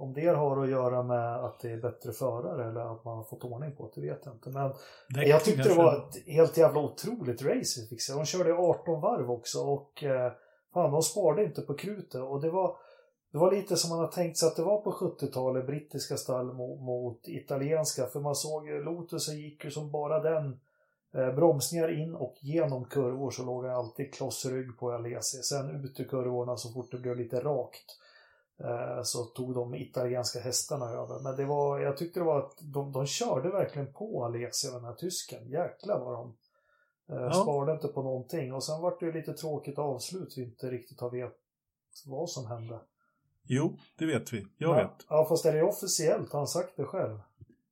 [0.02, 3.23] Om det har att göra med att det är bättre förare eller att man har
[3.23, 4.49] fått ordning på det, det vet jag inte.
[4.49, 4.73] Men
[5.10, 8.14] Det jag tyckte det var ett helt jävla otroligt race vi fick se.
[8.14, 10.32] De körde 18 varv också och eh,
[10.73, 12.22] fan, de sparade inte på krutet.
[12.22, 12.76] Och det var,
[13.32, 16.53] det var lite som man har tänkt sig att det var på 70-talet, brittiska stall
[16.53, 18.06] mot, mot italienska.
[18.06, 20.60] För man såg Lotusen gick ju som bara den.
[21.14, 25.38] Eh, bromsningar in och genom kurvor så låg han alltid klossrygg på Alesi.
[25.38, 27.98] Sen ut i kurvorna så fort det blev lite rakt.
[28.64, 31.20] Eh, så tog de italienska hästarna över.
[31.24, 34.84] Men det var, jag tyckte det var att de, de körde verkligen på Alesi, den
[34.86, 35.50] här tysken.
[35.50, 36.38] Jäklar vad de
[37.16, 37.34] eh, Ja.
[37.34, 38.54] sparade inte på någonting.
[38.54, 41.34] Och sen var det ju lite tråkigt avslut vi inte riktigt har vet
[42.06, 42.80] vad som hände.
[43.44, 44.48] Jo, det vet vi.
[44.58, 45.06] Jag ja, vet.
[45.10, 46.32] Ja, fast är det officiellt?
[46.32, 47.20] Har han sagt det själv?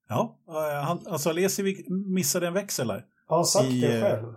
[0.08, 3.06] Ja, eh, han, alltså Alesi missade en växel där.
[3.28, 4.34] Har han sagt I, det själv?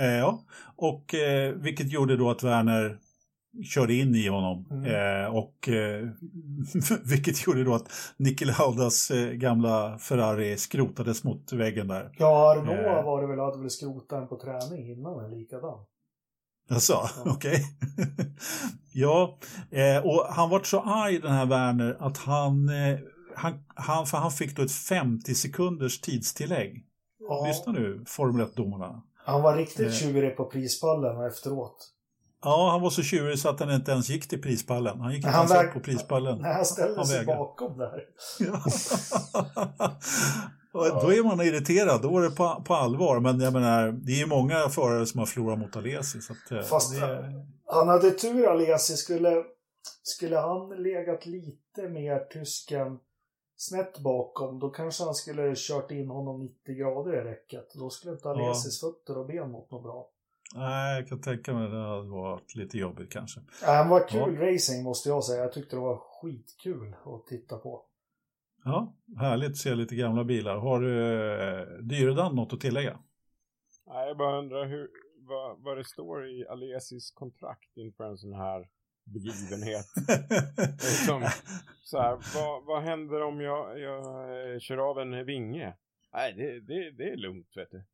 [0.00, 0.44] Eh, ja,
[0.76, 2.98] och eh, vilket gjorde då att Werner
[3.64, 4.66] körde in i honom.
[4.70, 4.84] Mm.
[5.24, 6.08] Eh, och eh,
[7.04, 12.10] vilket gjorde då att Niki Laudas eh, gamla Ferrari skrotades mot väggen där.
[12.18, 13.04] Ja, Renault eh.
[13.04, 15.84] var det väl, hade väl skrotat en på träning innan en likadan.
[16.70, 17.10] Alltså, Ja.
[17.26, 17.64] okej.
[18.92, 19.38] ja,
[19.70, 22.98] eh, och han var så arg den här Werner att han, eh,
[23.36, 26.86] han, han, för han fick då ett 50 sekunders tidstillägg.
[27.28, 29.02] Ja, Lyssna nu, Formel 1-domarna.
[29.16, 29.92] han var riktigt Eh.
[29.92, 31.76] tjurig på prispallen efterat.
[32.42, 35.00] Ja, han var så tjurig så att han inte ens gick till prispallen.
[35.00, 36.38] Han gick inte ens upp på prispallen.
[36.38, 38.04] När han ställde sig bakom där.
[40.72, 41.00] Ja.
[41.02, 43.20] Då är man irriterad, då är det på, på allvar.
[43.20, 46.20] Men jag menar, det är ju många förare som har förlorat mot Alesi.
[46.20, 48.96] Så att, eh, Fast- det, Han hade tur Alesi.
[48.96, 49.44] Skulle,
[50.02, 52.98] skulle han legat lite mer tysken
[53.56, 57.66] snett bakom, då kanske han skulle kört in honom 90 grader i räcket.
[57.74, 60.08] Då skulle inte Alesis fötter och ben mot något bra.
[60.54, 63.40] Nej, jag kan tänka mig att det hade varit lite jobbigt kanske.
[63.40, 65.42] Äh, Han var kul racing måste jag säga.
[65.42, 67.86] Jag tyckte det var skitkul att titta på.
[68.64, 70.56] Ja, härligt att se lite gamla bilar.
[70.56, 72.98] Har du eh, Dyredan något att tillägga?
[73.86, 74.88] Nej, jag bara undrar hur,
[75.28, 78.68] vad, vad det står i Alesis kontrakt inför en sån här
[79.04, 79.86] begivenhet.
[80.72, 81.28] Liksom,
[81.82, 83.98] så här, vad, vad händer om jag, jag
[84.52, 85.74] eh, kör av en vinge?
[86.12, 87.84] Nej, det, det, det är lugnt vet du.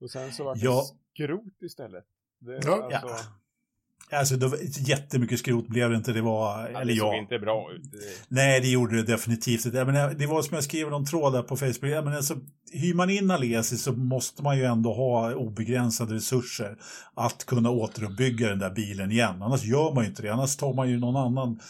[0.00, 0.82] Och sen så var det Ja.
[1.14, 2.04] Skrot istället.
[2.40, 2.82] Det, Ja.
[2.84, 4.18] alltså, Ja.
[4.18, 4.58] Alltså, det var,
[4.88, 6.12] jättemycket skrot blev det inte.
[6.12, 7.18] Det var, ja, eller det såg ja.
[7.18, 7.82] inte bra ut.
[8.28, 9.84] Nej, det gjorde det definitivt inte.
[10.18, 11.90] Det var som jag skrev någon tråd där på Facebook.
[11.90, 12.36] Jag menar, alltså,
[12.72, 16.76] hyr man in Alesi så måste man ju ändå ha obegränsade resurser
[17.14, 19.42] att kunna återuppbygga den där bilen igen.
[19.42, 20.28] Annars gör man ju inte det.
[20.28, 21.60] Annars tar man ju någon annan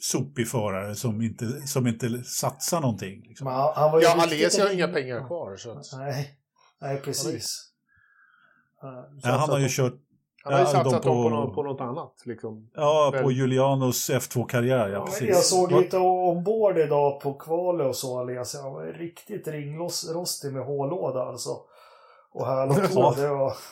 [0.00, 3.22] sopig förare som inte, som inte satsar någonting.
[3.28, 3.44] Liksom.
[3.44, 5.56] Men han, han var ju Ja, Alesi har inga pengar kvar.
[5.56, 6.34] Så att, Nej,
[6.80, 7.71] nej precis.
[8.82, 9.94] Eh, så Ja, han har ju de- kört
[10.44, 12.12] han har ju Ja, satsat på- på, något, på något annat.
[12.24, 12.70] Liksom.
[12.74, 14.88] ja, på Julianos F2-karriär.
[14.88, 15.28] Ja, precis.
[15.28, 18.56] Jag såg lite ombord idag på kvalet och så, Alias.
[18.62, 21.50] Han var riktigt ringrostig med hållåda alltså.
[22.32, 23.14] Och här och Ja.
[23.16, 23.52] det var...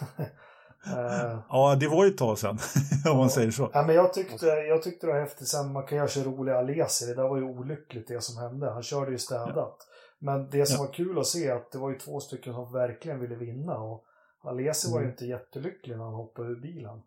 [0.87, 2.59] Eh, Ja, det var ju ett tag sedan,
[3.11, 3.29] om man Ja.
[3.29, 3.71] säger så.
[3.73, 5.49] ja, men jag tyckte, jag tyckte det var häftigt.
[5.49, 7.07] Sen man kan göra sig roliga Alesi.
[7.07, 8.71] Det där var ju olyckligt det som hände.
[8.71, 9.77] Han körde ju städat.
[10.19, 10.87] Men det som Ja.
[10.87, 13.79] var kul att se att det var ju två stycken som verkligen ville vinna.
[13.79, 14.05] Och
[14.45, 15.11] Alesi var ju Mm.
[15.13, 17.03] inte jättelycklig när han hoppade ur bilen.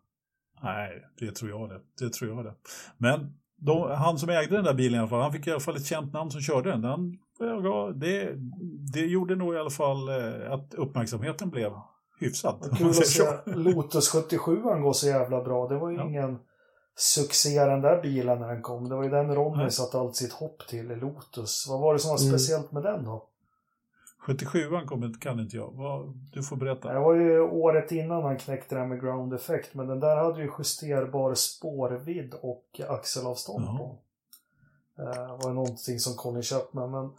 [0.62, 1.80] Nej, det tror jag det.
[2.04, 2.54] Det tror jag det.
[2.98, 5.60] Men de, han som ägde den där bilen i alla fall, han fick i alla
[5.60, 6.82] fall ett känt namn som körde den.
[6.82, 7.18] den
[8.00, 8.32] det,
[8.92, 11.72] det gjorde nog i alla fall eh, att uppmärksamheten blev
[12.20, 12.74] hyfsad.
[12.78, 13.22] Kul att se.
[13.46, 15.68] Lotus 77 går så jävla bra.
[15.68, 16.04] Det var ju Ja.
[16.08, 16.38] ingen
[16.96, 18.88] succé den där bilen när den kom.
[18.88, 19.70] Det var ju den Ronny Nej.
[19.70, 21.66] satte allt sitt hopp till Lotus.
[21.68, 22.30] Vad var det som var Mm.
[22.30, 23.28] speciellt med den då?
[24.26, 25.74] 77an kommer, kan inte jag.
[26.32, 26.92] Du får berätta.
[26.92, 29.74] Det var ju året innan han knäckte det här med ground effect.
[29.74, 33.78] Men den där hade ju justerbar spårvidd och axelavstånd Jaha.
[33.78, 33.98] på.
[34.98, 36.90] Eh, Det var ju någonting som köpte med.
[36.90, 37.10] Men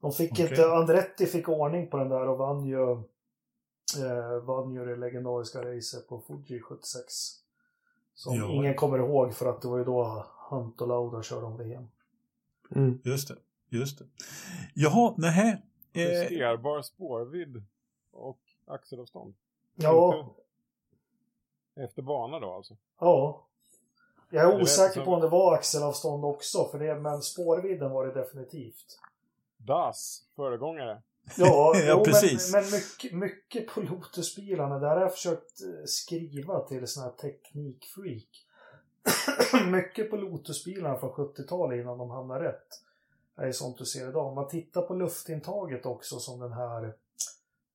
[0.00, 0.48] de fick Okej.
[0.50, 2.92] inte, Andretti fick ordning på den där och vann ju,
[4.02, 7.04] eh, vann ju det legendariska racet på Fuji 76.
[8.14, 8.48] Som Ja.
[8.52, 11.88] ingen kommer ihåg för att det var ju då Hunt och Lauda körde om VM.
[12.76, 12.98] Mm.
[13.04, 13.36] Just det.
[13.68, 14.04] Just det.
[14.74, 15.62] Jaha, nähä.
[15.94, 17.62] Eh, Justerbar spårvidd
[18.12, 19.34] och axelavstånd.
[19.74, 20.34] Ja,
[21.76, 22.76] Efter bana då alltså.
[23.00, 23.46] ja.
[24.30, 27.90] Jag är lät osäker som- på om det var axelavstånd också, för det, men spårvidden
[27.90, 28.98] var det definitivt.
[29.56, 31.02] Das, föregångare.
[31.36, 32.52] Ja, Ja, jo, precis.
[32.52, 37.12] Men, men mycket, mycket på Lotusbilarna, där har jag försökt eh, skriva till såna här
[37.12, 38.46] teknikfreak.
[39.70, 42.68] mycket på Lotusbilarna från 70-talet innan de hamnade rätt.
[43.36, 44.26] Är sånt du ser idag.
[44.26, 46.84] Om man tittar på luftintaget också som den här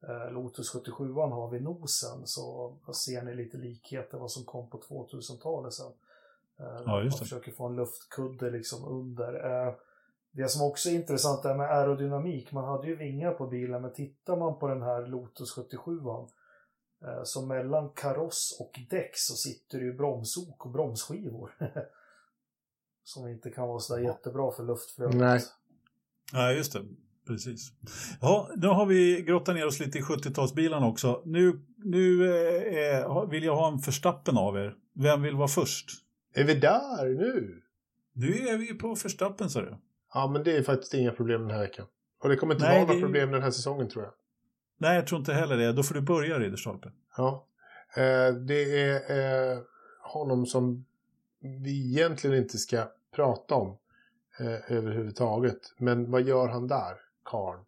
[0.08, 4.78] eh, Lotus 77 har vid nosen så ser ni lite likheter vad som kom på
[4.78, 5.92] 2000-talet sen.
[6.60, 9.34] Eh, Ja, man försöker få en luftkudde liksom under.
[9.34, 9.74] Eh,
[10.32, 12.52] det som också är intressant är med aerodynamik.
[12.52, 15.92] Man hade ju vingar på bilen men tittar man på den här Lotus 77
[17.06, 21.52] eh, så mellan kaross och däck så sitter det ju bromsok och bromsskivor.
[23.10, 25.16] som inte kan vara sådär jättebra för luftflödet.
[25.16, 25.42] Nej.
[26.34, 26.82] Ja, just det.
[27.28, 27.72] Precis.
[28.22, 31.22] Ja, nu har vi grottat ner oss lite i 70-talsbilarna också.
[31.26, 32.26] Nu, nu
[32.90, 34.76] eh, vill jag ha en förstappen av er.
[34.94, 35.90] Vem vill vara först?
[36.34, 37.62] Är vi där nu?
[38.14, 39.78] Nu är vi på förstappen, sa du.
[40.14, 41.86] Ja, men det är faktiskt inga problem den här veckan.
[42.24, 44.14] Och det kommer inte Nej, vara några det är- problem den här säsongen tror jag.
[44.78, 45.72] Nej, jag tror inte heller det.
[45.74, 46.92] Då får du börja, Ridderstolpe.
[47.18, 47.46] Ja.
[47.96, 49.60] Eh, det är eh,
[50.02, 50.86] honom som
[51.64, 53.78] vi egentligen inte ska prata om
[54.40, 55.60] eh, överhuvudtaget.
[55.78, 56.96] Men vad gör han där,
[57.26, 57.60] karln?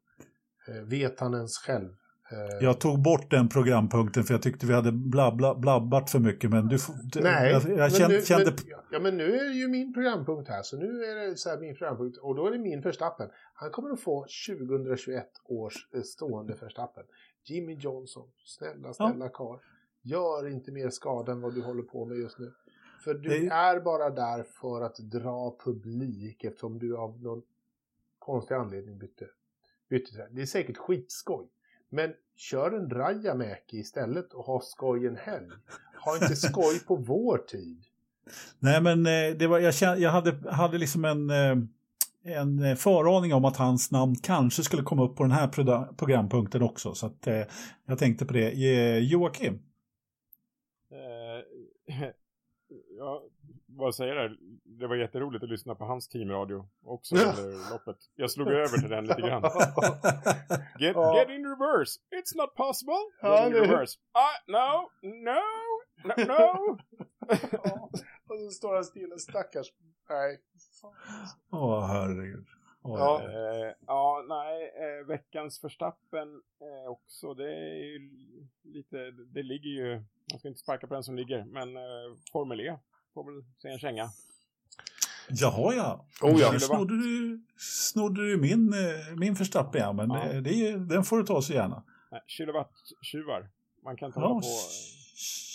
[0.67, 1.89] Eh, vet han ens själv?
[2.31, 6.49] Eh, Jag tog bort den programpunkten för jag tyckte vi hade blabbla, blabbat för mycket.
[6.49, 6.77] Men du,
[7.21, 8.55] Nej, jag, jag men kände, nu, kände men,
[8.91, 11.57] ja, men nu är det ju min programpunkt här, så nu är det så här
[11.59, 13.29] min programpunkt och då är det min förstappen.
[13.53, 17.03] Han kommer att få 2021 års eh, stående förstappen.
[17.45, 19.59] Jimmy Johnson, snälla, snälla karl.
[20.03, 22.51] Gör inte mer skada än vad du håller på med just nu.
[23.03, 27.41] För du Det- är bara där för att dra publik eftersom du av någon
[28.19, 29.25] konstig anledning bytte,
[29.89, 30.27] bytte trä.
[30.31, 31.47] Det är säkert skitskoj.
[31.89, 35.49] Men kör en Rajamäki istället och ha skoj en helg.
[36.05, 37.83] Ha inte skoj på vår tid.
[38.59, 41.57] Nej, men eh, det var, jag, kände, jag hade, hade liksom en, eh,
[42.23, 45.47] en eh, föraning om att hans namn kanske skulle komma upp på den här
[45.97, 46.93] programpunkten också.
[46.93, 47.27] Så att,
[47.85, 48.49] jag tänkte på det.
[48.99, 49.59] Joakim?
[53.01, 53.23] Ja,
[53.65, 54.37] vad säger jag?
[54.63, 57.97] Det var jätteroligt att lyssna på hans teamradio också under loppet.
[58.15, 59.41] Jag slog över till den lite grann.
[60.79, 61.99] Get, get in reverse.
[62.15, 62.93] It's not possible.
[63.23, 63.99] Get in det- reverse.
[64.17, 65.41] Uh, no, no,
[66.03, 66.25] no, no.
[66.27, 66.77] Ja,
[68.29, 69.67] och så står han stilla, stackars.
[70.09, 70.39] Nej.
[71.51, 72.47] Åh, herregud.
[72.83, 73.17] Åh, Ja.
[73.21, 73.65] herregud.
[73.69, 77.33] Eh, ja, nej, eh, veckans förstappen eh, också.
[77.33, 78.09] Det är ju
[78.63, 79.95] lite, det ligger ju,
[80.31, 81.81] man ska inte sparka på den som ligger, men eh,
[82.31, 82.77] Formel E
[83.13, 84.09] får väl säga en känga.
[85.29, 86.05] Jaha, ja.
[86.21, 86.59] Oh, ja.
[86.59, 89.93] Snodde du, snodde du min, eh, min förstappen, ja.
[89.93, 90.41] Men Ja.
[90.41, 91.83] det, är- den får du ta så gärna.
[92.27, 93.49] Kilowatttjuvar.
[93.83, 94.47] Man kan ta Ja, på...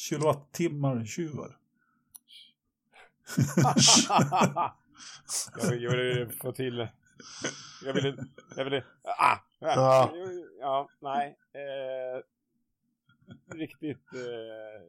[0.09, 1.57] kilowattimmar tjuvar.
[5.57, 6.89] jag, vill, jag vill få till...
[7.85, 8.17] Jag vill...
[8.57, 8.83] Jag vill
[9.19, 9.37] ah!
[9.59, 10.13] Ja.
[10.61, 11.37] Ja, nej.
[11.53, 12.23] Eh,
[13.57, 14.83] riktigt eh,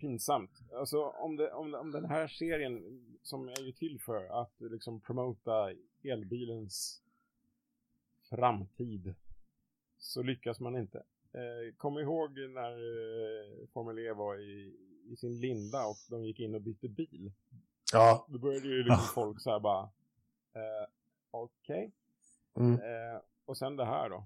[0.00, 0.50] pinsamt.
[0.72, 5.00] Alltså om, det, om, om den här serien som är ju till för att liksom
[5.00, 5.72] promota
[6.04, 7.02] elbilens
[8.30, 9.14] framtid
[9.98, 10.98] så lyckas man inte.
[11.32, 14.76] Eh, kom ihåg när eh, Formel E var i,
[15.12, 17.32] i sin linda och de gick in och bytte bil.
[17.92, 18.26] Ja.
[18.28, 19.82] Då började ju liksom folk så här bara
[20.54, 20.88] eh,
[21.30, 21.90] okej.
[22.56, 22.72] Mm.
[22.74, 24.24] Eh, och sen det här då.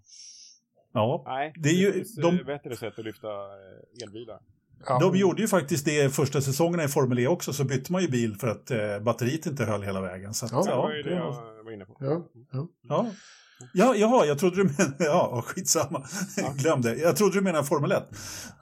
[0.93, 4.41] Ja, Nej, Det är ju- finns de- eh, bättre sätt att lyfta eh, elbilar.
[4.87, 4.99] Ja.
[4.99, 8.09] de gjorde ju faktiskt det första säsongerna i Formel E också, så bytte man ju
[8.09, 10.35] bil för att eh, batteriet inte höll hela vägen.
[10.35, 11.97] Så att, Ja, det ja, var ju det det jag var inne på.
[12.01, 12.23] Ja.
[12.53, 12.67] Ja.
[12.89, 13.07] Ja.
[13.73, 14.95] Ja, jaha, jag trodde du menade...
[15.05, 16.05] Ja, skitsamma.
[16.37, 16.53] Ja.
[16.57, 16.97] Glöm det.
[16.97, 18.03] Jag trodde du menade Formel 1.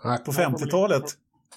[0.05, 0.19] Nej.
[0.19, 1.05] På Ja, Formel- 50-talet.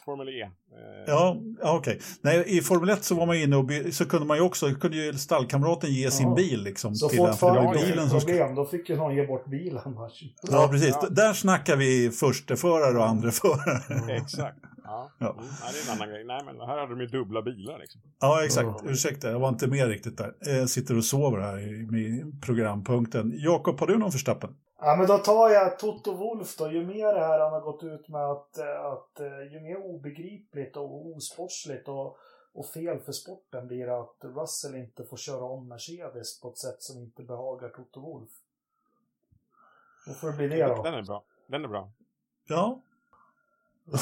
[0.05, 0.49] Formel E.
[0.75, 1.99] Eh, Ja, ja okej.
[2.21, 4.97] Nej, i Formel 1 så var man inne och så kunde man ju också, kunde
[4.97, 6.35] ju stallkamraten ge sin Ja.
[6.35, 7.33] bil liksom Så till den.
[7.33, 9.45] För det var fortfarande ju är bilen som problem, då fick ju någon ge bort
[9.49, 9.81] bilen.
[10.51, 10.95] Ja, precis.
[11.01, 11.07] Ja.
[11.09, 14.13] Där snackar vi försteförare och andreförare.
[14.21, 14.57] Exakt.
[14.83, 15.11] Ja.
[15.19, 15.31] Ja.
[15.31, 15.45] Mm.
[15.63, 16.23] Nej, det är en annan grej.
[16.25, 18.01] Nej, men här hade de ju dubbla bilar liksom.
[18.19, 18.67] Ja, exakt.
[18.83, 18.89] Ja.
[18.91, 20.31] Ursäkta, jag var inte med riktigt där.
[20.39, 23.33] Jag sitter och sover här i med programpunkten.
[23.35, 24.49] Jakob, har du någon förstappen?
[24.79, 26.71] Ja, men då tar jag Toto Wolf då.
[26.71, 29.77] Ju mer det här han har gått ut med att, eh, att eh, ju mer
[29.77, 32.17] obegripligt och osportsligt och,
[32.53, 36.57] och fel för sporten blir det att Russell inte får köra om Mercedes på ett
[36.57, 38.29] sätt som inte behagar Toto Wolf.
[40.07, 40.83] Då får det bli det då.
[40.83, 41.23] Den är bra.
[41.47, 41.91] Den är bra.
[42.47, 42.81] Ja.
[43.85, 43.99] ja.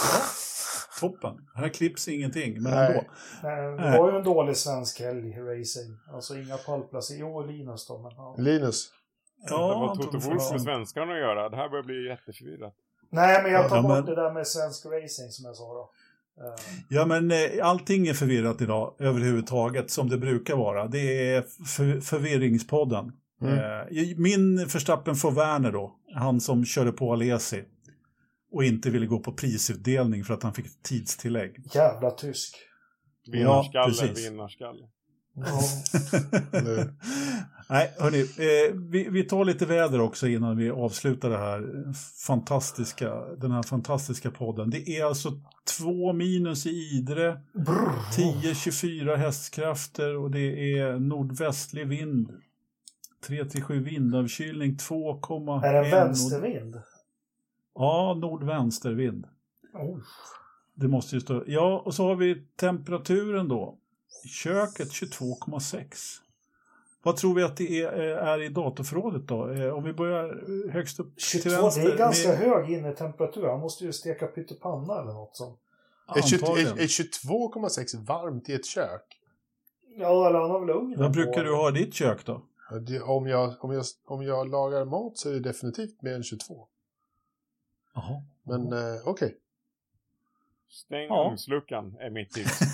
[0.99, 1.47] Toppen.
[1.55, 2.87] Här klipps ingenting, men Nej.
[2.87, 3.03] ändå.
[3.43, 3.91] Nej.
[3.91, 5.97] Det var ju en dålig svensk helg i racing.
[6.13, 7.15] Alltså inga pallplatser.
[7.15, 8.35] Jo, Linus då, men ja.
[8.37, 8.91] Linus.
[9.49, 11.49] Ja, vad Toto för Wolff med svenskarna att göra?
[11.49, 12.73] Det här börjar bli jätteförvirrat.
[13.09, 15.63] Nej, men jag tar Ja, bort men- det där med svensk racing som jag sa
[15.73, 15.89] då.
[16.43, 16.53] Eh,
[16.89, 17.37] Ja, men eh,
[17.67, 20.87] allting är förvirrat idag överhuvudtaget, som det brukar vara.
[20.87, 21.41] Det är
[21.77, 23.11] för, förvirringspodden.
[23.41, 23.57] Mm.
[23.57, 27.63] Eh, min förstappen får Werner då, han som körde på Alesi
[28.51, 31.55] och inte ville gå på prisutdelning för att han fick tidstillägg.
[31.75, 32.55] jävla tysk.
[33.31, 34.29] Vinnarskalle, precis.
[34.29, 34.87] vinnarskalle.
[35.35, 35.59] Ja.
[37.69, 41.93] Nej, hörni, eh, vi, vi tar lite väder också innan vi avslutar det här
[42.27, 44.69] fantastiska, den här fantastiska podden.
[44.69, 45.31] Det är alltså
[45.77, 47.41] två minus i Idre,
[48.17, 52.29] 10-24 hästkrafter och det är nordvästlig vind.
[53.27, 55.65] 3-7 vindavkylning, 2,1.
[55.65, 56.81] Är det vänstervind?
[57.75, 59.27] Ja, nordvänstervind.
[59.73, 59.99] Oh.
[60.75, 61.43] Det måste ju stå.
[61.47, 63.77] Ja, och så har vi temperaturen då.
[64.23, 66.19] I köket 22,6.
[67.03, 69.49] Vad tror vi att det är, eh, är i datorförrådet då?
[69.51, 71.81] Eh, Om vi börjar högst upp 22, till vänster.
[71.83, 73.47] det är ganska med- hög innetemperatur.
[73.47, 75.59] Han måste ju steka pyttipanna eller något sånt.
[76.15, 76.77] Är, 20, Antagligen.
[76.77, 79.19] är, är 22,6 varmt i ett kök?
[79.97, 82.41] Ja, eller han har väl ugnen Vad brukar du ha i ditt kök då?
[83.05, 86.67] Om, jag, om, jag, om jag lagar mat så är det definitivt mer än 22.
[87.93, 88.23] Jaha.
[88.43, 89.37] Men eh, okej.
[90.73, 91.27] Stäng Ja.
[91.31, 92.59] ugnsluckan är mitt tips.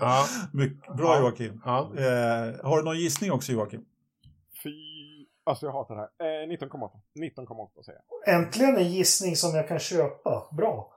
[0.00, 0.24] Ja.
[0.52, 1.20] Mycket, bra Ja.
[1.20, 1.62] Joakim.
[1.64, 1.92] Ja.
[1.96, 3.84] Eh, har du någon gissning också Joakim?
[4.62, 4.70] Fy...
[5.44, 6.42] Alltså jag hatar det här.
[6.42, 6.90] Eh, 19,8.
[7.18, 8.34] 19,8 säger jag.
[8.34, 10.48] Äntligen en gissning som jag kan köpa.
[10.52, 10.92] Bra.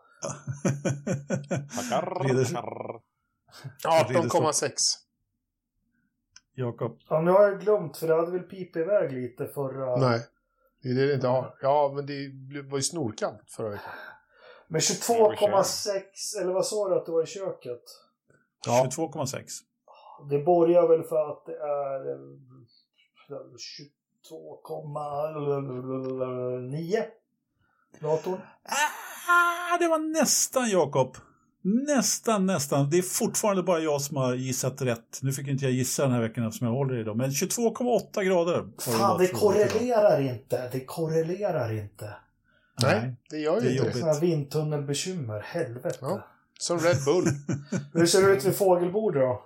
[1.75, 3.01] Tackar, tackar.
[4.13, 4.71] 18,6.
[6.53, 6.99] Jakob.
[7.09, 9.95] Ja, nu har jag glömt för det hade väl pipit iväg lite förra...
[9.95, 10.19] Nej.
[10.83, 11.55] Det är det inte har.
[11.61, 13.91] Ja, men det blev- var ju snorkallt förra veckan.
[14.71, 17.81] Men 22,6 eller vad sa du att det var i köket?
[18.65, 18.87] Ja.
[18.97, 19.47] 22,6.
[20.29, 22.17] Det borgar väl för att det är eh,
[24.29, 27.03] 22,9
[27.99, 28.39] datorn.
[28.63, 31.17] Ah, det var nästan Jakob.
[31.61, 32.89] Nästan, nästan.
[32.89, 35.19] Det är fortfarande bara jag som har gissat rätt.
[35.21, 37.17] Nu fick inte jag gissa den här veckan eftersom jag håller i dem.
[37.17, 38.65] Men 22,8 grader.
[38.79, 40.69] Fan, det korrelerar inte.
[40.71, 42.15] Det korrelerar inte.
[42.87, 43.93] Nej, det gör det är ju inte det.
[43.93, 45.39] Sådana vindtunnelbekymmer.
[45.39, 45.97] Helvete.
[46.01, 46.21] Ja.
[46.59, 47.25] Som Red Bull.
[47.93, 49.45] Hur ser det ut vid fågelbordet då?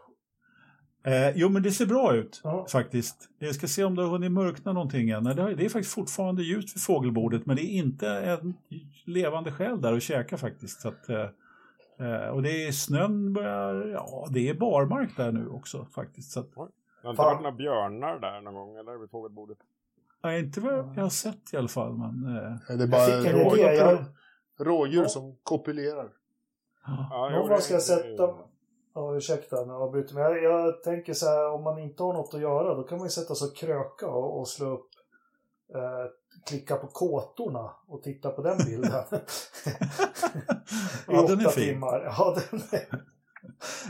[1.11, 2.67] Eh, jo, men det ser bra ut Ja.
[2.71, 3.29] faktiskt.
[3.39, 5.23] Jag ska se om det har hunnit mörkna någonting än.
[5.23, 8.53] Nej, Det är det är faktiskt fortfarande ljust vid fågelbordet, men det är inte en
[9.05, 10.81] levande själ där och käka faktiskt.
[10.81, 11.27] Så att, eh,
[11.99, 16.31] eh, och det är snön börjar, ja, det är barmark där nu också faktiskt.
[16.31, 16.59] Så att, Det
[17.03, 19.57] har inte varit några björnar där någon gång, eller vid fågelbordet?
[20.25, 21.97] Nej, inte vad jag har sett i alla fall.
[21.97, 23.61] Men, eh, Det är bara Jag en rå, idé.
[23.75, 24.05] Jag,
[24.59, 25.09] rådjur Ja.
[25.09, 26.09] som kopulerar.
[26.87, 28.33] Ja, det- ska jag det- sätta...
[28.97, 30.13] Ja, ursäkta nu avbryter.
[30.15, 32.97] Men jag, jag tänker så här, om man inte har något att göra, då kan
[32.97, 34.89] man ju sätta sig och kröka och, och slå upp
[35.75, 36.05] eh,
[36.47, 38.91] klicka på kåtorna och titta på den bilden.
[38.91, 39.15] I
[41.07, 41.73] Ja, den är åtta fin.
[41.73, 42.01] timmar.
[42.17, 43.01] Ja, den är...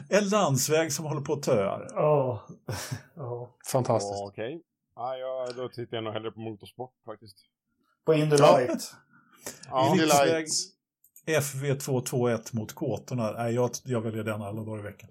[0.10, 1.88] En landsväg som håller på att töar.
[1.94, 2.42] Ja.
[3.16, 3.50] ja.
[3.72, 4.14] Fantastiskt.
[4.20, 4.62] Ja, Okej.
[4.96, 7.38] Ja, jag, då tittar jag nog hellre på motorsport faktiskt.
[8.06, 8.58] På Indy Ja.
[8.58, 8.94] Light.
[9.70, 10.66] Ja, Indy Lights.
[11.26, 13.32] FV221 mot kåtorna.
[13.32, 15.10] Nej, jag, jag väljer den alla dagar i veckan.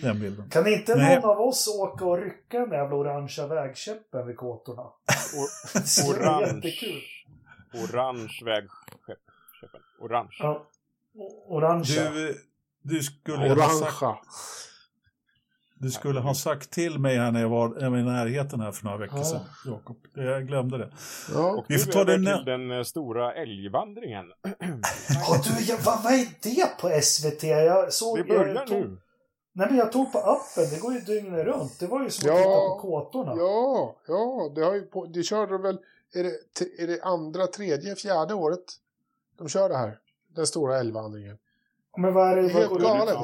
[0.00, 0.50] Den bilden.
[0.50, 1.20] Kan inte Nej.
[1.20, 4.82] någon av oss åka och rycka den jävla orangea vägkäppen vid kåtorna?
[4.82, 4.94] O-
[5.74, 6.54] Det skulle vara orange.
[6.54, 7.00] jättekul.
[7.74, 9.80] Orange vägskeppen.
[10.00, 10.36] Orange.
[10.38, 10.66] Ja.
[11.14, 12.10] O- Orangea.
[12.10, 12.44] Du,
[12.82, 14.18] du, skulle Orangea.
[15.80, 18.98] Du skulle ha sagt till mig här när jag var i närheten här för några
[18.98, 19.24] veckor Ja.
[19.24, 19.96] sedan, Jakob.
[20.14, 20.90] Jag glömde det.
[21.34, 21.50] Ja.
[21.50, 24.24] Och Vi får ta den till den eh, stora älgvandringen.
[25.08, 27.42] Ja, du, jag, vad, vad är det på SVT?
[27.42, 28.18] Jag såg...
[28.18, 28.98] Det börjar jag tog, nu.
[29.52, 30.64] Nej, men jag tog på appen.
[30.70, 31.80] Det går ju dygnet runt.
[31.80, 32.42] Det var ju som att Ja.
[32.42, 33.34] titta på kåtorna.
[33.36, 35.78] Ja, ja, det har ju på, det körde de väl,
[36.14, 38.64] är det, är det andra, tredje, fjärde året
[39.38, 39.98] de kör det här?
[40.34, 41.38] Den stora älgvandringen.
[41.96, 42.42] Men vad är det?
[42.42, 43.16] Vad Helt går det galet.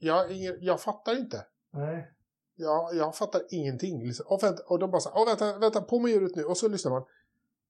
[0.00, 1.44] Jag, jag, jag fattar inte.
[1.72, 2.12] Nej.
[2.56, 4.06] Jag, jag fattar ingenting.
[4.06, 4.26] Liksom.
[4.28, 6.44] Och, vänta, och de bara så här, "Åh, vänta, vänta, på med ljudet nu.
[6.44, 7.04] Och så lyssnar man.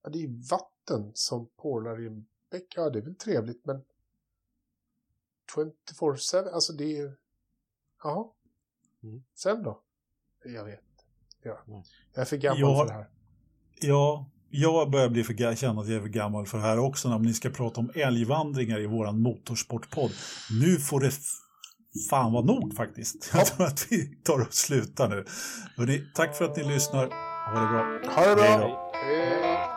[0.03, 2.73] Ja, det är vatten som porlar i en bäck.
[2.77, 3.85] Ja, det är väl trevligt, men
[5.55, 7.13] 24-7, alltså det är...
[8.03, 8.35] Ja.
[9.03, 9.23] Mm.
[9.35, 9.83] Sen då?
[10.45, 10.81] Jag vet.
[11.43, 11.59] Ja.
[11.67, 11.83] Mm.
[12.15, 13.11] Jag är för gammal Jag- för det här.
[13.81, 17.09] Ja, jag börjar bli för, känna att jag är för gammal för det här också
[17.09, 20.11] när ni ska prata om älgvandringar i våran motorsportpodd.
[20.63, 21.11] Nu får det
[22.11, 23.31] fan vara nog faktiskt.
[23.35, 25.25] Jag tror att vi tar och slutar nu.
[25.77, 27.07] Hörrni, tack för att ni lyssnar.
[27.55, 28.15] Ha det bra.
[28.15, 28.93] Ha det bra!
[29.05, 29.70] Hej då.